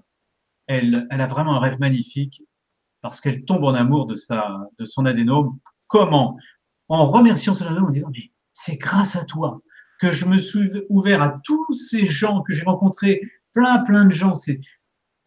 elle, 0.68 1.08
elle 1.10 1.22
a 1.22 1.28
vraiment 1.28 1.56
un 1.56 1.60
rêve 1.60 1.80
magnifique 1.80 2.44
parce 3.02 3.22
qu'elle 3.22 3.46
tombe 3.46 3.64
en 3.64 3.74
amour 3.74 4.06
de 4.06 4.16
sa, 4.16 4.70
de 4.78 4.86
son 4.86 5.06
adénome. 5.06 5.58
Comment? 5.88 6.38
En 6.90 7.06
remerciant 7.06 7.54
son 7.54 7.66
adénome 7.66 7.86
en 7.86 7.90
disant 7.90 8.10
mais 8.14 8.32
c'est 8.54 8.78
grâce 8.78 9.16
à 9.16 9.24
toi 9.24 9.62
que 10.00 10.12
je 10.12 10.26
me 10.26 10.38
suis 10.38 10.70
ouvert 10.90 11.22
à 11.22 11.40
tous 11.44 11.72
ces 11.74 12.06
gens 12.06 12.42
que 12.42 12.54
j'ai 12.54 12.64
rencontrés, 12.64 13.22
plein 13.54 13.80
plein 13.80 14.06
de 14.06 14.12
gens. 14.12 14.34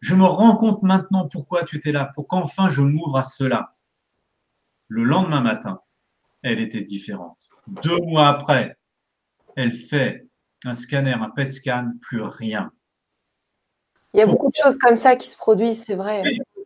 Je 0.03 0.15
me 0.15 0.25
rends 0.25 0.57
compte 0.57 0.83
maintenant 0.83 1.29
pourquoi 1.29 1.63
tu 1.63 1.77
étais 1.77 1.93
là, 1.93 2.11
pour 2.13 2.27
qu'enfin 2.27 2.69
je 2.69 2.81
m'ouvre 2.81 3.17
à 3.17 3.23
cela. 3.23 3.77
Le 4.89 5.05
lendemain 5.05 5.39
matin, 5.39 5.79
elle 6.41 6.59
était 6.59 6.81
différente. 6.81 7.47
Deux 7.67 7.97
mois 7.99 8.27
après, 8.27 8.77
elle 9.55 9.71
fait 9.71 10.27
un 10.65 10.75
scanner, 10.75 11.13
un 11.13 11.29
PET 11.29 11.51
scan, 11.51 11.93
plus 12.01 12.21
rien. 12.21 12.73
Il 14.13 14.19
y 14.19 14.21
a 14.21 14.25
beaucoup 14.25 14.49
de 14.49 14.55
choses 14.61 14.77
comme 14.77 14.97
ça 14.97 15.15
qui 15.15 15.29
se 15.29 15.37
produisent, 15.37 15.85
c'est 15.85 15.95
vrai. 15.95 16.21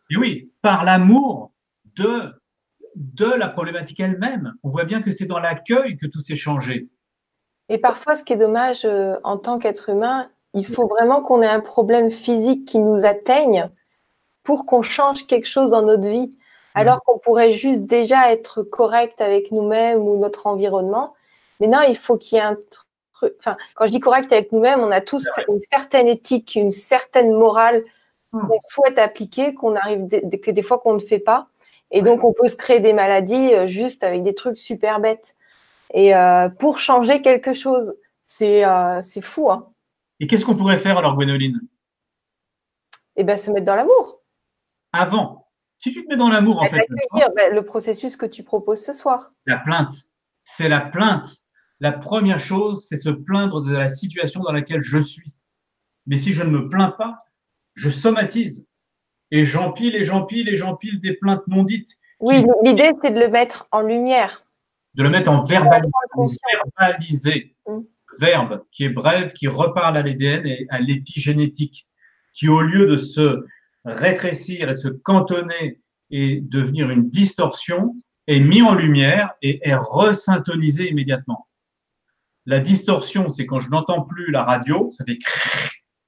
Et 0.10 0.18
oui, 0.18 0.52
par 0.64 0.84
l'amour 0.84 1.54
de, 1.96 2.42
de 2.96 3.32
la 3.32 3.50
problématique 3.50 4.00
elle-même. 4.00 4.56
On 4.64 4.70
voit 4.70 4.86
bien 4.86 5.04
que 5.04 5.12
c'est 5.12 5.28
dans 5.28 5.40
l'accueil 5.40 5.96
que 5.98 6.08
tout 6.08 6.22
s'est 6.22 6.36
changé. 6.36 6.90
Et 7.70 7.78
parfois, 7.78 8.16
ce 8.16 8.24
qui 8.24 8.34
est 8.34 8.38
dommage 8.38 8.84
euh, 8.84 9.14
en 9.24 9.38
tant 9.38 9.60
qu'être 9.60 9.90
humain, 9.90 10.32
il 10.58 10.66
faut 10.66 10.88
vraiment 10.88 11.22
qu'on 11.22 11.42
ait 11.42 11.48
un 11.48 11.60
problème 11.60 12.12
physique 12.12 12.66
qui 12.66 12.80
nous 12.80 13.06
atteigne 13.06 13.70
pour 14.44 14.66
qu'on 14.66 14.82
change 14.82 15.28
quelque 15.28 15.48
chose 15.48 15.72
dans 15.72 15.82
notre 15.82 16.08
vie 16.08 16.38
alors 16.74 17.02
qu'on 17.04 17.18
pourrait 17.18 17.52
juste 17.52 17.84
déjà 17.84 18.32
être 18.32 18.62
correct 18.62 19.20
avec 19.20 19.52
nous-mêmes 19.52 20.00
ou 20.00 20.18
notre 20.18 20.46
environnement. 20.46 21.16
Mais 21.60 21.68
non, 21.68 21.80
il 21.82 21.98
faut 21.98 22.18
qu'il 22.18 22.38
y 22.38 22.40
ait 22.40 22.44
un 22.44 22.58
truc. 23.12 23.34
Enfin, 23.40 23.58
quand 23.74 23.88
je 23.88 23.92
dis 23.92 24.00
correct 24.00 24.32
avec 24.32 24.52
nous-mêmes, 24.52 24.80
on 24.80 24.92
a 24.92 25.02
tous 25.02 25.28
une 25.48 25.60
certaine 25.60 26.08
éthique, 26.08 26.54
une 26.54 26.72
certaine 26.72 27.34
morale 27.34 27.84
hmm. 28.32 28.48
qu'on 28.48 28.60
souhaite 28.68 29.00
appliquer, 29.00 29.56
qu'on 29.56 29.76
arrive, 29.76 30.08
que 30.08 30.52
des 30.52 30.62
fois 30.62 30.78
qu'on 30.78 30.94
ne 30.94 31.00
fait 31.00 31.20
pas. 31.20 31.48
Et 31.90 32.04
donc, 32.04 32.24
on 32.24 32.32
peut 32.32 32.48
se 32.48 32.56
créer 32.56 32.80
des 32.80 32.94
maladies 32.94 33.56
euh, 33.56 33.66
juste 33.66 34.04
avec 34.04 34.22
des 34.22 34.36
trucs 34.36 34.58
super 34.58 35.00
bêtes. 35.00 35.36
Et 35.94 36.16
euh, 36.16 36.48
pour 36.50 36.80
changer 36.80 37.24
quelque 37.24 37.54
chose, 37.54 37.96
c'est 38.28 38.66
euh, 38.66 39.02
fou. 39.22 39.50
Hein. 39.50 39.68
Et 40.20 40.28
qu'est-ce 40.28 40.46
qu'on 40.46 40.56
pourrait 40.56 40.78
faire 40.78 40.98
alors, 40.98 41.16
Gwénoline? 41.16 41.60
Eh 43.16 43.24
bien, 43.24 43.38
se 43.38 43.52
mettre 43.52 43.66
dans 43.66 43.76
l'amour. 43.76 44.22
Avant 44.94 45.48
si 45.78 45.94
tu 45.94 46.04
te 46.04 46.10
mets 46.10 46.18
dans 46.18 46.30
l'amour, 46.30 46.62
en 46.62 46.66
fait. 46.66 46.86
Ben, 47.36 47.54
le 47.54 47.62
processus 47.64 48.18
que 48.18 48.26
tu 48.26 48.44
proposes 48.44 48.84
ce 48.84 48.94
soir. 48.94 49.32
La 49.46 49.58
plainte. 49.58 49.96
C'est 50.44 50.70
la 50.70 50.82
plainte. 50.82 51.44
la 51.80 51.92
première 51.92 52.40
chose, 52.40 52.88
c'est 52.88 52.96
se 52.96 53.10
plaindre 53.10 53.62
de 53.62 53.76
la 53.76 53.88
situation 53.88 54.42
dans 54.42 54.52
laquelle 54.52 54.82
je 54.82 54.98
suis. 54.98 55.32
Mais 56.08 56.18
si 56.18 56.34
je 56.34 56.42
ne 56.42 56.50
me 56.50 56.70
plains 56.70 56.96
pas, 56.98 57.26
je 57.76 57.90
somatise. 57.90 58.68
Et 59.30 59.46
j'empile 59.46 59.96
et 59.96 60.04
j'empile 60.04 60.50
et 60.50 60.56
j'empile 60.56 61.00
des 61.00 61.14
plaintes 61.14 61.46
non 61.48 61.62
dites. 61.62 61.90
Oui, 62.20 62.44
l'idée, 62.64 62.94
c'est 63.04 63.12
de 63.12 63.20
le 63.20 63.28
mettre 63.28 63.68
en 63.72 63.82
lumière. 63.82 64.44
De 64.96 65.04
le 65.04 65.12
mettre 65.12 65.30
en 65.30 65.44
verbalisé. 65.44 67.56
Mm. 67.68 67.82
Verbe 68.20 68.64
qui 68.72 68.86
est 68.86 68.90
bref, 68.90 69.34
qui 69.34 69.48
reparle 69.48 69.98
à 69.98 70.04
l'ADN 70.04 70.46
et 70.46 70.66
à 70.70 70.80
l'épigénétique, 70.80 71.88
qui 72.34 72.48
au 72.50 72.62
lieu 72.62 72.88
de 72.88 72.98
se 72.98 73.44
rétrécir 73.86 74.70
et 74.70 74.74
se 74.74 74.88
cantonner 74.88 75.82
et 76.10 76.42
devenir 76.42 76.90
une 76.90 77.10
distorsion, 77.10 77.96
est 78.28 78.40
mis 78.40 78.62
en 78.62 78.76
lumière 78.76 79.34
et 79.42 79.68
est 79.68 79.76
resyntonisé 79.76 80.90
immédiatement. 80.90 81.48
La 82.46 82.60
distorsion, 82.60 83.30
c'est 83.30 83.46
quand 83.46 83.60
je 83.60 83.70
n'entends 83.70 84.04
plus 84.04 84.32
la 84.32 84.44
radio, 84.44 84.90
ça 84.92 85.04
fait 85.06 85.20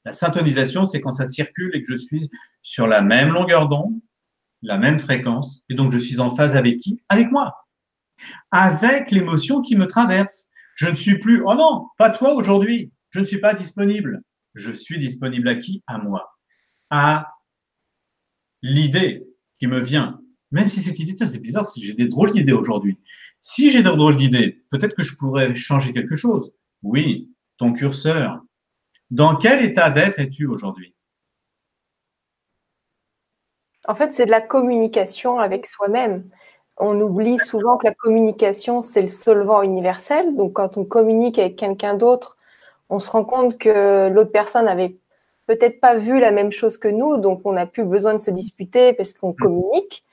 la 0.05 0.13
syntonisation, 0.13 0.85
c'est 0.85 1.01
quand 1.01 1.11
ça 1.11 1.25
circule 1.25 1.75
et 1.75 1.81
que 1.81 1.91
je 1.91 1.97
suis 1.97 2.29
sur 2.61 2.87
la 2.87 3.01
même 3.01 3.29
longueur 3.29 3.67
d'onde, 3.67 3.99
la 4.61 4.77
même 4.77 4.99
fréquence, 4.99 5.65
et 5.69 5.75
donc 5.75 5.91
je 5.91 5.97
suis 5.97 6.19
en 6.19 6.29
phase 6.29 6.55
avec 6.55 6.77
qui? 6.77 7.01
Avec 7.09 7.31
moi, 7.31 7.53
avec 8.51 9.11
l'émotion 9.11 9.61
qui 9.61 9.75
me 9.75 9.87
traverse. 9.87 10.48
Je 10.79 10.87
ne 10.87 10.95
suis 10.95 11.19
plus, 11.19 11.43
oh 11.45 11.55
non, 11.55 11.89
pas 11.97 12.09
toi 12.09 12.33
aujourd'hui, 12.33 12.93
je 13.09 13.19
ne 13.19 13.25
suis 13.25 13.41
pas 13.41 13.53
disponible. 13.53 14.21
Je 14.53 14.71
suis 14.71 14.97
disponible 14.97 15.49
à 15.49 15.55
qui? 15.55 15.83
À 15.87 15.97
moi, 15.97 16.31
à 16.89 17.33
l'idée 18.61 19.27
qui 19.59 19.67
me 19.67 19.81
vient. 19.81 20.21
Même 20.51 20.69
si 20.69 20.79
cette 20.79 20.97
idée, 20.97 21.17
c'est 21.17 21.41
bizarre, 21.41 21.65
si 21.65 21.83
j'ai 21.83 21.93
des 21.93 22.07
drôles 22.07 22.31
d'idées 22.31 22.53
aujourd'hui. 22.53 22.97
Si 23.41 23.71
j'ai 23.71 23.83
des 23.83 23.89
drôles 23.89 24.15
d'idées, 24.15 24.63
peut-être 24.69 24.95
que 24.95 25.03
je 25.03 25.17
pourrais 25.17 25.53
changer 25.53 25.91
quelque 25.91 26.15
chose. 26.15 26.53
Oui, 26.81 27.29
ton 27.57 27.73
curseur, 27.73 28.39
dans 29.11 29.35
quel 29.35 29.61
état 29.65 29.89
d'être 29.89 30.17
es-tu 30.17 30.45
aujourd'hui? 30.45 30.95
En 33.85 33.95
fait, 33.95 34.13
c'est 34.13 34.27
de 34.27 34.31
la 34.31 34.39
communication 34.39 35.39
avec 35.39 35.65
soi-même. 35.65 36.29
On 36.79 36.99
oublie 37.01 37.37
souvent 37.37 37.77
que 37.77 37.87
la 37.87 37.93
communication, 37.93 38.81
c'est 38.81 39.01
le 39.01 39.09
solvant 39.09 39.61
universel. 39.61 40.35
Donc, 40.35 40.53
quand 40.53 40.77
on 40.77 40.85
communique 40.85 41.37
avec 41.37 41.57
quelqu'un 41.57 41.93
d'autre, 41.93 42.37
on 42.89 42.99
se 42.99 43.09
rend 43.11 43.25
compte 43.25 43.57
que 43.57 44.07
l'autre 44.09 44.31
personne 44.31 44.65
n'avait 44.65 44.95
peut-être 45.45 45.79
pas 45.79 45.97
vu 45.97 46.19
la 46.19 46.31
même 46.31 46.51
chose 46.51 46.77
que 46.77 46.87
nous, 46.87 47.17
donc 47.17 47.41
on 47.43 47.53
n'a 47.53 47.65
plus 47.65 47.83
besoin 47.83 48.13
de 48.13 48.19
se 48.19 48.31
disputer 48.31 48.93
parce 48.93 49.13
qu'on 49.13 49.31
mm. 49.31 49.35
communique. 49.35 50.03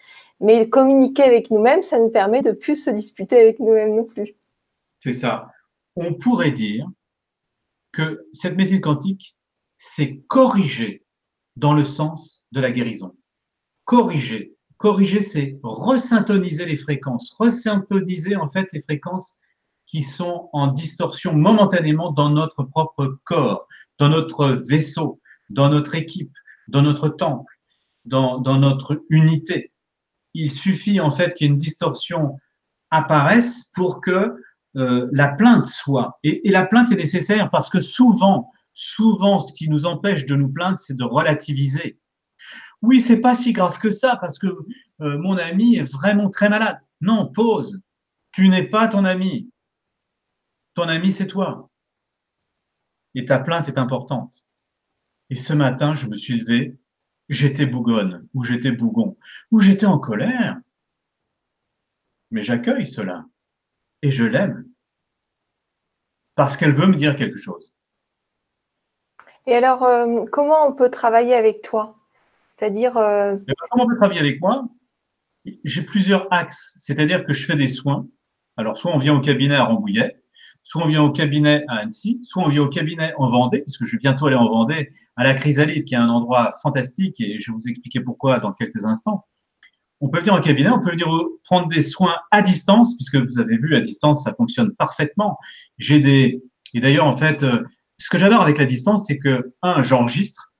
Mais 0.41 0.69
communiquer 0.69 1.23
avec 1.23 1.51
nous-mêmes, 1.51 1.83
ça 1.83 1.99
nous 1.99 2.11
permet 2.11 2.43
de 2.43 2.53
plus 2.53 2.77
se 2.77 2.91
disputer 2.91 3.41
avec 3.41 3.59
nous-mêmes 3.59 3.95
non 3.95 4.05
plus. 4.05 4.35
C'est 5.01 5.14
ça. 5.14 5.51
On 5.95 6.14
pourrait 6.14 6.51
dire 6.51 6.87
que 7.93 8.27
cette 8.33 8.57
médecine 8.57 8.81
quantique, 8.81 9.37
c'est 9.79 10.19
corriger 10.29 11.05
dans 11.57 11.73
le 11.73 11.85
sens 11.85 12.45
de 12.53 12.61
la 12.61 12.71
guérison. 12.71 13.14
Corriger. 13.85 14.56
Corriger, 14.79 15.20
c'est 15.20 15.59
resyntoniser 15.62 16.66
les 16.66 16.77
fréquences. 16.77 17.35
Resyntoniser, 17.39 18.37
en 18.37 18.47
fait, 18.47 18.68
les 18.72 18.81
fréquences 18.81 19.37
qui 19.87 20.03
sont 20.03 20.51
en 20.53 20.66
distorsion 20.68 21.33
momentanément 21.33 22.12
dans 22.12 22.31
notre 22.31 22.64
propre 22.64 23.18
corps, 23.24 23.66
dans 23.99 24.09
notre 24.09 24.49
vaisseau, 24.68 25.20
dans 25.49 25.68
notre 25.68 25.95
équipe, 25.95 26.33
dans 26.68 26.83
notre 26.83 27.09
temple, 27.09 27.53
dans, 28.05 28.41
notre 28.41 29.05
unité. 29.09 29.72
Il 30.35 30.51
suffit, 30.51 31.01
en 31.01 31.11
fait, 31.11 31.35
qu'une 31.35 31.57
distorsion 31.57 32.37
apparaisse 32.91 33.70
pour 33.74 34.01
que 34.01 34.37
euh, 34.77 35.09
la 35.12 35.29
plainte 35.29 35.66
soit. 35.66 36.18
Et, 36.22 36.43
la 36.51 36.64
plainte 36.64 36.93
est 36.93 36.97
nécessaire 36.97 37.51
parce 37.51 37.70
que 37.70 37.81
souvent, 37.81 38.51
souvent, 38.74 39.41
ce 39.41 39.53
qui 39.55 39.70
nous 39.70 39.87
empêche 39.87 40.27
de 40.27 40.37
nous 40.37 40.51
plaindre, 40.51 40.79
c'est 40.79 40.97
de 40.97 41.05
relativiser. 41.05 41.99
Oui, 42.83 43.01
c'est 43.01 43.20
pas 43.20 43.35
si 43.35 43.53
grave 43.53 43.79
que 43.79 43.91
ça 43.91 44.16
parce 44.20 44.39
que 44.39 44.47
euh, 45.01 45.18
mon 45.18 45.37
ami 45.37 45.77
est 45.77 45.91
vraiment 45.91 46.31
très 46.31 46.49
malade. 46.49 46.79
Non, 47.01 47.27
pause. 47.27 47.83
Tu 48.33 48.49
n'es 48.49 48.64
pas 48.64 48.89
ton 48.89 49.05
ami. 49.05 49.51
Ton 50.74 50.89
ami, 50.89 51.12
c'est 51.12 51.27
toi. 51.27 51.70
Et 53.14 53.24
ta 53.24 53.39
plainte 53.39 53.68
est 53.68 53.79
importante. 53.79 54.45
Et 55.31 55.37
ce 55.37 55.53
matin, 55.53 55.95
je 55.95 56.07
me 56.07 56.16
suis 56.16 56.39
levé, 56.39 56.77
j'étais 57.29 57.66
bougonne, 57.66 58.29
ou 58.35 58.45
j'étais 58.45 58.70
bougon, 58.70 59.16
ou 59.51 59.61
j'étais 59.61 59.87
en 59.87 59.99
colère. 59.99 60.59
Mais 62.31 62.43
j'accueille 62.43 62.87
cela 62.87 63.24
et 64.03 64.11
je 64.11 64.24
l'aime 64.24 64.66
parce 66.35 66.57
qu'elle 66.57 66.74
veut 66.74 66.87
me 66.87 66.97
dire 66.97 67.16
quelque 67.16 67.39
chose. 67.39 67.72
Et 69.47 69.55
alors, 69.55 69.83
euh, 69.85 70.27
comment 70.31 70.66
on 70.66 70.72
peut 70.72 70.91
travailler 70.91 71.35
avec 71.35 71.62
toi? 71.62 71.97
C'est-à-dire. 72.57 72.97
Euh, 72.97 73.37
comment 73.71 73.85
on 73.85 73.89
peut 73.89 73.97
travailler 73.97 74.21
avec 74.21 74.41
moi 74.41 74.67
J'ai 75.65 75.83
plusieurs 75.83 76.27
axes. 76.33 76.75
C'est-à-dire 76.79 77.25
que 77.25 77.33
je 77.33 77.45
fais 77.45 77.57
des 77.57 77.69
soins. 77.69 78.07
Alors, 78.57 78.79
soit 78.79 78.95
on 78.95 78.99
vient 78.99 79.15
au 79.15 79.21
cabinet 79.21 79.55
à 79.55 79.65
Rambouillet, 79.65 80.17
soit 80.63 80.85
on 80.85 80.89
vient 80.89 81.03
au 81.03 81.13
cabinet 81.13 81.65
à 81.69 81.77
Annecy, 81.77 82.23
soit 82.25 82.45
on 82.45 82.49
vient 82.49 82.63
au 82.63 82.69
cabinet 82.69 83.13
en 83.19 83.29
Vendée, 83.29 83.61
puisque 83.61 83.85
je 83.85 83.93
vais 83.93 83.99
bientôt 83.99 84.27
aller 84.27 84.37
en 84.37 84.49
Vendée, 84.49 84.91
à 85.17 85.25
la 85.25 85.35
Chrysalide, 85.35 85.85
qui 85.85 85.95
est 85.95 85.99
un 85.99 86.09
endroit 86.09 86.53
fantastique, 86.63 87.21
et 87.21 87.39
je 87.39 87.51
vais 87.51 87.57
vous 87.57 87.69
expliquer 87.69 88.01
pourquoi 88.01 88.39
dans 88.39 88.53
quelques 88.53 88.85
instants 88.85 89.27
on 90.01 90.09
peut 90.09 90.19
venir 90.19 90.35
au 90.35 90.41
cabinet, 90.41 90.69
on 90.69 90.81
peut 90.81 90.91
venir 90.91 91.09
prendre 91.45 91.69
des 91.69 91.83
soins 91.83 92.17
à 92.31 92.43
distance, 92.43 92.97
puisque 92.97 93.17
vous 93.17 93.39
avez 93.39 93.57
vu, 93.57 93.75
à 93.75 93.81
distance, 93.81 94.25
ça 94.25 94.35
fonctionne 94.35 94.75
parfaitement. 94.75 95.39
J'ai 95.79 96.01
des, 96.01 96.43
et 96.75 96.81
d'ailleurs, 96.81 97.07
en 97.07 97.17
fait, 97.17 97.43
euh, 97.43 97.65
ce 97.99 98.11
que 98.11 98.19
j'adore 98.19 98.43
avec 98.43 98.59
la 98.59 98.67
distance, 98.67 99.07
c'est 99.07 99.19
que, 99.19 99.55
un, 99.63 99.83
j'enregistre 99.83 100.53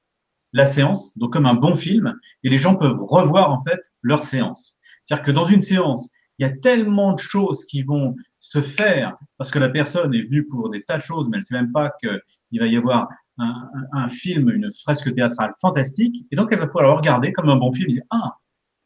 la 0.53 0.67
séance, 0.67 1.17
donc 1.19 1.33
comme 1.33 1.47
un 1.47 1.55
bon 1.55 1.75
film, 1.75 2.15
et 2.43 2.49
les 2.49 2.59
gens 2.59 2.77
peuvent 2.77 3.03
revoir, 3.03 3.51
en 3.51 3.63
fait, 3.63 3.81
leur 4.03 4.23
séance. 4.23 4.77
C'est-à-dire 5.05 5.27
que 5.27 5.33
dans 5.33 5.45
une 5.45 5.61
séance, 5.61 6.11
il 6.39 6.47
y 6.47 6.51
a 6.51 6.53
tellement 6.53 7.13
de 7.13 7.19
choses 7.19 7.65
qui 7.65 7.83
vont 7.83 8.15
se 8.41 8.61
faire, 8.61 9.17
parce 9.39 9.51
que 9.51 9.59
la 9.59 9.69
personne 9.69 10.15
est 10.15 10.23
venue 10.23 10.47
pour 10.47 10.71
des 10.71 10.83
tas 10.83 10.99
de 10.99 11.03
choses, 11.03 11.29
mais 11.29 11.37
elle 11.37 11.41
ne 11.41 11.45
sait 11.45 11.55
même 11.55 11.73
pas 11.73 11.93
qu'il 12.01 12.61
va 12.61 12.67
y 12.67 12.77
avoir 12.77 13.09
un, 13.39 14.09
film, 14.09 14.49
une 14.51 14.71
fresque 14.73 15.13
théâtrale 15.13 15.53
fantastique, 15.61 16.27
et 16.31 16.37
donc 16.37 16.49
elle 16.53 16.59
va 16.59 16.67
pouvoir 16.67 16.85
le 16.85 16.93
regarder 16.93 17.33
comme 17.33 17.51
un 17.51 17.57
bon 17.57 17.73
film, 17.73 17.91
et 17.91 17.95
dire, 17.95 18.03
ah, 18.11 18.37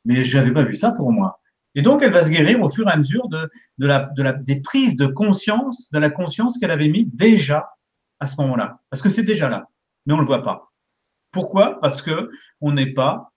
mais 0.05 0.25
je 0.25 0.39
n'avais 0.39 0.53
pas 0.53 0.65
vu 0.65 0.77
ça 0.77 0.93
pour 0.93 1.13
moi. 1.13 1.41
Et 1.77 1.83
donc, 1.83 2.03
elle 2.03 2.13
va 2.13 2.23
se 2.23 2.31
guérir 2.31 2.61
au 2.63 2.69
fur 2.69 2.89
et 2.89 2.91
à 2.91 2.97
mesure 2.97 3.29
de, 3.29 3.49
de 3.79 3.87
la, 3.87 4.11
de 4.17 4.23
la, 4.23 4.33
des 4.33 4.61
prises 4.61 4.97
de 4.97 5.07
conscience, 5.07 5.91
de 5.93 5.99
la 5.99 6.11
conscience 6.11 6.59
qu'elle 6.59 6.73
avait 6.73 6.89
mis 6.89 7.05
déjà 7.05 7.71
à 8.19 8.27
ce 8.27 8.41
moment-là. 8.41 8.81
Parce 8.91 9.03
que 9.03 9.09
c'est 9.09 9.23
déjà 9.23 9.49
là, 9.49 9.69
mais 10.05 10.15
on 10.15 10.17
ne 10.17 10.23
le 10.23 10.27
voit 10.27 10.43
pas. 10.43 10.70
Pourquoi? 11.33 11.81
Parce 11.81 12.03
que 12.03 12.31
on 12.61 12.72
n'est 12.72 12.93
pas 12.93 13.33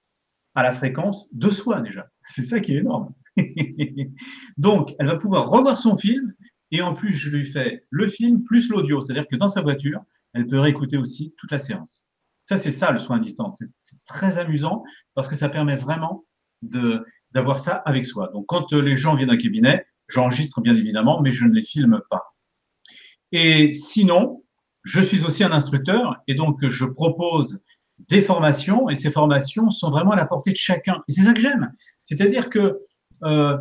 à 0.56 0.64
la 0.64 0.72
fréquence 0.72 1.28
de 1.32 1.50
soi 1.50 1.82
déjà. 1.82 2.08
C'est 2.26 2.44
ça 2.44 2.60
qui 2.60 2.74
est 2.74 2.80
énorme. 2.80 3.14
donc, 4.58 4.94
elle 5.00 5.08
va 5.08 5.18
pouvoir 5.18 5.50
revoir 5.50 5.78
son 5.78 5.96
film 5.96 6.34
et 6.72 6.82
en 6.82 6.94
plus, 6.94 7.14
je 7.14 7.30
lui 7.30 7.46
fais 7.46 7.86
le 7.90 8.08
film 8.08 8.44
plus 8.44 8.70
l'audio. 8.70 9.02
C'est-à-dire 9.02 9.28
que 9.28 9.36
dans 9.36 9.48
sa 9.48 9.62
voiture, 9.62 10.02
elle 10.34 10.48
peut 10.48 10.60
réécouter 10.60 10.98
aussi 10.98 11.34
toute 11.38 11.52
la 11.52 11.60
séance. 11.60 12.08
Ça, 12.44 12.58
c'est 12.58 12.72
ça 12.72 12.92
le 12.92 13.00
soin 13.00 13.18
à 13.18 13.20
distance. 13.20 13.62
C'est 13.80 14.04
très 14.06 14.38
amusant 14.38 14.84
parce 15.14 15.28
que 15.28 15.36
ça 15.36 15.50
permet 15.50 15.76
vraiment 15.76 16.26
d'avoir 17.32 17.60
ça 17.60 17.76
avec 17.86 18.06
soi. 18.06 18.30
Donc, 18.34 18.46
quand 18.48 18.74
euh, 18.74 18.82
les 18.82 18.96
gens 18.98 19.16
viennent 19.16 19.30
un 19.30 19.38
cabinet, 19.38 19.86
j'enregistre 20.08 20.62
bien 20.62 20.76
évidemment, 20.76 21.22
mais 21.22 21.32
je 21.32 21.46
ne 21.46 21.54
les 21.54 21.62
filme 21.62 22.02
pas. 22.10 22.34
Et 23.32 23.74
sinon, 23.74 24.44
je 24.84 25.02
suis 25.02 25.24
aussi 25.26 25.44
un 25.44 25.52
instructeur 25.52 26.18
et 26.28 26.36
donc 26.36 26.68
je 26.68 26.86
propose 26.86 27.62
des 28.10 28.22
formations 28.22 28.90
et 28.90 28.96
ces 28.96 29.12
formations 29.12 29.70
sont 29.72 29.90
vraiment 29.90 30.12
à 30.12 30.16
la 30.16 30.26
portée 30.26 30.52
de 30.52 30.58
chacun. 30.58 31.04
Et 31.08 31.12
c'est 31.12 31.24
ça 31.24 31.34
que 31.34 31.42
j'aime. 31.42 31.72
C'est-à-dire 32.04 32.50
que 32.50 32.80
euh, 33.24 33.58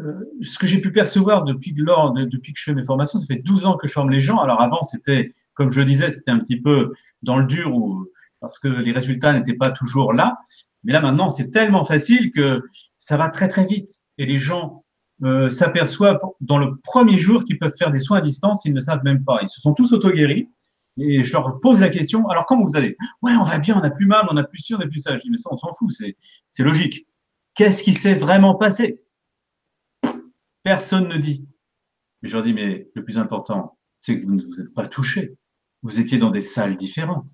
euh, 0.00 0.12
ce 0.42 0.58
que 0.58 0.66
j'ai 0.66 0.80
pu 0.80 0.92
percevoir 0.92 1.44
depuis, 1.44 1.74
lors, 1.76 2.12
depuis 2.12 2.52
que 2.52 2.58
je 2.58 2.64
fais 2.64 2.74
mes 2.74 2.84
formations, 2.84 3.18
ça 3.18 3.26
fait 3.26 3.42
12 3.42 3.66
ans 3.66 3.76
que 3.76 3.88
je 3.88 3.92
forme 3.92 4.10
les 4.10 4.20
gens. 4.20 4.38
Alors 4.38 4.60
avant, 4.60 4.82
c'était, 4.82 5.32
comme 5.54 5.70
je 5.70 5.80
disais, 5.80 6.10
c'était 6.10 6.30
un 6.30 6.38
petit 6.38 6.60
peu 6.60 6.92
dans 7.22 7.36
le 7.38 7.44
dur 7.44 7.72
parce 8.40 8.58
que 8.58 8.68
les 8.68 8.92
résultats 8.92 9.32
n'étaient 9.32 9.54
pas 9.54 9.70
toujours 9.70 10.12
là. 10.12 10.38
Mais 10.84 10.92
là, 10.92 11.00
maintenant, 11.00 11.28
c'est 11.28 11.50
tellement 11.50 11.84
facile 11.84 12.32
que 12.32 12.62
ça 12.98 13.16
va 13.16 13.28
très, 13.28 13.48
très 13.48 13.66
vite. 13.66 14.00
Et 14.18 14.26
les 14.26 14.38
gens 14.38 14.84
euh, 15.22 15.50
s'aperçoivent 15.50 16.18
dans 16.40 16.58
le 16.58 16.76
premier 16.82 17.18
jour 17.18 17.44
qu'ils 17.44 17.58
peuvent 17.58 17.76
faire 17.78 17.90
des 17.90 18.00
soins 18.00 18.18
à 18.18 18.20
distance, 18.20 18.64
ils 18.64 18.74
ne 18.74 18.80
savent 18.80 19.04
même 19.04 19.24
pas. 19.24 19.38
Ils 19.42 19.48
se 19.48 19.60
sont 19.60 19.72
tous 19.72 19.92
auto-guéris. 19.92 20.48
Et 20.98 21.24
je 21.24 21.32
leur 21.32 21.58
pose 21.60 21.80
la 21.80 21.88
question, 21.88 22.28
alors 22.28 22.46
comment 22.46 22.64
vous 22.64 22.76
allez? 22.76 22.96
Ouais, 23.22 23.32
on 23.32 23.44
va 23.44 23.58
bien, 23.58 23.78
on 23.78 23.82
a 23.82 23.90
plus 23.90 24.06
mal, 24.06 24.26
on 24.30 24.36
a 24.36 24.44
plus 24.44 24.58
ci, 24.58 24.74
on 24.74 24.80
a 24.80 24.86
plus 24.86 25.00
ça. 25.00 25.16
Je 25.16 25.22
dis, 25.22 25.30
mais 25.30 25.38
ça, 25.38 25.48
on 25.50 25.56
s'en 25.56 25.72
fout, 25.72 25.90
c'est 26.48 26.62
logique. 26.62 27.06
Qu'est-ce 27.54 27.82
qui 27.82 27.94
s'est 27.94 28.14
vraiment 28.14 28.54
passé? 28.54 29.02
Personne 30.62 31.08
ne 31.08 31.16
dit. 31.16 31.46
Mais 32.20 32.28
je 32.28 32.34
leur 32.34 32.44
dis, 32.44 32.52
mais 32.52 32.88
le 32.94 33.04
plus 33.04 33.18
important, 33.18 33.78
c'est 34.00 34.20
que 34.20 34.26
vous 34.26 34.34
ne 34.34 34.42
vous 34.44 34.60
êtes 34.60 34.72
pas 34.74 34.86
touchés. 34.86 35.36
Vous 35.82 35.98
étiez 35.98 36.18
dans 36.18 36.30
des 36.30 36.42
salles 36.42 36.76
différentes. 36.76 37.28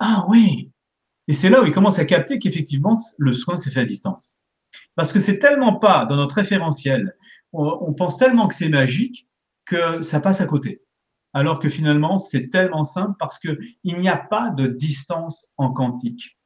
Ah 0.00 0.24
oui, 0.28 0.72
et 1.28 1.32
c'est 1.32 1.48
là 1.48 1.62
où 1.62 1.66
il 1.66 1.72
commence 1.72 1.98
à 1.98 2.04
capter 2.04 2.38
qu'effectivement, 2.38 2.94
le 3.18 3.32
soin 3.32 3.56
s'est 3.56 3.70
fait 3.70 3.80
à 3.80 3.84
distance. 3.84 4.38
Parce 4.94 5.12
que 5.12 5.20
c'est 5.20 5.38
tellement 5.38 5.76
pas 5.76 6.04
dans 6.04 6.16
notre 6.16 6.34
référentiel, 6.34 7.16
on, 7.52 7.94
pense 7.94 8.18
tellement 8.18 8.48
que 8.48 8.54
c'est 8.54 8.68
magique 8.68 9.28
que 9.64 10.02
ça 10.02 10.20
passe 10.20 10.40
à 10.40 10.46
côté. 10.46 10.82
Alors 11.34 11.58
que 11.58 11.68
finalement, 11.68 12.20
c'est 12.20 12.48
tellement 12.48 12.84
simple 12.84 13.16
parce 13.18 13.38
qu'il 13.38 13.58
n'y 13.84 14.08
a 14.08 14.16
pas 14.16 14.50
de 14.50 14.66
distance 14.66 15.52
en 15.56 15.70
quantique. 15.70 16.38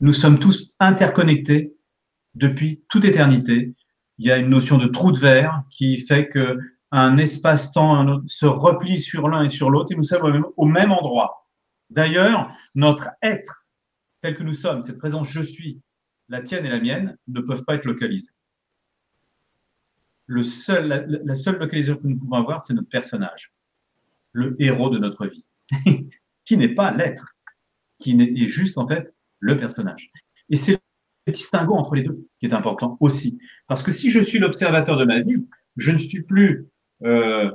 Nous 0.00 0.12
sommes 0.12 0.38
tous 0.38 0.74
interconnectés 0.80 1.74
depuis 2.34 2.84
toute 2.88 3.04
éternité. 3.04 3.74
Il 4.18 4.26
y 4.26 4.32
a 4.32 4.36
une 4.36 4.48
notion 4.48 4.78
de 4.78 4.86
trou 4.86 5.12
de 5.12 5.18
verre 5.18 5.64
qui 5.70 5.98
fait 5.98 6.28
que 6.28 6.58
un 6.92 7.18
espace-temps 7.18 8.22
se 8.26 8.46
replie 8.46 9.00
sur 9.00 9.28
l'un 9.28 9.42
et 9.42 9.48
sur 9.48 9.70
l'autre 9.70 9.92
et 9.92 9.96
nous 9.96 10.04
sommes 10.04 10.46
au 10.56 10.66
même 10.66 10.92
endroit. 10.92 11.48
D'ailleurs, 11.90 12.52
notre 12.76 13.10
être 13.22 13.64
tel 14.22 14.36
que 14.36 14.42
nous 14.42 14.54
sommes, 14.54 14.82
cette 14.82 14.98
présence 14.98 15.28
je 15.28 15.42
suis, 15.42 15.82
la 16.28 16.40
tienne 16.40 16.64
et 16.64 16.70
la 16.70 16.80
mienne, 16.80 17.18
ne 17.28 17.40
peuvent 17.40 17.64
pas 17.64 17.74
être 17.74 17.84
localisées. 17.84 18.30
Le 20.26 20.42
seul, 20.42 21.22
la, 21.24 21.34
seule 21.34 21.58
localisation 21.58 22.00
que 22.00 22.06
nous 22.06 22.16
pouvons 22.16 22.36
avoir, 22.36 22.64
c'est 22.64 22.74
notre 22.74 22.88
personnage, 22.88 23.53
le 24.34 24.54
héros 24.58 24.90
de 24.90 24.98
notre 24.98 25.26
vie, 25.26 25.44
qui 26.44 26.58
n'est 26.58 26.74
pas 26.74 26.90
l'être, 26.90 27.34
qui 27.98 28.20
est 28.20 28.46
juste 28.46 28.76
en 28.76 28.86
fait 28.86 29.14
le 29.38 29.56
personnage. 29.56 30.10
Et 30.50 30.56
c'est 30.56 30.78
le 31.26 31.32
distinguo 31.32 31.74
entre 31.74 31.94
les 31.94 32.02
deux 32.02 32.26
qui 32.38 32.46
est 32.46 32.52
important 32.52 32.98
aussi. 33.00 33.38
Parce 33.66 33.82
que 33.82 33.92
si 33.92 34.10
je 34.10 34.20
suis 34.20 34.38
l'observateur 34.38 34.98
de 34.98 35.06
ma 35.06 35.20
vie, 35.20 35.46
je 35.78 35.90
ne 35.90 35.98
suis 35.98 36.22
plus 36.24 36.66
euh, 37.04 37.50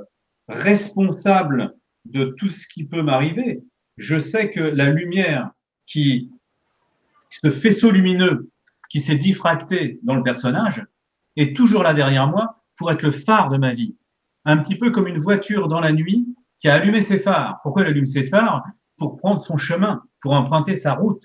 responsable 0.48 1.76
de 2.06 2.34
tout 2.36 2.48
ce 2.48 2.66
qui 2.66 2.84
peut 2.84 3.02
m'arriver. 3.02 3.62
Je 3.96 4.18
sais 4.18 4.50
que 4.50 4.60
la 4.60 4.90
lumière 4.90 5.50
qui, 5.86 6.30
ce 7.30 7.50
faisceau 7.50 7.90
lumineux 7.90 8.50
qui 8.88 9.00
s'est 9.00 9.16
diffracté 9.16 10.00
dans 10.02 10.16
le 10.16 10.22
personnage, 10.22 10.84
est 11.36 11.56
toujours 11.56 11.82
là 11.82 11.94
derrière 11.94 12.26
moi 12.26 12.62
pour 12.76 12.90
être 12.90 13.02
le 13.02 13.10
phare 13.10 13.50
de 13.50 13.56
ma 13.56 13.72
vie. 13.72 13.96
Un 14.44 14.56
petit 14.56 14.76
peu 14.76 14.90
comme 14.90 15.06
une 15.06 15.18
voiture 15.18 15.68
dans 15.68 15.80
la 15.80 15.92
nuit 15.92 16.26
qui 16.60 16.68
a 16.68 16.74
allumé 16.74 17.00
ses 17.02 17.18
phares. 17.18 17.58
Pourquoi 17.62 17.82
elle 17.82 17.88
allume 17.88 18.06
ses 18.06 18.24
phares? 18.24 18.62
Pour 18.96 19.16
prendre 19.16 19.40
son 19.40 19.56
chemin, 19.56 20.02
pour 20.20 20.32
emprunter 20.32 20.74
sa 20.74 20.94
route. 20.94 21.24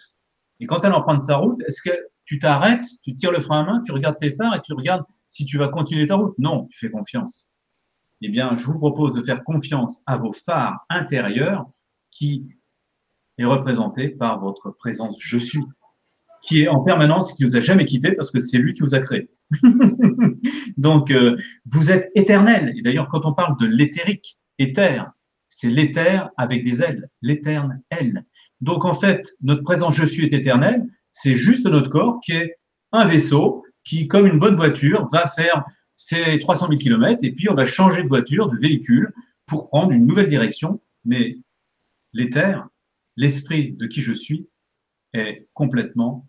Et 0.59 0.65
quand 0.65 0.83
elle 0.85 0.93
emprunte 0.93 1.21
sa 1.21 1.37
route, 1.37 1.61
est-ce 1.67 1.81
que 1.81 1.95
tu 2.23 2.39
t'arrêtes, 2.39 2.85
tu 3.03 3.13
tires 3.13 3.31
le 3.31 3.39
frein 3.39 3.61
à 3.61 3.65
main, 3.65 3.83
tu 3.85 3.91
regardes 3.91 4.17
tes 4.17 4.31
phares 4.31 4.55
et 4.55 4.61
tu 4.61 4.73
regardes 4.73 5.03
si 5.27 5.45
tu 5.45 5.57
vas 5.57 5.67
continuer 5.67 6.07
ta 6.07 6.15
route? 6.15 6.33
Non, 6.39 6.67
tu 6.71 6.79
fais 6.79 6.89
confiance. 6.89 7.51
Eh 8.21 8.29
bien, 8.29 8.55
je 8.55 8.65
vous 8.65 8.77
propose 8.77 9.11
de 9.13 9.21
faire 9.21 9.43
confiance 9.43 10.01
à 10.05 10.17
vos 10.17 10.31
phares 10.31 10.85
intérieurs 10.89 11.65
qui 12.11 12.47
est 13.37 13.45
représenté 13.45 14.09
par 14.09 14.39
votre 14.39 14.71
présence 14.71 15.17
je 15.19 15.37
suis, 15.37 15.59
qui 16.41 16.63
est 16.63 16.69
en 16.69 16.79
permanence, 16.79 17.33
qui 17.33 17.43
ne 17.43 17.49
vous 17.49 17.57
a 17.57 17.59
jamais 17.59 17.85
quitté 17.85 18.13
parce 18.13 18.31
que 18.31 18.39
c'est 18.39 18.57
lui 18.57 18.73
qui 18.73 18.81
vous 18.81 18.95
a 18.95 18.99
créé. 18.99 19.29
Donc, 20.77 21.11
euh, 21.11 21.37
vous 21.65 21.91
êtes 21.91 22.09
éternel. 22.15 22.73
Et 22.77 22.81
d'ailleurs, 22.81 23.09
quand 23.09 23.25
on 23.25 23.33
parle 23.33 23.59
de 23.59 23.65
l'éthérique, 23.65 24.39
éther, 24.57 25.11
c'est 25.55 25.69
l'éther 25.69 26.29
avec 26.35 26.65
des 26.65 26.83
ailes, 26.83 27.09
l'éterne 27.21 27.81
elle. 27.89 28.25
Donc, 28.59 28.83
en 28.83 28.93
fait, 28.93 29.25
notre 29.41 29.63
présence 29.63 29.95
je 29.95 30.03
suis 30.03 30.25
est 30.25 30.33
éternelle. 30.33 30.85
C'est 31.13 31.37
juste 31.37 31.65
notre 31.65 31.89
corps 31.89 32.19
qui 32.19 32.33
est 32.33 32.57
un 32.91 33.05
vaisseau 33.05 33.63
qui, 33.85 34.09
comme 34.09 34.27
une 34.27 34.37
bonne 34.37 34.57
voiture, 34.57 35.07
va 35.13 35.27
faire 35.27 35.63
ses 35.95 36.39
300 36.39 36.67
000 36.67 36.79
km 36.81 37.23
et 37.23 37.31
puis 37.31 37.49
on 37.49 37.53
va 37.53 37.63
changer 37.63 38.03
de 38.03 38.09
voiture, 38.09 38.49
de 38.49 38.57
véhicule 38.57 39.13
pour 39.45 39.69
prendre 39.69 39.93
une 39.93 40.05
nouvelle 40.05 40.27
direction. 40.27 40.81
Mais 41.05 41.37
l'éther, 42.11 42.67
l'esprit 43.15 43.71
de 43.71 43.85
qui 43.85 44.01
je 44.01 44.11
suis, 44.11 44.49
est 45.13 45.47
complètement 45.53 46.27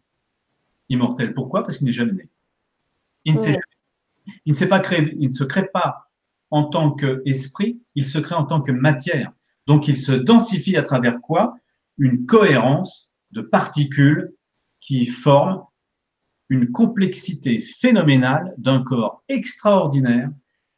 immortel. 0.89 1.35
Pourquoi? 1.35 1.65
Parce 1.65 1.79
qu'il 1.79 1.87
n'est 1.87 1.93
jamais 1.93 2.13
né. 2.13 2.29
Il 3.25 3.35
ne, 3.35 3.41
il 4.45 4.53
ne 4.53 4.55
s'est 4.55 4.69
pas 4.69 4.79
créé, 4.79 5.17
il 5.19 5.27
ne 5.27 5.33
se 5.33 5.43
crée 5.43 5.67
pas 5.67 6.06
en 6.51 6.65
tant 6.65 6.93
qu'esprit, 6.93 7.81
il 7.95 8.07
se 8.07 8.19
crée 8.19 8.35
en 8.35 8.45
tant 8.45 8.61
que 8.61 8.73
matière. 8.73 9.33
Donc 9.67 9.89
il 9.89 9.97
se 9.97 10.13
densifie 10.13 10.77
à 10.77 10.83
travers 10.83 11.21
quoi? 11.21 11.55
Une 11.99 12.27
cohérence 12.27 13.15
de 13.33 13.41
particules 13.41 14.33
qui 14.81 15.07
forment 15.07 15.63
une 16.49 16.71
complexité 16.71 17.61
phénoménale 17.61 18.55
d'un 18.59 18.83
corps 18.83 19.25
extraordinaire, 19.29 20.31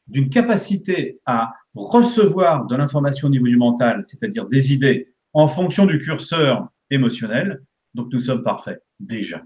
d'une 0.06 0.30
capacité 0.30 1.20
à 1.26 1.52
recevoir 1.74 2.66
de 2.66 2.74
l'information 2.74 3.28
au 3.28 3.30
niveau 3.30 3.46
du 3.46 3.56
mental, 3.56 4.02
c'est-à-dire 4.06 4.46
des 4.46 4.72
idées, 4.72 5.12
en 5.34 5.46
fonction 5.46 5.84
du 5.84 6.00
curseur 6.00 6.68
émotionnel. 6.90 7.62
Donc 7.94 8.08
nous 8.12 8.20
sommes 8.20 8.42
parfaits, 8.42 8.82
déjà. 8.98 9.42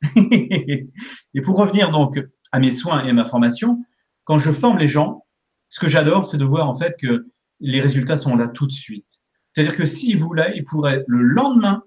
et 0.14 1.42
pour 1.42 1.56
revenir 1.56 1.90
donc 1.90 2.20
à 2.52 2.60
mes 2.60 2.70
soins 2.70 3.04
et 3.04 3.10
à 3.10 3.12
ma 3.12 3.24
formation, 3.24 3.84
quand 4.24 4.38
je 4.38 4.52
forme 4.52 4.78
les 4.78 4.86
gens, 4.86 5.24
ce 5.68 5.80
que 5.80 5.88
j'adore, 5.88 6.24
c'est 6.26 6.38
de 6.38 6.44
voir 6.44 6.68
en 6.68 6.74
fait 6.74 6.94
que 7.00 7.26
les 7.60 7.80
résultats 7.80 8.16
sont 8.16 8.36
là 8.36 8.48
tout 8.48 8.66
de 8.66 8.72
suite. 8.72 9.20
C'est-à-dire 9.52 9.76
que 9.76 9.84
s'ils 9.84 10.18
voulaient, 10.18 10.52
ils 10.56 10.64
pourraient 10.64 11.04
le 11.06 11.22
lendemain 11.22 11.82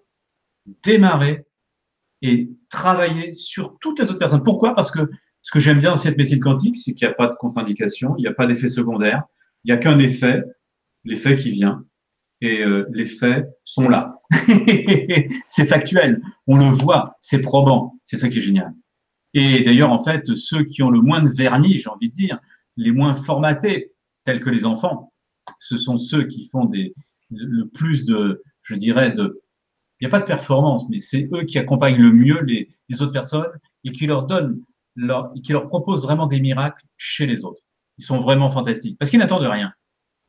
démarrer 0.83 1.45
et 2.21 2.49
travailler 2.69 3.33
sur 3.33 3.77
toutes 3.79 3.99
les 3.99 4.05
autres 4.05 4.19
personnes. 4.19 4.43
Pourquoi? 4.43 4.75
Parce 4.75 4.91
que 4.91 5.09
ce 5.41 5.51
que 5.51 5.59
j'aime 5.59 5.79
bien 5.79 5.91
dans 5.91 5.97
cette 5.97 6.17
médecine 6.17 6.39
quantique, 6.39 6.77
c'est 6.77 6.93
qu'il 6.93 7.07
n'y 7.07 7.13
a 7.13 7.15
pas 7.15 7.27
de 7.27 7.33
contre-indication, 7.33 8.15
il 8.17 8.21
n'y 8.21 8.27
a 8.27 8.33
pas 8.33 8.45
d'effet 8.45 8.67
secondaire, 8.67 9.23
il 9.63 9.71
n'y 9.71 9.77
a 9.77 9.77
qu'un 9.77 9.99
effet, 9.99 10.43
l'effet 11.03 11.35
qui 11.35 11.51
vient, 11.51 11.83
et 12.41 12.63
euh, 12.63 12.87
les 12.91 13.05
faits 13.05 13.47
sont 13.63 13.89
là. 13.89 14.19
c'est 15.47 15.65
factuel, 15.65 16.21
on 16.47 16.57
le 16.57 16.65
voit, 16.65 17.17
c'est 17.21 17.41
probant, 17.41 17.99
c'est 18.03 18.17
ça 18.17 18.29
qui 18.29 18.39
est 18.39 18.41
génial. 18.41 18.73
Et 19.33 19.63
d'ailleurs, 19.63 19.91
en 19.91 20.03
fait, 20.03 20.35
ceux 20.35 20.63
qui 20.63 20.83
ont 20.83 20.89
le 20.89 20.99
moins 20.99 21.21
de 21.21 21.29
vernis, 21.29 21.77
j'ai 21.77 21.89
envie 21.89 22.09
de 22.09 22.13
dire, 22.13 22.39
les 22.77 22.91
moins 22.91 23.13
formatés, 23.13 23.91
tels 24.25 24.39
que 24.39 24.49
les 24.49 24.65
enfants, 24.65 25.11
ce 25.59 25.77
sont 25.77 25.97
ceux 25.97 26.25
qui 26.25 26.47
font 26.47 26.65
des, 26.65 26.93
le 27.29 27.67
plus 27.67 28.05
de, 28.05 28.43
je 28.61 28.75
dirais, 28.75 29.11
de, 29.11 29.41
il 29.99 30.05
n'y 30.05 30.07
a 30.07 30.09
pas 30.09 30.19
de 30.19 30.25
performance, 30.25 30.87
mais 30.89 30.99
c'est 30.99 31.29
eux 31.33 31.43
qui 31.43 31.59
accompagnent 31.59 32.01
le 32.01 32.11
mieux 32.11 32.41
les, 32.41 32.69
autres 33.01 33.11
personnes 33.11 33.51
et 33.83 33.91
qui 33.91 34.07
leur 34.07 34.25
donnent, 34.25 34.61
leur, 34.95 35.31
qui 35.43 35.53
leur 35.53 35.67
proposent 35.67 36.01
vraiment 36.01 36.27
des 36.27 36.41
miracles 36.41 36.85
chez 36.97 37.25
les 37.25 37.45
autres. 37.45 37.61
Ils 37.97 38.03
sont 38.03 38.19
vraiment 38.19 38.49
fantastiques 38.49 38.97
parce 38.99 39.09
qu'ils 39.09 39.19
n'attendent 39.19 39.43
rien. 39.43 39.71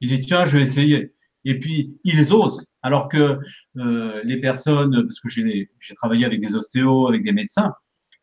Ils 0.01 0.11
disent 0.11 0.27
tiens, 0.27 0.45
je 0.45 0.59
vais 0.59 0.63
essayer 0.63 1.15
et 1.45 1.59
puis 1.59 1.97
ils 2.05 2.33
osent. 2.33 2.67
Alors 2.83 3.09
que 3.09 3.39
euh, 3.77 4.21
les 4.25 4.39
personnes, 4.39 5.03
parce 5.05 5.21
que 5.21 5.29
j'ai 5.29 5.95
travaillé 5.95 6.25
avec 6.25 6.41
des 6.41 6.55
ostéos, 6.55 7.09
avec 7.09 7.23
des 7.23 7.33
médecins, 7.33 7.73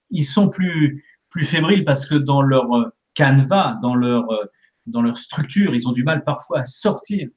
ils 0.09 0.25
sont 0.25 0.49
plus 0.49 1.03
plus 1.29 1.45
fébriles 1.45 1.85
parce 1.85 2.05
que 2.05 2.15
dans 2.15 2.41
leur 2.41 2.91
canevas, 3.19 3.77
dans 3.81 3.95
leur 3.95 4.31
euh, 4.31 4.45
dans 4.85 5.01
leur 5.01 5.17
structure, 5.17 5.75
ils 5.75 5.87
ont 5.87 5.91
du 5.91 6.03
mal 6.03 6.23
parfois 6.23 6.59
à 6.59 6.63
sortir 6.63 7.29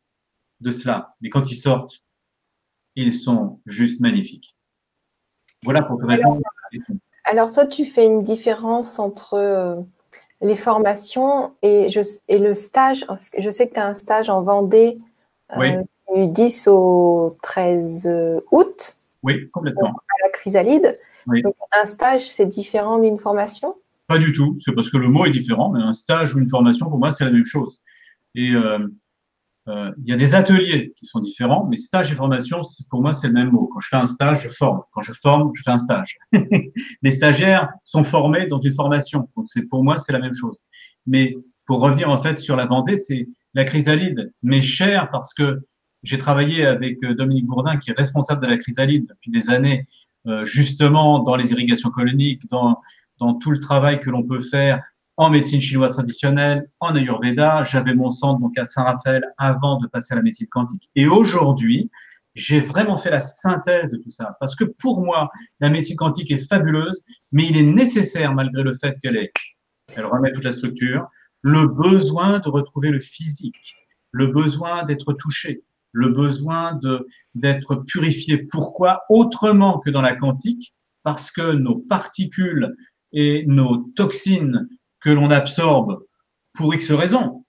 de 0.60 0.70
cela. 0.70 1.14
Mais 1.20 1.28
quand 1.28 1.50
ils 1.50 1.56
sortent, 1.56 2.02
ils 2.94 3.12
sont 3.12 3.60
juste 3.66 4.00
magnifiques. 4.00 4.56
Voilà 5.64 5.82
pour 5.82 6.00
répondre 6.00 6.40
Alors 7.24 7.50
toi, 7.50 7.66
tu 7.66 7.84
fais 7.84 8.06
une 8.06 8.22
différence 8.22 8.98
entre 8.98 9.84
les 10.40 10.56
formations 10.56 11.54
et, 11.62 11.90
je, 11.90 12.00
et 12.28 12.38
le 12.38 12.54
stage. 12.54 13.04
Je 13.36 13.50
sais 13.50 13.68
que 13.68 13.74
tu 13.74 13.80
as 13.80 13.86
un 13.86 13.94
stage 13.94 14.30
en 14.30 14.40
Vendée 14.42 14.98
oui. 15.56 15.72
du 16.14 16.28
10 16.28 16.68
au 16.68 17.36
13 17.42 18.42
août. 18.50 18.96
Oui, 19.22 19.50
complètement. 19.50 19.88
À 19.88 20.24
la 20.24 20.30
chrysalide. 20.30 20.98
Donc, 21.26 21.54
un 21.72 21.84
stage, 21.84 22.28
c'est 22.28 22.46
différent 22.46 22.98
d'une 22.98 23.18
formation? 23.18 23.76
Pas 24.12 24.18
du 24.18 24.34
tout. 24.34 24.58
C'est 24.60 24.74
parce 24.74 24.90
que 24.90 24.98
le 24.98 25.08
mot 25.08 25.24
est 25.24 25.30
différent, 25.30 25.72
mais 25.72 25.80
un 25.80 25.92
stage 25.92 26.34
ou 26.34 26.38
une 26.38 26.50
formation, 26.50 26.90
pour 26.90 26.98
moi, 26.98 27.10
c'est 27.10 27.24
la 27.24 27.30
même 27.30 27.46
chose. 27.46 27.80
Et 28.34 28.50
euh, 28.50 28.86
euh, 29.68 29.90
il 30.04 30.10
y 30.10 30.12
a 30.12 30.16
des 30.16 30.34
ateliers 30.34 30.92
qui 30.98 31.06
sont 31.06 31.20
différents, 31.20 31.66
mais 31.66 31.78
stage 31.78 32.12
et 32.12 32.14
formation, 32.14 32.60
pour 32.90 33.00
moi, 33.00 33.14
c'est 33.14 33.28
le 33.28 33.32
même 33.32 33.52
mot. 33.52 33.70
Quand 33.72 33.80
je 33.80 33.88
fais 33.88 33.96
un 33.96 34.04
stage, 34.04 34.42
je 34.42 34.50
forme. 34.50 34.82
Quand 34.92 35.00
je 35.00 35.12
forme, 35.14 35.50
je 35.54 35.62
fais 35.62 35.70
un 35.70 35.78
stage. 35.78 36.18
Les 37.02 37.10
stagiaires 37.10 37.70
sont 37.84 38.04
formés 38.04 38.48
dans 38.48 38.60
une 38.60 38.74
formation. 38.74 39.30
Donc, 39.34 39.46
c'est 39.48 39.66
pour 39.66 39.82
moi, 39.82 39.96
c'est 39.96 40.12
la 40.12 40.18
même 40.18 40.34
chose. 40.34 40.58
Mais 41.06 41.34
pour 41.64 41.80
revenir 41.80 42.10
en 42.10 42.18
fait 42.18 42.38
sur 42.38 42.54
la 42.54 42.66
Vendée, 42.66 42.96
c'est 42.96 43.30
la 43.54 43.64
chrysalide 43.64 44.30
m'est 44.42 44.60
chère 44.60 45.08
parce 45.10 45.32
que 45.32 45.60
j'ai 46.02 46.18
travaillé 46.18 46.66
avec 46.66 47.02
euh, 47.02 47.14
Dominique 47.14 47.46
Bourdin, 47.46 47.78
qui 47.78 47.92
est 47.92 47.96
responsable 47.96 48.42
de 48.42 48.46
la 48.48 48.58
chrysalide 48.58 49.06
depuis 49.08 49.30
des 49.30 49.48
années, 49.48 49.86
justement 50.44 51.18
dans 51.18 51.34
les 51.34 51.50
irrigations 51.50 51.90
coloniques, 51.90 52.48
dans, 52.48 52.78
dans 53.22 53.34
tout 53.34 53.52
le 53.52 53.60
travail 53.60 54.00
que 54.00 54.10
l'on 54.10 54.24
peut 54.24 54.40
faire 54.40 54.82
en 55.16 55.30
médecine 55.30 55.60
chinoise 55.60 55.94
traditionnelle, 55.94 56.68
en 56.80 56.96
Ayurveda. 56.96 57.62
J'avais 57.64 57.94
mon 57.94 58.10
centre 58.10 58.40
donc 58.40 58.58
à 58.58 58.64
Saint-Raphaël 58.64 59.22
avant 59.38 59.78
de 59.78 59.86
passer 59.86 60.14
à 60.14 60.16
la 60.16 60.22
médecine 60.22 60.48
quantique. 60.50 60.90
Et 60.96 61.06
aujourd'hui, 61.06 61.90
j'ai 62.34 62.60
vraiment 62.60 62.96
fait 62.96 63.10
la 63.10 63.20
synthèse 63.20 63.90
de 63.90 63.96
tout 63.98 64.10
ça. 64.10 64.36
Parce 64.40 64.56
que 64.56 64.64
pour 64.64 65.02
moi, 65.04 65.30
la 65.60 65.70
médecine 65.70 65.96
quantique 65.96 66.30
est 66.30 66.48
fabuleuse, 66.48 67.02
mais 67.30 67.46
il 67.46 67.56
est 67.56 67.62
nécessaire, 67.62 68.34
malgré 68.34 68.62
le 68.62 68.74
fait 68.74 68.98
qu'elle 69.02 69.16
est, 69.16 69.32
elle 69.94 70.06
remet 70.06 70.32
toute 70.32 70.44
la 70.44 70.52
structure, 70.52 71.06
le 71.42 71.68
besoin 71.68 72.40
de 72.40 72.48
retrouver 72.48 72.90
le 72.90 73.00
physique, 73.00 73.76
le 74.10 74.28
besoin 74.28 74.84
d'être 74.84 75.12
touché, 75.12 75.62
le 75.92 76.08
besoin 76.08 76.80
d'être 77.34 77.76
purifié. 77.86 78.38
Pourquoi 78.38 79.02
autrement 79.10 79.78
que 79.78 79.90
dans 79.90 80.02
la 80.02 80.16
quantique? 80.16 80.74
Parce 81.02 81.30
que 81.30 81.52
nos 81.52 81.76
particules 81.76 82.74
et 83.12 83.44
nos 83.46 83.78
toxines 83.96 84.68
que 85.00 85.10
l'on 85.10 85.30
absorbe 85.30 86.04
pour 86.54 86.74
X 86.74 86.90
raisons, 86.92 87.44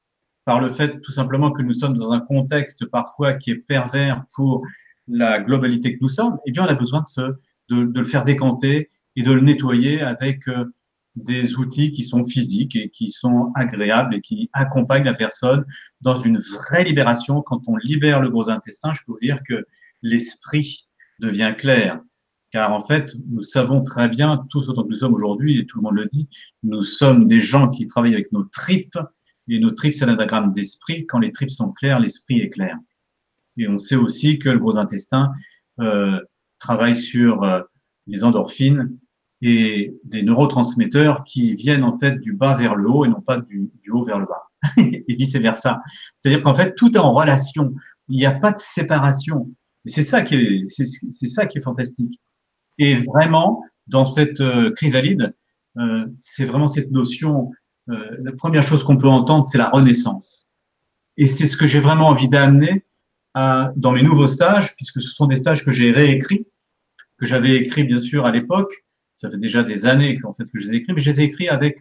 par 0.46 0.60
le 0.60 0.70
fait 0.70 1.00
tout 1.02 1.12
simplement 1.12 1.52
que 1.52 1.62
nous 1.62 1.74
sommes 1.74 1.98
dans 1.98 2.12
un 2.12 2.20
contexte 2.20 2.86
parfois 2.86 3.34
qui 3.34 3.52
est 3.52 3.56
pervers 3.56 4.24
pour 4.34 4.64
la 5.08 5.40
globalité 5.40 5.94
que 5.94 6.00
nous 6.02 6.10
sommes, 6.10 6.38
eh 6.46 6.52
bien, 6.52 6.64
on 6.66 6.68
a 6.68 6.76
besoin 6.76 7.02
de, 7.02 7.06
se, 7.06 7.22
de, 7.70 7.92
le 8.00 8.04
faire 8.04 8.24
décanter 8.24 8.90
et 9.16 9.24
de 9.24 9.32
le 9.32 9.42
nettoyer 9.42 10.02
avec 10.02 10.48
euh, 10.48 10.74
des 11.16 11.56
outils 11.56 11.92
qui 11.92 12.04
sont 12.04 12.24
physiques 12.24 12.76
et 12.76 12.90
qui 12.90 13.10
sont 13.10 13.52
agréables 13.56 14.16
et 14.16 14.22
qui 14.22 14.50
accompagnent 14.54 15.04
la 15.04 15.14
personne 15.14 15.66
dans 16.02 16.16
une 16.16 16.40
vraie 16.40 16.84
libération. 16.84 17.42
Quand 17.42 17.62
on 17.68 17.76
libère 17.78 18.22
le 18.22 18.30
gros 18.30 18.50
intestin, 18.50 18.94
je 18.94 19.02
peux 19.06 19.12
vous 19.12 19.20
dire 19.20 19.40
que 19.48 19.66
l'esprit 20.02 20.88
devient 21.20 21.54
clair. 21.58 22.02
Car 22.54 22.72
en 22.72 22.80
fait, 22.80 23.16
nous 23.30 23.42
savons 23.42 23.84
très 23.84 24.08
bien, 24.08 24.46
tous 24.52 24.70
autant 24.70 24.84
que 24.84 24.90
nous 24.90 24.98
sommes 24.98 25.16
aujourd'hui, 25.16 25.60
et 25.60 25.66
tout 25.66 25.80
le 25.80 25.84
monde 25.84 25.96
le 25.96 26.06
dit, 26.06 26.30
nous 26.62 26.84
sommes 26.84 27.28
des 27.28 27.42
gens 27.42 27.70
qui 27.70 27.88
travaillent 27.88 28.14
avec 28.14 28.32
nos 28.32 28.44
tripes, 28.44 28.98
et 29.50 29.60
nos 29.60 29.72
tripes, 29.72 29.96
c'est 29.96 30.06
un 30.06 30.48
d'esprit. 30.48 31.06
Quand 31.08 31.20
les 31.20 31.32
tripes 31.32 31.52
sont 31.52 31.72
claires, 31.72 32.00
l'esprit 32.00 32.40
est 32.40 32.50
clair. 32.50 32.78
Et 33.58 33.68
on 33.68 33.78
sait 33.78 33.96
aussi 33.96 34.40
que 34.40 34.50
le 34.50 34.60
gros 34.60 34.78
intestin 34.78 35.34
euh, 35.80 36.20
travaille 36.60 36.96
sur 36.96 37.44
euh, 37.44 37.62
les 38.08 38.24
endorphines 38.24 38.98
et 39.42 39.94
des 40.06 40.24
neurotransmetteurs 40.24 41.24
qui 41.26 41.56
viennent 41.56 41.84
en 41.84 41.98
fait 41.98 42.20
du 42.20 42.34
bas 42.34 42.56
vers 42.56 42.76
le 42.76 42.90
haut 42.90 43.04
et 43.04 43.10
non 43.10 43.20
pas 43.20 43.38
du, 43.38 43.70
haut 43.90 44.06
vers 44.06 44.20
le 44.20 44.26
bas 44.26 44.50
et 44.78 45.16
vice 45.16 45.36
versa. 45.36 45.82
C'est-à-dire 46.18 46.42
qu'en 46.42 46.56
fait 46.56 46.76
tout 46.76 46.96
est 46.96 47.00
en 47.00 47.14
relation. 47.14 47.76
Il 48.08 48.16
n'y 48.16 48.26
a 48.26 48.32
pas 48.32 48.54
de 48.54 48.60
séparation. 48.60 49.52
Et 49.86 49.90
c'est 49.90 50.04
ça 50.04 50.22
qui 50.22 50.36
est 50.36 50.64
c'est 50.70 51.28
ça 51.28 51.46
qui 51.46 51.58
est 51.58 51.62
fantastique. 51.62 52.20
Et 52.78 52.96
vraiment 52.96 53.64
dans 53.88 54.06
cette 54.06 54.42
euh, 54.42 54.72
chrysalide, 54.72 55.36
euh, 55.78 56.06
c'est 56.18 56.46
vraiment 56.46 56.68
cette 56.68 56.92
notion. 56.92 57.52
Euh, 57.90 58.18
la 58.22 58.32
première 58.32 58.64
chose 58.64 58.84
qu'on 58.84 58.98
peut 58.98 59.08
entendre, 59.08 59.46
c'est 59.46 59.58
la 59.58 59.70
renaissance. 59.70 60.48
Et 61.18 61.28
c'est 61.28 61.46
ce 61.46 61.58
que 61.58 61.68
j'ai 61.68 61.80
vraiment 61.80 62.08
envie 62.08 62.30
d'amener 62.30 62.86
dans 63.36 63.92
mes 63.94 64.04
nouveaux 64.04 64.28
stages, 64.28 64.76
puisque 64.76 65.02
ce 65.02 65.10
sont 65.10 65.26
des 65.26 65.38
stages 65.38 65.66
que 65.66 65.72
j'ai 65.72 65.92
réécrits, 65.92 66.46
que 67.18 67.26
j'avais 67.26 67.56
écrits 67.56 67.84
bien 67.84 68.00
sûr 68.00 68.28
à 68.28 68.32
l'époque. 68.32 68.72
Ça 69.16 69.28
fait 69.32 69.40
déjà 69.40 69.64
des 69.64 69.88
années 69.88 70.20
en 70.24 70.34
fait 70.34 70.44
que 70.44 70.60
je 70.60 70.68
les 70.68 70.74
ai 70.74 70.78
écrits, 70.78 70.94
mais 70.94 71.02
je 71.02 71.10
les 71.10 71.22
ai 71.22 71.24
écrits 71.24 71.50
avec 71.50 71.80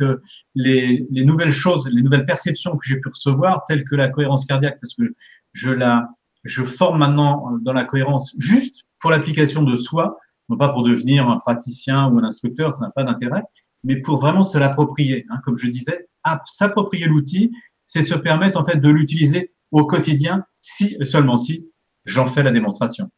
les, 0.54 1.06
les, 1.10 1.24
nouvelles 1.26 1.52
choses, 1.52 1.86
les 1.92 2.00
nouvelles 2.00 2.24
perceptions 2.24 2.74
que 2.78 2.86
j'ai 2.86 2.98
pu 2.98 3.08
recevoir, 3.08 3.66
telles 3.68 3.84
que 3.84 3.94
la 3.94 4.08
cohérence 4.08 4.46
cardiaque, 4.46 4.78
parce 4.80 4.94
que 4.94 5.14
je 5.52 5.68
la, 5.68 6.08
je 6.44 6.64
forme 6.64 7.00
maintenant 7.00 7.58
dans 7.60 7.74
la 7.74 7.84
cohérence 7.84 8.34
juste 8.38 8.84
pour 8.98 9.10
l'application 9.10 9.62
de 9.62 9.76
soi, 9.76 10.18
non 10.52 10.58
pas 10.58 10.68
pour 10.68 10.82
devenir 10.82 11.28
un 11.28 11.38
praticien 11.38 12.08
ou 12.08 12.18
un 12.18 12.24
instructeur, 12.24 12.74
ça 12.74 12.84
n'a 12.84 12.90
pas 12.90 13.04
d'intérêt, 13.04 13.42
mais 13.84 13.96
pour 13.96 14.20
vraiment 14.20 14.42
se 14.42 14.58
l'approprier. 14.58 15.24
Hein, 15.30 15.40
comme 15.44 15.56
je 15.56 15.66
disais, 15.66 16.08
s'approprier 16.44 17.06
l'outil, 17.06 17.50
c'est 17.86 18.02
se 18.02 18.14
permettre 18.14 18.60
en 18.60 18.64
fait 18.64 18.76
de 18.76 18.90
l'utiliser 18.90 19.54
au 19.70 19.86
quotidien 19.86 20.44
si 20.60 21.02
seulement 21.04 21.38
si 21.38 21.70
j'en 22.04 22.26
fais 22.26 22.42
la 22.42 22.50
démonstration. 22.50 23.10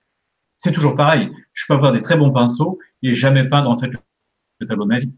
C'est 0.59 0.73
toujours 0.73 0.95
pareil. 0.95 1.31
Je 1.53 1.65
peux 1.67 1.75
avoir 1.75 1.93
des 1.93 2.01
très 2.01 2.17
bons 2.17 2.31
pinceaux 2.31 2.79
et 3.03 3.15
jamais 3.15 3.49
peindre 3.49 3.69
en 3.69 3.77
fait 3.77 3.89
le 4.61 4.67
tableau 4.67 4.85
de 4.85 4.89
ma 4.89 4.99
vie. 4.99 5.13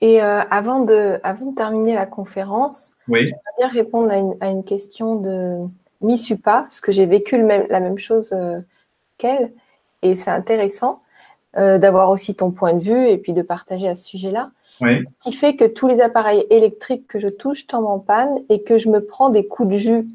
Et 0.00 0.22
euh, 0.22 0.42
avant, 0.50 0.80
de, 0.80 1.18
avant 1.24 1.50
de 1.50 1.56
terminer 1.56 1.94
la 1.94 2.06
conférence, 2.06 2.92
oui. 3.08 3.26
j'aimerais 3.26 3.58
bien 3.58 3.68
répondre 3.68 4.10
à 4.10 4.16
une, 4.16 4.36
à 4.40 4.50
une, 4.50 4.62
question 4.62 5.16
de 5.16 5.66
Misupa, 6.00 6.62
parce 6.62 6.80
que 6.80 6.92
j'ai 6.92 7.06
vécu 7.06 7.36
le 7.36 7.44
même, 7.44 7.66
la 7.68 7.80
même 7.80 7.98
chose 7.98 8.32
euh, 8.32 8.60
qu'elle, 9.18 9.52
et 10.04 10.14
c'est 10.14 10.30
intéressant 10.30 11.02
euh, 11.56 11.78
d'avoir 11.78 12.10
aussi 12.10 12.34
ton 12.34 12.50
point 12.50 12.74
de 12.74 12.82
vue 12.82 13.08
et 13.08 13.18
puis 13.18 13.32
de 13.32 13.42
partager 13.42 13.88
à 13.88 13.96
ce 13.96 14.04
sujet-là. 14.04 14.50
Oui. 14.80 15.04
Ce 15.20 15.30
qui 15.30 15.36
fait 15.36 15.56
que 15.56 15.64
tous 15.64 15.88
les 15.88 16.00
appareils 16.00 16.46
électriques 16.50 17.06
que 17.06 17.18
je 17.18 17.28
touche 17.28 17.66
tombent 17.66 17.86
en 17.86 17.98
panne 17.98 18.38
et 18.48 18.62
que 18.62 18.76
je 18.78 18.88
me 18.88 19.04
prends 19.04 19.30
des 19.30 19.46
coups 19.46 19.72
de 19.72 19.78
jus. 19.78 20.08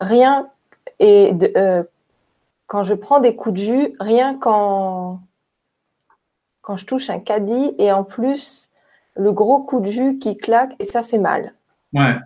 Rien 0.00 0.48
et 0.98 1.32
de, 1.32 1.52
euh, 1.56 1.82
quand 2.66 2.82
je 2.82 2.94
prends 2.94 3.20
des 3.20 3.34
coups 3.34 3.60
de 3.60 3.64
jus, 3.64 3.96
rien 3.98 4.36
quand 4.38 5.20
quand 6.62 6.76
je 6.76 6.84
touche 6.84 7.10
un 7.10 7.20
caddie 7.20 7.74
et 7.78 7.92
en 7.92 8.02
plus 8.02 8.70
le 9.14 9.32
gros 9.32 9.62
coup 9.62 9.80
de 9.80 9.90
jus 9.90 10.18
qui 10.18 10.36
claque 10.36 10.74
et 10.80 10.84
ça 10.84 11.02
fait 11.02 11.18
mal. 11.18 11.54
Ouais. 11.92 12.16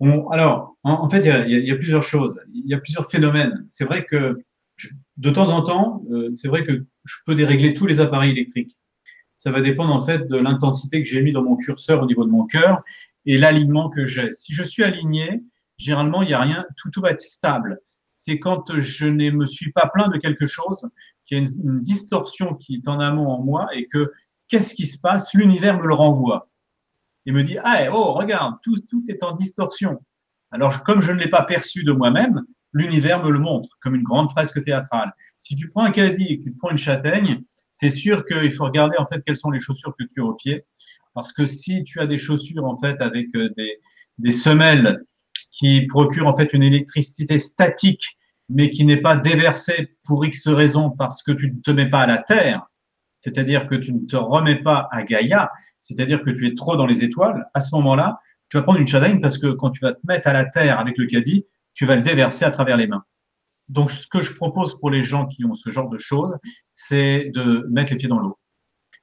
On, 0.00 0.28
alors, 0.28 0.76
en, 0.82 0.92
en 0.92 1.08
fait, 1.08 1.20
il 1.20 1.26
y, 1.26 1.30
a, 1.30 1.46
il 1.46 1.68
y, 1.68 1.72
a, 1.72 1.76
plusieurs 1.76 2.02
choses. 2.02 2.38
Il 2.52 2.66
y 2.66 2.74
a 2.74 2.78
plusieurs 2.78 3.10
phénomènes. 3.10 3.64
C'est 3.70 3.84
vrai 3.84 4.04
que 4.04 4.38
de 5.16 5.30
temps 5.30 5.48
en 5.48 5.62
temps, 5.62 6.04
euh, 6.10 6.30
c'est 6.34 6.48
vrai 6.48 6.64
que 6.64 6.84
je 7.04 7.16
peux 7.26 7.34
dérégler 7.34 7.74
tous 7.74 7.86
les 7.86 8.00
appareils 8.00 8.32
électriques 8.32 8.76
ça 9.44 9.50
va 9.50 9.60
dépendre 9.60 9.92
en 9.92 10.00
fait 10.00 10.26
de 10.26 10.38
l'intensité 10.38 11.02
que 11.02 11.08
j'ai 11.08 11.20
mis 11.20 11.32
dans 11.32 11.42
mon 11.42 11.56
curseur 11.56 12.02
au 12.02 12.06
niveau 12.06 12.24
de 12.24 12.30
mon 12.30 12.46
cœur 12.46 12.82
et 13.26 13.36
l'alignement 13.36 13.90
que 13.90 14.06
j'ai. 14.06 14.32
Si 14.32 14.54
je 14.54 14.62
suis 14.62 14.82
aligné, 14.82 15.42
généralement, 15.76 16.22
il 16.22 16.28
n'y 16.28 16.32
a 16.32 16.40
rien, 16.40 16.64
tout, 16.78 16.88
tout 16.88 17.02
va 17.02 17.10
être 17.10 17.20
stable. 17.20 17.78
C'est 18.16 18.38
quand 18.38 18.64
je 18.78 19.04
ne 19.04 19.30
me 19.32 19.44
suis 19.44 19.70
pas 19.70 19.90
plaint 19.92 20.10
de 20.10 20.16
quelque 20.16 20.46
chose, 20.46 20.78
qu'il 21.26 21.36
y 21.36 21.40
a 21.40 21.44
une, 21.44 21.72
une, 21.72 21.82
distorsion 21.82 22.54
qui 22.54 22.76
est 22.76 22.88
en 22.88 23.00
amont 23.00 23.28
en 23.28 23.42
moi 23.42 23.68
et 23.74 23.86
que 23.86 24.12
qu'est-ce 24.48 24.74
qui 24.74 24.86
se 24.86 24.98
passe? 24.98 25.34
L'univers 25.34 25.78
me 25.78 25.86
le 25.88 25.94
renvoie 25.94 26.48
et 27.26 27.32
me 27.32 27.42
dit 27.42 27.58
Ah, 27.64 27.86
oh, 27.92 28.14
regarde, 28.14 28.54
tout, 28.62 28.78
tout 28.88 29.04
est 29.08 29.22
en 29.22 29.32
distorsion. 29.32 30.02
Alors, 30.52 30.84
comme 30.84 31.02
je 31.02 31.12
ne 31.12 31.18
l'ai 31.18 31.28
pas 31.28 31.42
perçu 31.42 31.84
de 31.84 31.92
moi-même, 31.92 32.44
l'univers 32.74 33.24
me 33.24 33.30
le 33.30 33.38
montre 33.38 33.78
comme 33.80 33.94
une 33.94 34.02
grande 34.02 34.30
fresque 34.30 34.62
théâtrale. 34.62 35.12
Si 35.38 35.56
tu 35.56 35.70
prends 35.70 35.84
un 35.84 35.92
caddie 35.92 36.26
et 36.32 36.38
que 36.38 36.44
tu 36.44 36.52
prends 36.52 36.70
une 36.70 36.76
châtaigne, 36.76 37.42
c'est 37.70 37.90
sûr 37.90 38.26
qu'il 38.26 38.52
faut 38.52 38.64
regarder 38.64 38.96
en 38.98 39.06
fait 39.06 39.22
quelles 39.24 39.36
sont 39.36 39.50
les 39.50 39.60
chaussures 39.60 39.94
que 39.98 40.04
tu 40.04 40.20
as 40.20 40.24
au 40.24 40.34
pied. 40.34 40.64
Parce 41.14 41.32
que 41.32 41.46
si 41.46 41.84
tu 41.84 42.00
as 42.00 42.06
des 42.06 42.18
chaussures 42.18 42.64
en 42.64 42.76
fait 42.76 43.00
avec 43.00 43.28
euh, 43.36 43.48
des, 44.18 44.32
semelles 44.32 45.04
qui 45.50 45.86
procurent 45.86 46.26
en 46.26 46.36
fait 46.36 46.52
une 46.52 46.64
électricité 46.64 47.38
statique, 47.38 48.18
mais 48.48 48.68
qui 48.70 48.84
n'est 48.84 49.00
pas 49.00 49.16
déversée 49.16 49.96
pour 50.04 50.24
X 50.24 50.48
raisons 50.48 50.90
parce 50.90 51.22
que 51.22 51.32
tu 51.32 51.52
ne 51.52 51.60
te 51.60 51.70
mets 51.70 51.88
pas 51.88 52.02
à 52.02 52.06
la 52.06 52.18
terre, 52.18 52.66
c'est-à-dire 53.20 53.68
que 53.68 53.76
tu 53.76 53.92
ne 53.92 54.06
te 54.06 54.16
remets 54.16 54.62
pas 54.62 54.88
à 54.90 55.02
Gaïa, 55.02 55.50
c'est-à-dire 55.80 56.22
que 56.22 56.30
tu 56.30 56.46
es 56.46 56.54
trop 56.54 56.76
dans 56.76 56.86
les 56.86 57.04
étoiles, 57.04 57.46
à 57.54 57.60
ce 57.60 57.74
moment-là, 57.76 58.20
tu 58.50 58.56
vas 58.56 58.64
prendre 58.64 58.80
une 58.80 58.88
châtaigne 58.88 59.20
parce 59.20 59.38
que 59.38 59.46
quand 59.52 59.70
tu 59.70 59.80
vas 59.80 59.92
te 59.92 60.06
mettre 60.06 60.28
à 60.28 60.32
la 60.32 60.44
terre 60.44 60.78
avec 60.78 60.98
le 60.98 61.06
caddie, 61.06 61.46
tu 61.74 61.86
vas 61.86 61.96
le 61.96 62.02
déverser 62.02 62.44
à 62.44 62.50
travers 62.50 62.76
les 62.76 62.86
mains. 62.86 63.04
Donc, 63.68 63.90
ce 63.90 64.06
que 64.06 64.20
je 64.20 64.34
propose 64.34 64.78
pour 64.78 64.90
les 64.90 65.04
gens 65.04 65.26
qui 65.26 65.44
ont 65.44 65.54
ce 65.54 65.70
genre 65.70 65.88
de 65.88 65.98
choses, 65.98 66.36
c'est 66.72 67.30
de 67.34 67.66
mettre 67.70 67.92
les 67.92 67.98
pieds 67.98 68.08
dans 68.08 68.18
l'eau. 68.18 68.38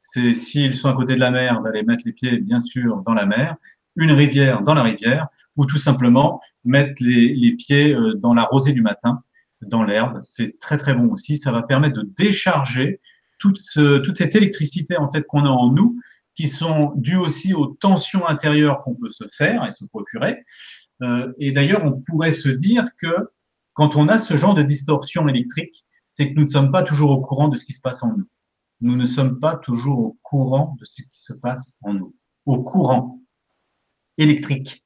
C'est 0.03 0.34
s'ils 0.34 0.76
sont 0.76 0.89
à 0.89 0.93
côté 0.93 1.15
de 1.15 1.19
la 1.19 1.32
mer, 1.32 1.61
d'aller 1.61 1.84
mettre 1.84 2.03
les 2.05 2.13
pieds, 2.13 2.38
bien 2.38 2.59
sûr, 2.59 3.01
dans 3.05 3.13
la 3.13 3.26
mer, 3.26 3.55
une 3.95 4.11
rivière 4.11 4.61
dans 4.61 4.74
la 4.74 4.84
rivière, 4.84 5.28
ou 5.55 5.65
tout 5.65 5.78
simplement 5.78 6.41
mettre 6.63 7.01
les, 7.01 7.55
pieds 7.57 7.93
euh, 7.93 8.13
dans 8.15 8.34
la 8.34 8.43
rosée 8.43 8.74
du 8.74 8.82
matin, 8.82 9.24
dans 9.61 9.84
l'herbe. 9.84 10.19
C'est 10.24 10.59
très 10.59 10.78
très 10.78 10.93
bon 10.93 11.11
aussi. 11.11 11.38
Ça 11.38 11.51
va 11.51 11.63
permettre 11.63 12.01
de 12.01 12.09
décharger 12.17 12.99
toute, 13.39 13.59
toute 13.74 14.17
cette 14.17 14.36
électricité 14.36 14.97
en 14.97 15.09
fait 15.09 15.24
qu'on 15.24 15.45
a 15.45 15.49
en 15.49 15.72
nous, 15.72 15.99
qui 16.36 16.47
sont 16.47 16.93
dues 16.95 17.17
aussi 17.17 17.53
aux 17.53 17.67
tensions 17.67 18.28
intérieures 18.28 18.84
qu'on 18.84 18.95
peut 18.95 19.09
se 19.09 19.26
faire 19.32 19.65
et 19.65 19.72
se 19.72 19.84
procurer. 19.86 20.43
Euh, 21.01 21.33
et 21.39 21.51
d'ailleurs, 21.51 21.83
on 21.83 21.99
pourrait 22.07 22.31
se 22.31 22.49
dire 22.49 22.85
que 22.97 23.29
quand 23.73 23.95
on 23.95 24.07
a 24.07 24.17
ce 24.17 24.37
genre 24.37 24.55
de 24.55 24.63
distorsion 24.63 25.27
électrique, 25.27 25.85
c'est 26.13 26.29
que 26.29 26.35
nous 26.35 26.43
ne 26.43 26.49
sommes 26.49 26.71
pas 26.71 26.83
toujours 26.83 27.11
au 27.11 27.21
courant 27.21 27.47
de 27.47 27.57
ce 27.57 27.65
qui 27.65 27.73
se 27.73 27.81
passe 27.81 28.03
en 28.03 28.15
nous. 28.17 28.27
Nous 28.81 28.95
ne 28.95 29.05
sommes 29.05 29.39
pas 29.39 29.55
toujours 29.55 29.99
au 29.99 30.17
courant 30.21 30.75
de 30.79 30.85
ce 30.85 31.03
qui 31.03 31.09
se 31.13 31.33
passe 31.33 31.71
en 31.81 31.93
nous. 31.93 32.15
Au 32.45 32.61
courant 32.63 33.19
électrique. 34.17 34.83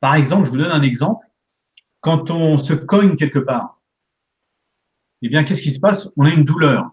Par 0.00 0.14
exemple, 0.14 0.46
je 0.46 0.50
vous 0.50 0.58
donne 0.58 0.70
un 0.70 0.82
exemple. 0.82 1.26
Quand 2.00 2.30
on 2.30 2.58
se 2.58 2.74
cogne 2.74 3.16
quelque 3.16 3.38
part, 3.38 3.80
eh 5.22 5.28
bien, 5.28 5.44
qu'est-ce 5.44 5.62
qui 5.62 5.70
se 5.70 5.80
passe? 5.80 6.10
On 6.16 6.26
a 6.26 6.30
une 6.30 6.44
douleur. 6.44 6.90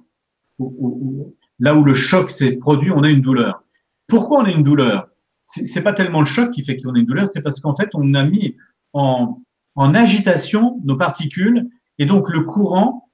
Là 1.60 1.76
où 1.76 1.84
le 1.84 1.94
choc 1.94 2.32
s'est 2.32 2.54
produit, 2.54 2.92
on 2.92 3.04
a 3.04 3.10
une 3.10 3.22
douleur. 3.22 3.64
Pourquoi 4.08 4.42
on 4.42 4.46
a 4.46 4.52
une 4.52 4.64
douleur? 4.64 5.11
C'est 5.54 5.84
pas 5.84 5.94
tellement 5.94 6.22
le 6.22 6.26
choc 6.26 6.52
qui 6.52 6.64
fait 6.64 6.78
qu'on 6.78 6.96
a 6.96 7.00
une 7.00 7.06
douleur, 7.06 7.28
c'est 7.28 7.42
parce 7.42 7.60
qu'en 7.60 7.76
fait, 7.76 7.90
on 7.94 8.14
a 8.14 8.24
mis 8.24 8.56
en, 8.94 9.42
agitation 9.76 10.80
nos 10.84 10.96
particules 10.96 11.68
et 11.98 12.06
donc 12.06 12.30
le 12.30 12.42
courant, 12.42 13.10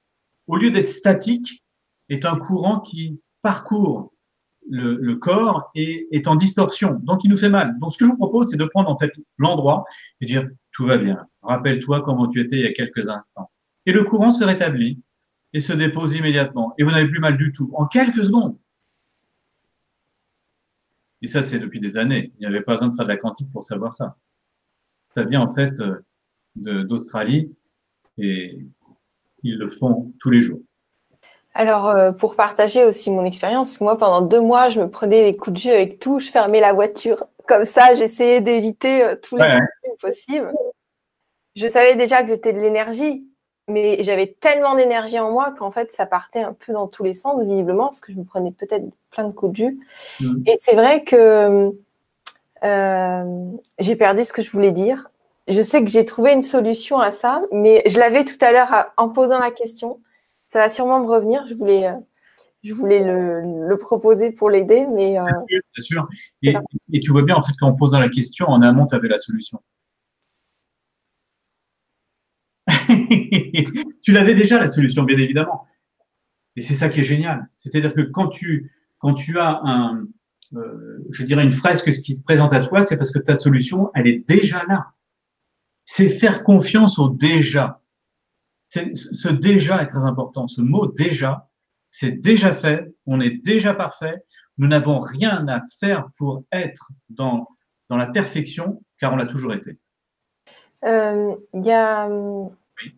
au 0.46 0.56
lieu 0.56 0.70
d'être 0.70 0.88
statique, 0.88 1.64
est 2.08 2.24
un 2.24 2.36
courant 2.36 2.80
qui 2.80 3.20
parcourt 3.42 4.12
le, 4.70 4.96
le, 4.96 5.16
corps 5.16 5.70
et 5.74 6.06
est 6.10 6.26
en 6.26 6.36
distorsion. 6.36 7.00
Donc 7.02 7.24
il 7.24 7.30
nous 7.30 7.36
fait 7.36 7.48
mal. 7.48 7.78
Donc 7.80 7.92
ce 7.92 7.98
que 7.98 8.04
je 8.04 8.10
vous 8.10 8.16
propose, 8.16 8.50
c'est 8.50 8.56
de 8.56 8.64
prendre 8.64 8.90
en 8.90 8.96
fait 8.96 9.12
l'endroit 9.38 9.84
et 10.20 10.26
dire 10.26 10.48
tout 10.72 10.86
va 10.86 10.98
bien. 10.98 11.26
Rappelle-toi 11.42 12.02
comment 12.02 12.28
tu 12.28 12.40
étais 12.40 12.56
il 12.56 12.62
y 12.62 12.66
a 12.66 12.72
quelques 12.72 13.08
instants. 13.08 13.50
Et 13.86 13.92
le 13.92 14.04
courant 14.04 14.30
se 14.30 14.44
rétablit 14.44 15.02
et 15.52 15.60
se 15.60 15.72
dépose 15.72 16.14
immédiatement. 16.14 16.74
Et 16.78 16.84
vous 16.84 16.90
n'avez 16.90 17.08
plus 17.08 17.20
mal 17.20 17.36
du 17.36 17.52
tout 17.52 17.70
en 17.74 17.86
quelques 17.86 18.24
secondes. 18.24 18.56
Et 21.22 21.26
ça, 21.26 21.42
c'est 21.42 21.58
depuis 21.58 21.80
des 21.80 21.96
années. 21.96 22.32
Il 22.38 22.40
n'y 22.40 22.46
avait 22.46 22.62
pas 22.62 22.74
besoin 22.74 22.88
de 22.88 22.96
faire 22.96 23.04
de 23.04 23.10
la 23.10 23.16
quantique 23.16 23.50
pour 23.52 23.64
savoir 23.64 23.92
ça. 23.92 24.16
Ça 25.14 25.24
vient 25.24 25.40
en 25.40 25.54
fait 25.54 25.72
euh, 25.80 26.84
d'Australie 26.84 27.54
et 28.18 28.58
ils 29.42 29.58
le 29.58 29.68
font 29.68 30.12
tous 30.20 30.30
les 30.30 30.42
jours. 30.42 30.60
Alors, 31.54 31.88
euh, 31.88 32.12
pour 32.12 32.36
partager 32.36 32.84
aussi 32.84 33.10
mon 33.10 33.24
expérience, 33.24 33.80
moi, 33.80 33.98
pendant 33.98 34.20
deux 34.20 34.40
mois, 34.40 34.68
je 34.68 34.80
me 34.80 34.88
prenais 34.88 35.24
les 35.24 35.36
coups 35.36 35.54
de 35.54 35.60
jeu 35.60 35.72
avec 35.72 35.98
tout. 35.98 36.20
Je 36.20 36.28
fermais 36.28 36.60
la 36.60 36.72
voiture 36.72 37.24
comme 37.48 37.64
ça. 37.64 37.94
J'essayais 37.94 38.40
d'éviter 38.40 39.02
euh, 39.02 39.16
tous 39.20 39.36
les 39.36 39.44
ouais. 39.44 39.58
possibles. 40.00 40.52
Je 41.56 41.66
savais 41.66 41.96
déjà 41.96 42.22
que 42.22 42.28
j'étais 42.28 42.52
de 42.52 42.60
l'énergie, 42.60 43.26
mais 43.68 44.02
j'avais 44.02 44.26
tellement 44.26 44.74
d'énergie 44.74 45.18
en 45.18 45.30
moi 45.30 45.52
qu'en 45.56 45.70
fait, 45.70 45.92
ça 45.92 46.06
partait 46.06 46.42
un 46.42 46.54
peu 46.54 46.72
dans 46.72 46.86
tous 46.86 47.04
les 47.04 47.14
sens, 47.14 47.42
visiblement, 47.44 47.84
parce 47.84 48.00
que 48.00 48.12
je 48.12 48.18
me 48.18 48.24
prenais 48.24 48.50
peut-être 48.50 48.84
plein 49.10 49.24
de 49.24 49.32
coups 49.32 49.52
de 49.52 49.56
jus. 49.56 49.78
Mm. 50.20 50.42
Et 50.46 50.58
c'est 50.60 50.74
vrai 50.74 51.04
que 51.04 51.72
euh, 52.64 53.50
j'ai 53.78 53.96
perdu 53.96 54.24
ce 54.24 54.32
que 54.32 54.42
je 54.42 54.50
voulais 54.50 54.72
dire. 54.72 55.08
Je 55.46 55.62
sais 55.62 55.82
que 55.82 55.90
j'ai 55.90 56.04
trouvé 56.04 56.32
une 56.32 56.42
solution 56.42 56.98
à 56.98 57.10
ça, 57.10 57.42
mais 57.52 57.82
je 57.86 57.98
l'avais 57.98 58.24
tout 58.24 58.36
à 58.40 58.52
l'heure 58.52 58.92
en 58.96 59.08
posant 59.08 59.38
la 59.38 59.50
question 59.50 60.00
ça 60.48 60.60
va 60.60 60.68
sûrement 60.70 61.00
me 61.00 61.06
revenir. 61.06 61.46
Je 61.46 61.54
voulais, 61.54 61.86
euh, 61.86 61.94
je 62.64 62.72
voulais 62.72 63.04
le, 63.04 63.76
proposer 63.76 64.32
pour 64.32 64.50
l'aider, 64.50 64.86
mais. 64.92 65.18
Euh, 65.18 65.24
bien 65.46 65.60
sûr. 65.78 66.08
Et, 66.42 66.54
tu 67.00 67.12
vois 67.12 67.22
bien, 67.22 67.36
en 67.36 67.42
fait, 67.42 67.52
qu'en 67.60 67.74
posant 67.74 68.00
la 68.00 68.08
question, 68.08 68.48
en 68.48 68.62
amont, 68.62 68.86
tu 68.86 68.96
avais 68.96 69.08
la 69.08 69.18
solution. 69.18 69.60
tu 74.02 74.12
l'avais 74.12 74.34
déjà, 74.34 74.58
la 74.58 74.68
solution, 74.68 75.02
bien 75.04 75.18
évidemment. 75.18 75.66
Et 76.56 76.62
c'est 76.62 76.74
ça 76.74 76.88
qui 76.88 77.00
est 77.00 77.04
génial. 77.04 77.48
C'est-à-dire 77.56 77.94
que 77.94 78.02
quand 78.02 78.28
tu, 78.28 78.72
quand 78.98 79.14
tu 79.14 79.38
as 79.38 79.60
un, 79.62 80.06
euh, 80.54 80.98
je 81.10 81.24
dirais 81.24 81.44
une 81.44 81.52
fresque 81.52 81.92
qui 82.02 82.16
se 82.16 82.22
présente 82.22 82.52
à 82.52 82.60
toi, 82.60 82.82
c'est 82.82 82.96
parce 82.96 83.12
que 83.12 83.18
ta 83.18 83.38
solution, 83.38 83.90
elle 83.94 84.08
est 84.08 84.28
déjà 84.28 84.64
là. 84.68 84.88
C'est 85.84 86.08
faire 86.08 86.42
confiance 86.42 86.98
au 86.98 87.08
déjà 87.08 87.80
ce 88.70 89.28
déjà 89.28 89.82
est 89.82 89.86
très 89.86 90.04
important. 90.04 90.46
Ce 90.46 90.60
mot 90.60 90.86
déjà, 90.86 91.48
c'est 91.90 92.12
déjà 92.12 92.52
fait, 92.52 92.92
on 93.06 93.20
est 93.20 93.42
déjà 93.44 93.74
parfait, 93.74 94.22
nous 94.58 94.68
n'avons 94.68 95.00
rien 95.00 95.46
à 95.48 95.62
faire 95.80 96.08
pour 96.16 96.44
être 96.52 96.90
dans, 97.08 97.48
dans 97.88 97.96
la 97.96 98.06
perfection, 98.06 98.82
car 99.00 99.12
on 99.12 99.16
l'a 99.16 99.26
toujours 99.26 99.54
été. 99.54 99.78
Il 100.82 100.88
euh, 100.88 101.34
y 101.54 101.70
a 101.70 102.08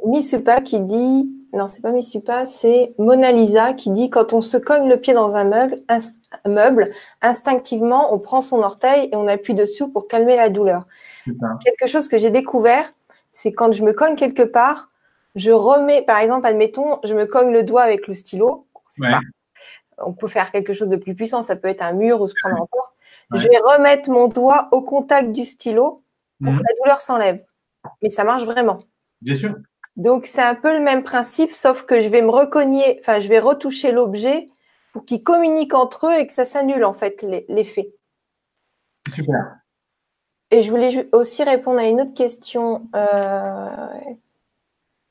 Misupa 0.04 0.60
qui 0.60 0.80
dit, 0.80 1.30
non, 1.52 1.68
c'est 1.68 1.82
pas 1.82 1.92
Misupa, 1.92 2.46
c'est 2.46 2.94
Mona 2.98 3.32
Lisa 3.32 3.72
qui 3.72 3.90
dit 3.90 4.10
quand 4.10 4.32
on 4.32 4.40
se 4.40 4.56
cogne 4.56 4.88
le 4.88 4.98
pied 4.98 5.14
dans 5.14 5.34
un 5.34 5.44
meuble, 5.44 5.76
meuble, 6.46 6.92
instinctivement, 7.22 8.14
on 8.14 8.18
prend 8.18 8.40
son 8.40 8.62
orteil 8.62 9.08
et 9.12 9.16
on 9.16 9.26
appuie 9.26 9.54
dessus 9.54 9.90
pour 9.90 10.06
calmer 10.08 10.36
la 10.36 10.48
douleur. 10.48 10.86
Quelque 11.64 11.86
chose 11.86 12.08
que 12.08 12.18
j'ai 12.18 12.30
découvert, 12.30 12.92
c'est 13.32 13.52
quand 13.52 13.72
je 13.72 13.82
me 13.82 13.92
cogne 13.92 14.16
quelque 14.16 14.42
part, 14.42 14.90
je 15.34 15.50
remets, 15.50 16.02
par 16.02 16.18
exemple, 16.18 16.46
admettons, 16.46 16.98
je 17.04 17.14
me 17.14 17.26
cogne 17.26 17.52
le 17.52 17.62
doigt 17.62 17.82
avec 17.82 18.06
le 18.06 18.14
stylo. 18.14 18.66
on 19.98 20.12
peut 20.12 20.28
faire 20.28 20.50
quelque 20.50 20.74
chose 20.74 20.88
de 20.88 20.96
plus 20.96 21.14
puissant, 21.14 21.42
ça 21.42 21.56
peut 21.56 21.68
être 21.68 21.82
un 21.82 21.92
mur 21.92 22.20
ou 22.20 22.26
se 22.26 22.34
prendre 22.42 22.62
en 22.62 22.66
porte. 22.66 22.94
Je 23.32 23.48
vais 23.48 23.58
remettre 23.58 24.10
mon 24.10 24.28
doigt 24.28 24.68
au 24.72 24.82
contact 24.82 25.32
du 25.32 25.44
stylo 25.44 26.02
pour 26.42 26.52
que 26.52 26.58
mhm. 26.58 26.62
la 26.68 26.74
douleur 26.82 27.00
s'enlève. 27.00 27.44
Mais 28.02 28.10
ça 28.10 28.24
marche 28.24 28.44
vraiment. 28.44 28.80
Bien 29.20 29.34
sûr. 29.34 29.54
Donc 29.96 30.26
c'est 30.26 30.42
un 30.42 30.54
peu 30.54 30.72
le 30.72 30.80
même 30.80 31.02
principe, 31.02 31.52
sauf 31.52 31.82
que 31.82 32.00
je 32.00 32.08
vais 32.08 32.22
me 32.22 32.30
recogner, 32.30 32.98
enfin 33.00 33.18
je 33.18 33.28
vais 33.28 33.38
retoucher 33.38 33.92
l'objet 33.92 34.46
pour 34.92 35.04
qu'ils 35.04 35.22
communiquent 35.22 35.74
entre 35.74 36.08
eux 36.08 36.18
et 36.18 36.26
que 36.26 36.32
ça 36.32 36.44
s'annule 36.44 36.84
en 36.84 36.94
fait 36.94 37.22
l'effet. 37.48 37.92
Super. 39.12 39.56
Et 40.50 40.62
je 40.62 40.70
voulais 40.70 41.08
aussi 41.12 41.42
répondre 41.44 41.78
à 41.78 41.84
une 41.84 42.00
autre 42.00 42.14
question 42.14 42.88
euh, 42.96 43.68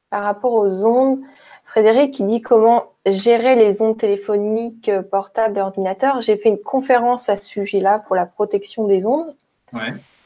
par 0.10 0.24
rapport 0.24 0.54
aux 0.54 0.86
ondes, 0.86 1.20
Frédéric 1.64 2.14
qui 2.14 2.24
dit 2.24 2.42
comment 2.42 2.94
gérer 3.06 3.56
les 3.56 3.82
ondes 3.82 3.98
téléphoniques, 3.98 4.92
portables 5.12 5.58
et 5.58 5.62
ordinateurs. 5.62 6.22
J'ai 6.22 6.36
fait 6.36 6.50
une 6.50 6.60
conférence 6.60 7.30
à 7.30 7.38
ce 7.38 7.48
sujet-là 7.48 8.00
pour 8.00 8.16
la 8.16 8.26
protection 8.26 8.86
des 8.86 9.06
ondes. 9.06 9.36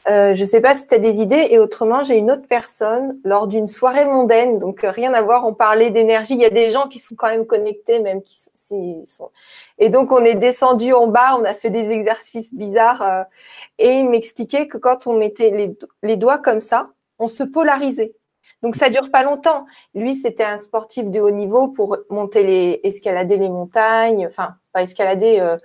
Euh, 0.06 0.34
je 0.34 0.42
ne 0.42 0.46
sais 0.46 0.60
pas 0.60 0.74
si 0.74 0.86
tu 0.86 0.94
as 0.94 0.98
des 0.98 1.20
idées. 1.20 1.48
Et 1.50 1.58
autrement, 1.58 2.04
j'ai 2.04 2.18
une 2.18 2.30
autre 2.30 2.46
personne 2.48 3.18
lors 3.24 3.46
d'une 3.46 3.66
soirée 3.66 4.04
mondaine, 4.04 4.58
donc 4.58 4.84
euh, 4.84 4.90
rien 4.90 5.14
à 5.14 5.22
voir, 5.22 5.46
on 5.46 5.54
parlait 5.54 5.90
d'énergie. 5.90 6.34
Il 6.34 6.40
y 6.40 6.44
a 6.44 6.50
des 6.50 6.70
gens 6.70 6.88
qui 6.88 6.98
sont 6.98 7.14
quand 7.14 7.28
même 7.28 7.46
connectés, 7.46 8.00
même 8.00 8.22
qui 8.22 8.36
sont... 8.36 9.30
Et 9.78 9.88
donc, 9.88 10.12
on 10.12 10.24
est 10.24 10.34
descendu 10.34 10.92
en 10.92 11.06
bas, 11.06 11.36
on 11.38 11.44
a 11.44 11.54
fait 11.54 11.70
des 11.70 11.90
exercices 11.90 12.52
bizarres. 12.54 13.26
et 13.78 13.90
il 14.00 14.08
m'expliquait 14.08 14.68
que 14.68 14.78
quand 14.78 15.06
on 15.06 15.14
mettait 15.14 15.76
les, 16.02 16.16
doigts 16.16 16.38
comme 16.38 16.60
ça, 16.60 16.88
on 17.18 17.28
se 17.28 17.42
polarisait. 17.42 18.14
Donc 18.62 18.76
ça 18.76 18.88
dure 18.88 19.10
pas 19.10 19.22
longtemps. 19.22 19.66
Lui, 19.94 20.16
c'était 20.16 20.44
un 20.44 20.56
sportif 20.56 21.10
de 21.10 21.20
haut 21.20 21.30
niveau 21.30 21.68
pour 21.68 21.98
monter 22.08 22.44
les, 22.44 22.80
escalader 22.82 23.36
les 23.36 23.50
montagnes, 23.50 24.26
enfin 24.26 24.54
pas 24.72 24.82
escalader, 24.82 25.38
euh, 25.40 25.58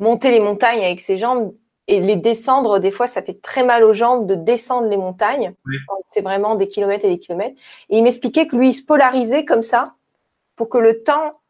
monter 0.00 0.32
les 0.32 0.40
montagnes 0.40 0.84
avec 0.84 1.00
ses 1.00 1.18
jambes 1.18 1.54
et 1.88 2.00
les 2.00 2.16
descendre. 2.16 2.78
Des 2.78 2.90
fois, 2.90 3.06
ça 3.06 3.22
fait 3.22 3.40
très 3.40 3.64
mal 3.64 3.84
aux 3.84 3.92
jambes 3.92 4.26
de 4.26 4.34
descendre 4.34 4.88
les 4.88 4.96
montagnes. 4.96 5.54
C'est 6.08 6.22
vraiment 6.22 6.54
des 6.54 6.68
kilomètres 6.68 7.04
et 7.04 7.08
des 7.08 7.18
kilomètres. 7.18 7.60
Et 7.88 7.98
il 7.98 8.02
m'expliquait 8.02 8.46
que 8.46 8.56
lui, 8.56 8.68
il 8.68 8.72
se 8.72 8.82
polarisait 8.82 9.44
comme 9.44 9.62
ça 9.62 9.94
pour 10.56 10.68
que 10.68 10.78
le 10.78 11.02
temps, 11.02 11.40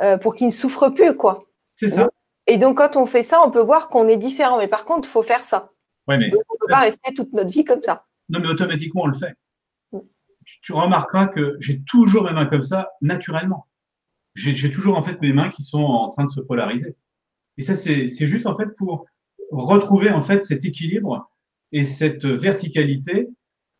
euh, 0.00 0.18
pour 0.18 0.34
qu'il 0.34 0.46
ne 0.46 0.52
souffre 0.52 0.88
plus, 0.88 1.16
quoi. 1.16 1.44
C'est 1.76 1.90
ça. 1.90 2.08
Et 2.46 2.58
donc, 2.58 2.78
quand 2.78 2.96
on 2.96 3.06
fait 3.06 3.22
ça, 3.22 3.40
on 3.44 3.50
peut 3.50 3.60
voir 3.60 3.88
qu'on 3.88 4.08
est 4.08 4.16
différent. 4.16 4.58
Mais 4.58 4.68
par 4.68 4.84
contre, 4.84 5.08
il 5.08 5.12
faut 5.12 5.22
faire 5.22 5.40
ça. 5.40 5.70
mais... 6.08 6.28
Donc, 6.28 6.42
on 6.48 6.54
ne 6.54 6.58
peut 6.58 6.68
pas 6.68 6.80
rester 6.80 7.14
toute 7.14 7.32
notre 7.32 7.50
vie 7.50 7.64
comme 7.64 7.82
ça. 7.82 8.04
Non, 8.28 8.40
mais 8.40 8.48
automatiquement, 8.48 9.02
on 9.02 9.06
le 9.06 9.14
fait 9.14 9.34
tu, 10.44 10.72
remarqueras 10.72 11.26
que 11.26 11.56
j'ai 11.60 11.82
toujours 11.82 12.24
mes 12.24 12.32
mains 12.32 12.46
comme 12.46 12.62
ça, 12.62 12.90
naturellement. 13.00 13.68
J'ai 14.34 14.70
toujours 14.70 14.96
en 14.96 15.02
fait 15.02 15.20
mes 15.20 15.32
mains 15.32 15.50
qui 15.50 15.62
sont 15.62 15.82
en 15.82 16.08
train 16.08 16.24
de 16.24 16.30
se 16.30 16.40
polariser. 16.40 16.96
Et 17.58 17.62
ça, 17.62 17.74
c'est 17.74 18.08
juste 18.08 18.46
en 18.46 18.56
fait 18.56 18.68
pour 18.76 19.04
retrouver 19.60 20.10
en 20.10 20.22
fait 20.22 20.44
cet 20.44 20.64
équilibre 20.64 21.30
et 21.72 21.84
cette 21.84 22.24
verticalité 22.24 23.28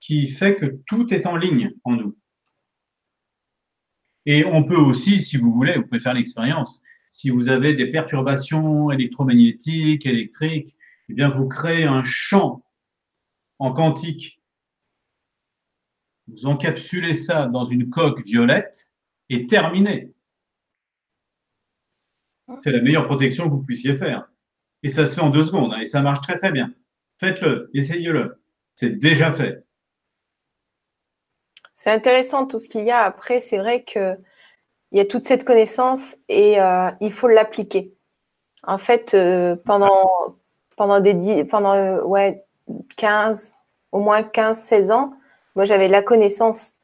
qui 0.01 0.29
fait 0.29 0.57
que 0.57 0.81
tout 0.87 1.13
est 1.13 1.27
en 1.27 1.37
ligne 1.37 1.73
en 1.85 1.97
nous. 1.97 2.17
Et 4.27 4.45
on 4.45 4.65
peut 4.65 4.77
aussi, 4.77 5.19
si 5.19 5.37
vous 5.37 5.53
voulez, 5.53 5.77
vous 5.77 5.85
pouvez 5.85 6.01
faire 6.01 6.15
l'expérience, 6.15 6.81
si 7.09 7.31
vous 7.31 7.49
avez 7.49 7.75
des 7.75 7.91
perturbations 7.91 8.91
électromagnétiques, 8.91 10.07
électriques, 10.07 10.77
eh 11.09 11.15
bien, 11.15 11.29
vous 11.29 11.49
créez 11.49 11.85
un 11.85 12.05
champ 12.05 12.65
en 13.59 13.73
quantique 13.73 14.43
vous 16.29 16.47
encapsulez 16.47 17.15
ça 17.15 17.47
dans 17.47 17.65
une 17.65 17.91
coque 17.91 18.25
violette 18.25 18.93
et 19.29 19.47
terminé. 19.47 20.13
C'est 22.59 22.73
la 22.73 22.81
meilleure 22.81 23.07
protection 23.07 23.45
que 23.45 23.51
vous 23.51 23.63
puissiez 23.63 23.97
faire. 23.97 24.32
Et 24.83 24.89
ça 24.89 25.07
se 25.07 25.15
fait 25.15 25.21
en 25.21 25.31
deux 25.31 25.47
secondes, 25.47 25.73
hein, 25.75 25.81
et 25.81 25.87
ça 25.87 26.03
marche 26.03 26.21
très 26.23 26.37
très 26.37 26.51
bien. 26.51 26.73
Faites-le, 27.19 27.71
essayez-le. 27.73 28.43
C'est 28.75 28.99
déjà 28.99 29.33
fait. 29.33 29.65
C'est 31.77 31.91
intéressant 31.91 32.47
tout 32.47 32.59
ce 32.59 32.69
qu'il 32.69 32.85
y 32.85 32.91
a. 32.91 33.01
Après, 33.03 33.41
c'est 33.41 33.59
vrai 33.59 33.85
qu'il 33.85 34.19
y 34.93 35.01
a 35.01 35.05
toute 35.05 35.27
cette 35.27 35.45
connaissance 35.45 36.17
et 36.29 36.61
euh, 36.61 36.91
il 37.01 37.13
faut 37.13 37.29
l'appliquer. 37.29 37.95
En 38.65 38.79
fait, 38.79 39.15
euh, 39.15 39.57
pendant, 39.65 40.37
pendant, 40.77 41.01
des, 41.01 41.45
pendant 41.45 41.75
euh, 41.75 42.01
ouais, 42.03 42.45
15, 42.97 43.55
au 43.91 44.01
moins 44.01 44.23
15-16 44.23 44.93
ans, 44.93 45.13
moi, 45.57 45.65
j'avais 45.65 45.89
la 45.89 46.03
connaissance. 46.03 46.75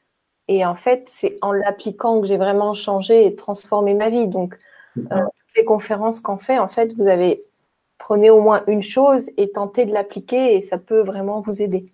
Et 0.49 0.65
en 0.65 0.75
fait, 0.75 1.05
c'est 1.09 1.37
en 1.43 1.53
l'appliquant 1.53 2.21
que 2.21 2.27
j'ai 2.27 2.37
vraiment 2.37 2.75
changé 2.75 3.27
et 3.27 3.37
transformé 3.37 3.95
ma 3.95 4.11
vie. 4.11 4.29
Donc, 4.29 4.59
toutes 4.95 5.57
les 5.57 5.65
conférences 5.65 6.21
qu'on 6.21 6.39
fait, 6.39 6.59
en 6.59 6.69
fait, 6.69 6.93
vous 6.95 7.07
avez 7.07 7.45
prenez 7.99 8.31
au 8.31 8.41
moins 8.41 8.63
une 8.67 8.83
chose 8.83 9.31
et 9.37 9.51
tentez 9.51 9.85
de 9.85 9.93
l'appliquer 9.93 10.55
et 10.57 10.61
ça 10.61 10.79
peut 10.79 11.01
vraiment 11.01 11.41
vous 11.41 11.63
aider. 11.63 11.93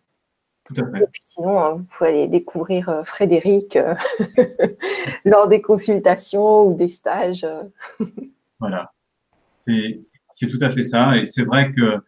Tout 0.65 0.75
à 0.79 0.91
fait. 0.91 1.05
Et 1.05 1.07
puis 1.07 1.23
sinon, 1.27 1.59
hein, 1.61 1.73
vous 1.75 1.85
pouvez 1.85 2.11
aller 2.11 2.29
découvrir 2.29 2.89
euh, 2.89 3.05
Frédéric 3.05 3.77
euh, 3.77 3.95
lors 5.25 5.49
des 5.49 5.61
consultations 5.61 6.67
ou 6.67 6.75
des 6.75 6.89
stages. 6.89 7.47
voilà. 8.61 8.93
C'est 9.67 10.49
tout 10.49 10.59
à 10.61 10.71
fait 10.71 10.83
ça. 10.83 11.17
Et 11.17 11.25
c'est 11.25 11.45
vrai 11.45 11.73
que 11.73 12.01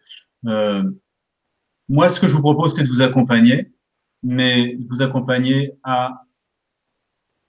moi, 1.89 2.09
ce 2.09 2.19
que 2.19 2.27
je 2.27 2.33
vous 2.35 2.41
propose, 2.41 2.75
c'est 2.75 2.83
de 2.83 2.89
vous 2.89 3.01
accompagner 3.01 3.71
mais 4.23 4.77
vous 4.89 5.01
accompagner 5.01 5.77
à 5.83 6.25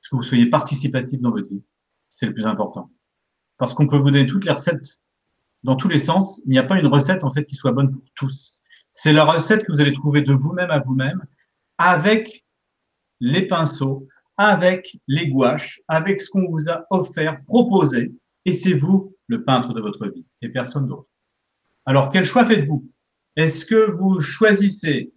ce 0.01 0.11
que 0.11 0.17
vous 0.17 0.23
soyez 0.23 0.47
participatif 0.47 1.21
dans 1.21 1.31
votre 1.31 1.49
vie. 1.49 1.63
C'est 2.09 2.27
le 2.27 2.33
plus 2.33 2.47
important. 2.47 2.91
Parce 3.57 3.75
qu'on 3.75 3.89
peut 3.89 3.97
vous 3.97 4.11
donner 4.11 4.27
toutes 4.27 4.45
les 4.45 4.53
recettes 4.53 4.99
dans 5.69 5.77
tous 5.77 5.89
les 5.89 5.99
sens. 5.99 6.41
Il 6.47 6.51
n'y 6.51 6.59
a 6.59 6.63
pas 6.63 6.79
une 6.79 6.87
recette, 6.87 7.23
en 7.25 7.31
fait, 7.31 7.45
qui 7.45 7.55
soit 7.55 7.73
bonne 7.73 7.93
pour 7.93 8.03
tous. 8.15 8.59
C'est 8.91 9.13
la 9.13 9.25
recette 9.25 9.67
que 9.67 9.71
vous 9.71 9.83
allez 9.83 9.93
trouver 9.93 10.23
de 10.23 10.33
vous-même 10.33 10.71
à 10.71 10.79
vous-même 10.79 11.23
avec 11.77 12.47
les 13.21 13.43
pinceaux, 13.43 14.09
avec 14.39 14.97
les 15.07 15.29
gouaches, 15.29 15.83
avec 15.87 16.23
ce 16.23 16.31
qu'on 16.31 16.49
vous 16.49 16.71
a 16.71 16.87
offert, 16.89 17.45
proposé. 17.45 18.15
Et 18.47 18.53
c'est 18.53 18.73
vous 18.73 19.15
le 19.27 19.45
peintre 19.45 19.75
de 19.75 19.83
votre 19.83 20.09
vie 20.09 20.25
et 20.41 20.49
personne 20.49 20.89
d'autre. 20.89 21.11
Alors, 21.85 22.11
quel 22.11 22.25
choix 22.25 22.47
faites-vous? 22.47 22.91
Est-ce 23.37 23.67
que 23.67 23.91
vous 23.91 24.21
choisissez 24.21 25.13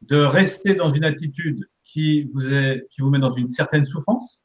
de 0.00 0.16
rester 0.16 0.74
dans 0.74 0.92
une 0.92 1.04
attitude 1.04 1.68
qui 1.84 2.24
vous, 2.34 2.52
est, 2.52 2.88
qui 2.90 3.00
vous 3.00 3.10
met 3.10 3.20
dans 3.20 3.34
une 3.34 3.46
certaine 3.46 3.86
souffrance? 3.86 4.40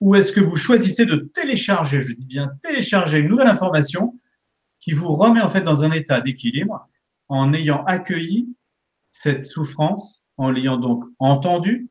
Ou 0.00 0.16
est-ce 0.16 0.32
que 0.32 0.40
vous 0.40 0.56
choisissez 0.56 1.06
de 1.06 1.16
télécharger, 1.16 2.02
je 2.02 2.12
dis 2.12 2.26
bien 2.26 2.48
télécharger 2.60 3.20
une 3.20 3.28
nouvelle 3.28 3.48
information 3.48 4.19
qui 4.80 4.92
vous 4.92 5.14
remet 5.14 5.40
en 5.40 5.48
fait 5.48 5.62
dans 5.62 5.84
un 5.84 5.92
état 5.92 6.20
d'équilibre 6.20 6.88
en 7.28 7.52
ayant 7.52 7.84
accueilli 7.84 8.54
cette 9.10 9.46
souffrance, 9.46 10.22
en 10.36 10.50
l'ayant 10.50 10.78
donc 10.78 11.04
entendu, 11.18 11.88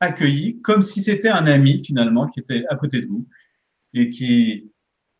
accueilli, 0.00 0.60
comme 0.62 0.82
si 0.82 1.02
c'était 1.02 1.28
un 1.28 1.46
ami 1.46 1.82
finalement 1.84 2.26
qui 2.28 2.40
était 2.40 2.64
à 2.68 2.76
côté 2.76 3.00
de 3.00 3.06
vous 3.06 3.26
et 3.94 4.10
qui 4.10 4.70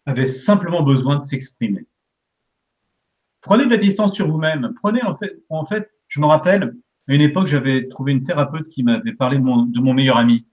avait 0.07 0.27
simplement 0.27 0.83
besoin 0.83 1.17
de 1.17 1.23
s'exprimer. 1.23 1.87
Prenez 3.41 3.65
de 3.65 3.71
la 3.71 3.77
distance 3.77 4.15
sur 4.15 4.29
vous-même. 4.29 4.73
Prenez 4.77 5.03
en 5.05 5.15
fait, 5.15 5.43
en 5.49 5.65
fait, 5.65 5.95
je 6.09 6.21
me 6.21 6.27
rappelle, 6.27 6.75
à 7.09 7.15
une 7.15 7.21
époque, 7.21 7.47
j'avais 7.47 7.89
trouvé 7.89 8.13
une 8.13 8.23
thérapeute 8.23 8.69
qui 8.69 8.83
m'avait 8.83 9.13
parlé 9.13 9.39
de 9.39 9.43
mon, 9.43 9.63
de 9.63 9.81
mon 9.81 9.95
meilleur 9.95 10.17
ami. 10.17 10.47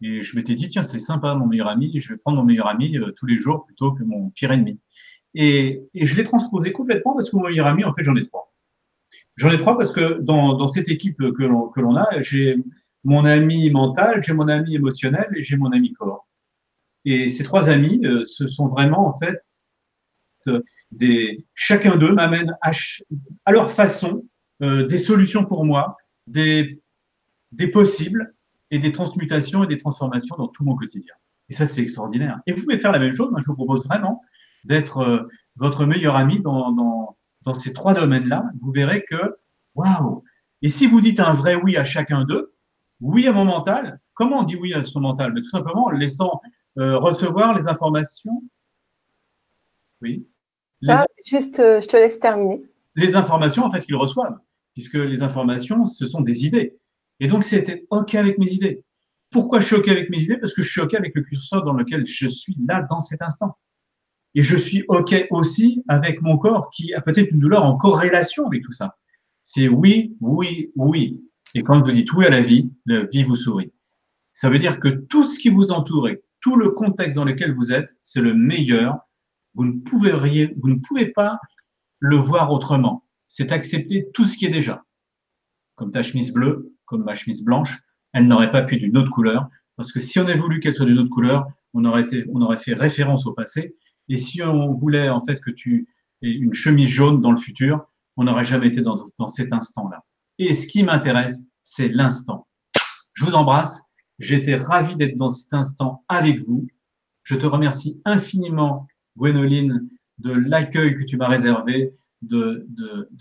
Et 0.00 0.22
je 0.22 0.36
m'étais 0.36 0.54
dit, 0.54 0.68
tiens, 0.68 0.82
c'est 0.82 0.98
sympa, 0.98 1.34
mon 1.34 1.46
meilleur 1.46 1.68
ami, 1.68 1.92
je 1.98 2.12
vais 2.12 2.18
prendre 2.18 2.38
mon 2.38 2.44
meilleur 2.44 2.68
ami 2.68 2.96
euh, 2.98 3.12
tous 3.16 3.26
les 3.26 3.36
jours 3.36 3.64
plutôt 3.66 3.92
que 3.92 4.02
mon 4.04 4.30
pire 4.30 4.52
ennemi. 4.52 4.78
Et, 5.34 5.82
je 5.94 6.14
l'ai 6.14 6.24
transposé 6.24 6.72
complètement 6.72 7.14
parce 7.14 7.30
que 7.30 7.36
mon 7.36 7.48
meilleur 7.48 7.66
ami, 7.66 7.84
en 7.84 7.92
fait, 7.94 8.04
j'en 8.04 8.16
ai 8.16 8.26
trois. 8.26 8.52
J'en 9.36 9.50
ai 9.50 9.58
trois 9.58 9.76
parce 9.76 9.90
que 9.90 10.20
dans, 10.20 10.68
cette 10.68 10.88
équipe 10.88 11.18
que 11.18 11.42
l'on, 11.42 11.96
a, 11.96 12.20
j'ai 12.20 12.56
mon 13.02 13.24
ami 13.24 13.70
mental, 13.70 14.22
j'ai 14.22 14.32
mon 14.32 14.48
ami 14.48 14.76
émotionnel 14.76 15.28
et 15.36 15.42
j'ai 15.42 15.56
mon 15.56 15.72
ami 15.72 15.92
corps. 15.92 16.28
Et 17.04 17.28
ces 17.28 17.44
trois 17.44 17.68
amis, 17.68 18.00
euh, 18.04 18.24
ce 18.24 18.48
sont 18.48 18.68
vraiment, 18.68 19.06
en 19.06 19.18
fait, 19.18 19.44
euh, 20.46 20.62
chacun 21.54 21.96
d'eux 21.96 22.14
m'amène 22.14 22.56
à, 22.62 22.70
à, 23.44 23.52
leur 23.52 23.70
façon 23.70 24.24
euh, 24.62 24.86
des 24.86 24.98
solutions 24.98 25.44
pour 25.44 25.64
moi, 25.64 25.96
des, 26.26 26.80
des 27.52 27.68
possibles 27.68 28.34
et 28.70 28.78
des 28.78 28.92
transmutations 28.92 29.64
et 29.64 29.66
des 29.66 29.76
transformations 29.78 30.36
dans 30.36 30.48
tout 30.48 30.64
mon 30.64 30.76
quotidien. 30.76 31.14
Et 31.48 31.52
ça, 31.52 31.66
c'est 31.66 31.82
extraordinaire. 31.82 32.40
Et 32.46 32.52
vous 32.52 32.62
pouvez 32.62 32.78
faire 32.78 32.92
la 32.92 32.98
même 32.98 33.12
chose. 33.12 33.30
Moi, 33.30 33.40
je 33.40 33.46
vous 33.46 33.54
propose 33.54 33.84
vraiment 33.84 34.22
d'être 34.64 34.98
euh, 34.98 35.28
votre 35.56 35.86
meilleur 35.86 36.16
ami 36.16 36.40
dans, 36.40 36.72
dans, 36.72 37.16
dans 37.42 37.54
ces 37.54 37.72
trois 37.72 37.94
domaines-là. 37.94 38.44
Vous 38.60 38.72
verrez 38.72 39.04
que, 39.08 39.36
waouh! 39.74 40.22
Et 40.62 40.68
si 40.68 40.86
vous 40.86 41.00
dites 41.00 41.20
un 41.20 41.32
vrai 41.32 41.54
oui 41.54 41.76
à 41.76 41.84
chacun 41.84 42.24
d'eux, 42.24 42.54
oui 43.00 43.26
à 43.26 43.32
mon 43.32 43.44
mental, 43.44 44.00
comment 44.14 44.40
on 44.40 44.42
dit 44.44 44.56
oui 44.56 44.72
à 44.72 44.84
son 44.84 45.00
mental? 45.00 45.32
Mais 45.32 45.42
tout 45.42 45.50
simplement 45.50 45.86
en 45.86 45.90
laissant 45.90 46.40
euh, 46.78 46.96
recevoir 46.98 47.56
les 47.56 47.68
informations. 47.68 48.42
Oui. 50.00 50.26
Ah, 50.88 51.06
juste, 51.26 51.60
euh, 51.60 51.80
je 51.80 51.88
te 51.88 51.96
laisse 51.96 52.18
terminer. 52.18 52.62
Les 52.94 53.16
informations, 53.16 53.64
en 53.64 53.70
fait, 53.70 53.84
qu'ils 53.84 53.96
reçoivent, 53.96 54.38
puisque 54.74 54.94
les 54.94 55.22
informations, 55.22 55.86
ce 55.86 56.06
sont 56.06 56.20
des 56.20 56.46
idées. 56.46 56.78
Et 57.20 57.26
donc, 57.26 57.44
c'était 57.44 57.86
OK 57.90 58.14
avec 58.14 58.38
mes 58.38 58.50
idées. 58.52 58.82
Pourquoi 59.30 59.60
je 59.60 59.66
suis 59.66 59.76
OK 59.76 59.88
avec 59.88 60.10
mes 60.10 60.22
idées? 60.22 60.38
Parce 60.38 60.54
que 60.54 60.62
je 60.62 60.70
suis 60.70 60.80
OK 60.80 60.94
avec 60.94 61.14
le 61.14 61.22
curseur 61.22 61.64
dans 61.64 61.72
lequel 61.72 62.06
je 62.06 62.28
suis 62.28 62.56
là, 62.66 62.82
dans 62.82 63.00
cet 63.00 63.22
instant. 63.22 63.56
Et 64.34 64.42
je 64.42 64.56
suis 64.56 64.84
OK 64.88 65.14
aussi 65.30 65.82
avec 65.88 66.20
mon 66.22 66.38
corps 66.38 66.70
qui 66.70 66.92
a 66.94 67.00
peut-être 67.00 67.30
une 67.30 67.38
douleur 67.38 67.64
en 67.64 67.76
corrélation 67.76 68.46
avec 68.46 68.62
tout 68.62 68.72
ça. 68.72 68.96
C'est 69.44 69.68
oui, 69.68 70.16
oui, 70.20 70.72
oui. 70.76 71.22
Et 71.54 71.62
quand 71.62 71.80
vous 71.80 71.92
dites 71.92 72.12
oui 72.12 72.26
à 72.26 72.30
la 72.30 72.40
vie, 72.40 72.70
la 72.86 73.04
vie 73.04 73.24
vous 73.24 73.36
sourit. 73.36 73.72
Ça 74.32 74.50
veut 74.50 74.58
dire 74.58 74.80
que 74.80 74.88
tout 74.88 75.24
ce 75.24 75.38
qui 75.38 75.50
vous 75.50 75.70
entoure, 75.70 76.08
tout 76.40 76.56
le 76.56 76.70
contexte 76.70 77.16
dans 77.16 77.24
lequel 77.24 77.54
vous 77.54 77.72
êtes, 77.72 77.96
c'est 78.02 78.20
le 78.20 78.34
meilleur 78.34 78.98
vous 79.54 79.64
ne, 79.64 79.80
pouvez, 79.80 80.12
vous 80.56 80.68
ne 80.68 80.80
pouvez 80.80 81.06
pas 81.06 81.38
le 82.00 82.16
voir 82.16 82.50
autrement. 82.50 83.06
C'est 83.28 83.52
accepter 83.52 84.08
tout 84.12 84.24
ce 84.24 84.36
qui 84.36 84.46
est 84.46 84.50
déjà. 84.50 84.84
Comme 85.76 85.90
ta 85.90 86.02
chemise 86.02 86.32
bleue, 86.32 86.72
comme 86.84 87.04
ma 87.04 87.14
chemise 87.14 87.42
blanche, 87.44 87.78
elle 88.12 88.26
n'aurait 88.28 88.50
pas 88.50 88.62
pu 88.62 88.76
d'une 88.76 88.96
autre 88.96 89.10
couleur, 89.10 89.48
parce 89.76 89.92
que 89.92 90.00
si 90.00 90.18
on 90.18 90.22
avait 90.22 90.36
voulu 90.36 90.60
qu'elle 90.60 90.74
soit 90.74 90.86
d'une 90.86 90.98
autre 90.98 91.10
couleur, 91.10 91.46
on 91.72 91.84
aurait 91.84 92.58
fait 92.58 92.74
référence 92.74 93.26
au 93.26 93.32
passé. 93.32 93.76
Et 94.08 94.16
si 94.16 94.42
on 94.42 94.74
voulait 94.74 95.08
en 95.08 95.20
fait 95.20 95.40
que 95.40 95.50
tu 95.50 95.88
aies 96.22 96.30
une 96.30 96.54
chemise 96.54 96.88
jaune 96.88 97.20
dans 97.20 97.30
le 97.30 97.36
futur, 97.36 97.86
on 98.16 98.24
n'aurait 98.24 98.44
jamais 98.44 98.68
été 98.68 98.80
dans, 98.80 99.28
cet 99.28 99.52
instant-là. 99.52 100.04
Et 100.38 100.54
ce 100.54 100.66
qui 100.66 100.82
m'intéresse, 100.82 101.46
c'est 101.62 101.88
l'instant. 101.88 102.46
Je 103.12 103.24
vous 103.24 103.34
embrasse. 103.34 103.82
J'étais 104.18 104.56
ravi 104.56 104.96
d'être 104.96 105.16
dans 105.16 105.28
cet 105.28 105.52
instant 105.54 106.04
avec 106.08 106.46
vous. 106.46 106.66
Je 107.24 107.34
te 107.34 107.46
remercie 107.46 108.00
infiniment 108.04 108.86
Gwénoline, 109.16 109.88
de 110.18 110.32
l'accueil 110.32 110.96
que 110.96 111.04
tu 111.04 111.16
m'as 111.16 111.28
réservé, 111.28 111.92
de, 112.22 112.66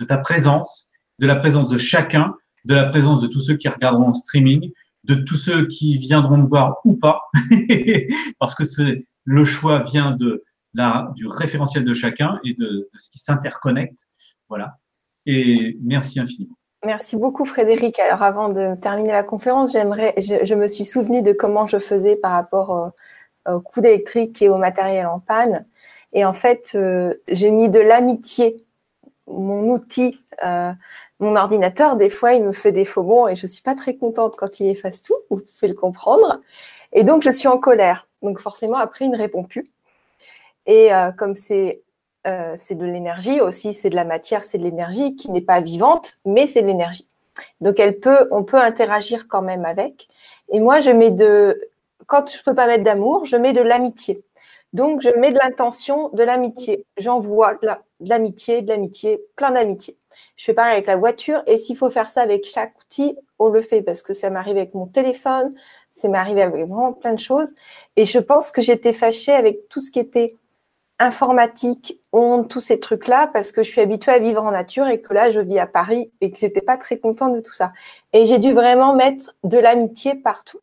ta 0.08 0.18
présence, 0.18 0.92
de 1.20 1.28
la 1.28 1.36
présence 1.36 1.70
de 1.72 1.78
chacun, 1.78 2.36
de 2.66 2.76
la 2.76 2.90
présence 2.90 3.22
de 3.22 3.28
tous 3.28 3.42
ceux 3.42 3.58
qui 3.58 3.68
regarderont 3.68 4.10
en 4.10 4.14
streaming, 4.14 4.72
de 5.04 5.16
tous 5.16 5.38
ceux 5.38 5.68
qui 5.68 5.98
viendront 5.98 6.38
me 6.38 6.48
voir 6.48 6.78
ou 6.86 6.96
pas, 6.96 7.22
parce 8.40 8.56
que 8.56 8.64
le 9.26 9.46
choix 9.46 9.84
vient 9.84 10.12
de 10.12 10.44
la, 10.74 11.12
du 11.16 11.28
référentiel 11.28 11.84
de 11.84 11.94
chacun 11.94 12.40
et 12.44 12.54
de, 12.54 12.66
de 12.66 12.98
ce 12.98 13.10
qui 13.10 13.20
s'interconnecte. 13.20 14.00
Voilà. 14.50 14.78
Et 15.26 15.78
merci 15.82 16.20
infiniment. 16.20 16.56
Merci 16.86 17.16
beaucoup 17.16 17.46
Frédéric. 17.46 17.98
Alors 18.00 18.24
avant 18.24 18.50
de 18.50 18.76
terminer 18.76 19.14
la 19.14 19.24
conférence, 19.24 19.72
j'aimerais, 19.72 20.14
je, 20.18 20.54
me 20.54 20.68
suis 20.68 20.84
souvenu 20.84 21.22
de 21.22 21.32
comment 21.32 21.66
je 21.66 21.80
faisais 21.80 22.18
par 22.18 22.34
rapport 22.34 22.92
au 23.48 23.60
coup 23.62 23.80
d'électrique 23.80 24.42
et 24.42 24.50
au 24.50 24.58
matériel 24.58 25.06
en 25.06 25.20
panne. 25.20 25.66
Et 26.12 26.26
en 26.26 26.34
fait, 26.34 26.72
euh, 26.76 27.16
j'ai 27.28 27.52
mis 27.52 27.70
de 27.70 27.80
l'amitié. 27.80 28.66
Mon 29.28 29.70
outil, 29.70 30.20
euh, 30.44 30.72
mon 31.20 31.36
ordinateur, 31.36 31.96
des 31.96 32.10
fois, 32.10 32.34
il 32.34 32.44
me 32.44 32.52
fait 32.52 32.74
des 32.74 32.86
faux 32.86 33.04
bons 33.04 33.28
et 33.28 33.36
je 33.36 33.48
suis 33.48 33.64
pas 33.64 33.76
très 33.76 33.96
contente 33.96 34.36
quand 34.38 34.60
il 34.60 34.68
efface 34.68 35.02
tout. 35.02 35.16
Vous 35.30 35.38
pouvez 35.38 35.70
le 35.70 35.74
comprendre. 35.74 36.42
Et 36.92 37.04
donc, 37.04 37.24
je 37.24 37.32
suis 37.32 37.48
en 37.48 37.58
colère. 37.58 38.08
Donc, 38.22 38.40
forcément, 38.40 38.78
après, 38.78 39.06
il 39.06 39.12
ne 39.12 39.18
répond 39.18 39.44
plus. 39.44 39.70
Et 40.66 40.94
euh, 40.94 41.12
comme 41.12 41.36
c'est 41.36 41.84
euh, 42.26 42.54
c'est 42.58 42.76
de 42.76 42.86
l'énergie 42.86 43.42
aussi, 43.42 43.74
c'est 43.74 43.90
de 43.90 43.96
la 43.96 44.06
matière, 44.06 44.44
c'est 44.44 44.58
de 44.58 44.64
l'énergie 44.64 45.16
qui 45.16 45.30
n'est 45.30 45.42
pas 45.42 45.60
vivante, 45.60 46.20
mais 46.26 46.48
c'est 46.48 46.62
de 46.62 46.68
l'énergie. 46.68 47.10
Donc, 47.62 47.80
elle 47.80 48.00
peut, 48.00 48.28
on 48.32 48.44
peut 48.44 48.58
interagir 48.60 49.28
quand 49.28 49.42
même 49.42 49.66
avec. 49.66 50.08
Et 50.50 50.60
moi, 50.60 50.80
je 50.80 50.92
mets 50.92 51.12
de, 51.12 51.60
quand 52.08 52.32
je 52.32 52.42
peux 52.44 52.54
pas 52.54 52.68
mettre 52.68 52.84
d'amour, 52.84 53.26
je 53.26 53.36
mets 53.36 53.54
de 53.54 53.62
l'amitié. 53.62 54.24
Donc, 54.72 55.02
je 55.02 55.10
mets 55.10 55.32
de 55.32 55.38
l'intention, 55.38 56.10
de 56.14 56.24
l'amitié. 56.24 56.86
J'envoie 56.98 57.56
de 57.56 57.68
l'amitié, 58.00 58.62
de 58.62 58.70
l'amitié, 58.70 59.22
plein 59.36 59.52
d'amitié. 59.52 59.98
Je 60.38 60.46
fais 60.46 60.54
pareil 60.54 60.74
avec 60.74 60.88
la 60.88 60.96
voiture. 60.96 61.42
Et 61.46 61.58
s'il 61.58 61.76
faut 61.76 61.90
faire 61.90 62.10
ça 62.10 62.22
avec 62.22 62.46
chaque 62.46 62.74
outil, 62.80 63.18
on 63.38 63.50
le 63.50 63.62
fait 63.62 63.82
parce 63.82 64.02
que 64.02 64.14
ça 64.14 64.30
m'arrive 64.30 64.58
avec 64.58 64.74
mon 64.74 64.88
téléphone, 64.88 65.54
ça 65.92 66.08
m'arrive 66.08 66.38
avec 66.38 66.54
vraiment 66.68 66.94
plein 66.94 67.14
de 67.14 67.20
choses. 67.20 67.54
Et 67.98 68.06
je 68.06 68.20
pense 68.20 68.52
que 68.52 68.62
j'étais 68.62 68.94
fâchée 68.94 69.34
avec 69.34 69.68
tout 69.70 69.82
ce 69.82 69.92
qui 69.92 70.00
était 70.00 70.38
informatique, 71.00 72.00
ondes, 72.12 72.48
tous 72.48 72.62
ces 72.62 72.80
trucs-là, 72.80 73.30
parce 73.34 73.52
que 73.52 73.64
je 73.64 73.70
suis 73.70 73.82
habituée 73.82 74.12
à 74.12 74.20
vivre 74.20 74.44
en 74.44 74.52
nature 74.52 74.88
et 74.88 75.02
que 75.02 75.14
là, 75.14 75.32
je 75.32 75.40
vis 75.40 75.60
à 75.60 75.68
Paris 75.68 76.12
et 76.22 76.32
que 76.32 76.38
j'étais 76.38 76.62
pas 76.62 76.78
très 76.78 76.98
contente 76.98 77.36
de 77.36 77.42
tout 77.42 77.54
ça. 77.54 77.74
Et 78.14 78.26
j'ai 78.26 78.40
dû 78.40 78.54
vraiment 78.54 78.96
mettre 78.96 79.36
de 79.44 79.58
l'amitié 79.58 80.16
partout. 80.16 80.60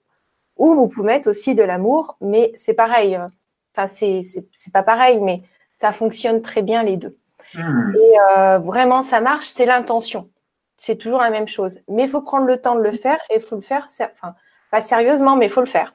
Ou 0.57 0.75
vous 0.75 0.89
pouvez 0.89 1.07
mettre 1.07 1.29
aussi 1.29 1.55
de 1.55 1.63
l'amour, 1.63 2.17
mais 2.21 2.53
c'est 2.55 2.75
pareil. 2.75 3.15
Hein. 3.15 3.29
Enfin, 3.75 3.89
c'est 3.89 4.73
pas 4.73 4.83
pareil, 4.83 5.21
mais 5.21 5.43
ça 5.75 5.93
fonctionne 5.93 6.43
très 6.43 6.63
bien 6.63 6.83
les 6.83 6.97
deux. 6.97 7.17
Hmm. 7.55 7.93
Et 7.97 8.17
euh, 8.37 8.59
vraiment, 8.59 9.03
ça 9.03 9.21
marche, 9.21 9.47
c'est 9.49 9.67
l'intention. 9.67 10.29
C'est 10.77 10.97
toujours 10.97 11.21
la 11.21 11.31
même 11.31 11.49
chose. 11.49 11.81
Mais 11.89 12.05
il 12.05 12.09
faut 12.09 12.23
prendre 12.23 12.47
le 12.47 12.61
temps 12.61 12.75
de 12.75 12.81
le 12.81 12.93
faire 12.93 13.19
et 13.31 13.37
il 13.37 13.41
faut 13.41 13.57
le 13.57 13.63
faire, 13.63 13.87
enfin, 14.01 14.35
pas 14.71 14.83
sérieusement, 14.83 15.37
mais 15.37 15.47
il 15.47 15.51
faut 15.51 15.61
le 15.61 15.67
faire. 15.67 15.95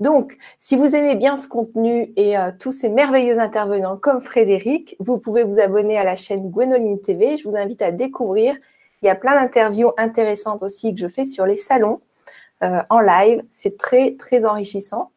Donc, 0.00 0.36
si 0.58 0.76
vous 0.76 0.94
aimez 0.94 1.14
bien 1.14 1.36
ce 1.36 1.48
contenu 1.48 2.12
et 2.16 2.38
euh, 2.38 2.50
tous 2.58 2.72
ces 2.72 2.88
merveilleux 2.88 3.38
intervenants 3.38 3.96
comme 3.96 4.20
Frédéric, 4.20 4.96
vous 4.98 5.18
pouvez 5.18 5.42
vous 5.42 5.58
abonner 5.58 5.98
à 5.98 6.04
la 6.04 6.16
chaîne 6.16 6.50
Gwenoline 6.50 7.00
TV. 7.00 7.36
Je 7.36 7.48
vous 7.48 7.56
invite 7.56 7.82
à 7.82 7.92
découvrir. 7.92 8.56
Il 9.02 9.06
y 9.06 9.08
a 9.08 9.14
plein 9.14 9.40
d'interviews 9.40 9.92
intéressantes 9.96 10.62
aussi 10.62 10.94
que 10.94 11.00
je 11.00 11.08
fais 11.08 11.26
sur 11.26 11.46
les 11.46 11.56
salons 11.56 12.00
euh, 12.62 12.82
en 12.90 13.00
live. 13.00 13.42
C'est 13.50 13.78
très, 13.78 14.16
très 14.16 14.44
enrichissant. 14.44 15.10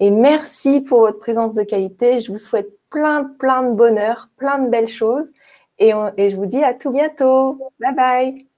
Et 0.00 0.10
merci 0.10 0.80
pour 0.80 1.00
votre 1.00 1.18
présence 1.18 1.54
de 1.54 1.62
qualité. 1.62 2.20
Je 2.20 2.32
vous 2.32 2.38
souhaite 2.38 2.68
plein, 2.90 3.24
plein 3.24 3.62
de 3.62 3.74
bonheur, 3.74 4.28
plein 4.36 4.58
de 4.58 4.68
belles 4.68 4.88
choses. 4.88 5.30
Et 5.78 5.90
je 5.90 6.36
vous 6.36 6.46
dis 6.46 6.62
à 6.62 6.74
tout 6.74 6.90
bientôt. 6.90 7.58
Bye 7.80 7.94
bye. 7.94 8.51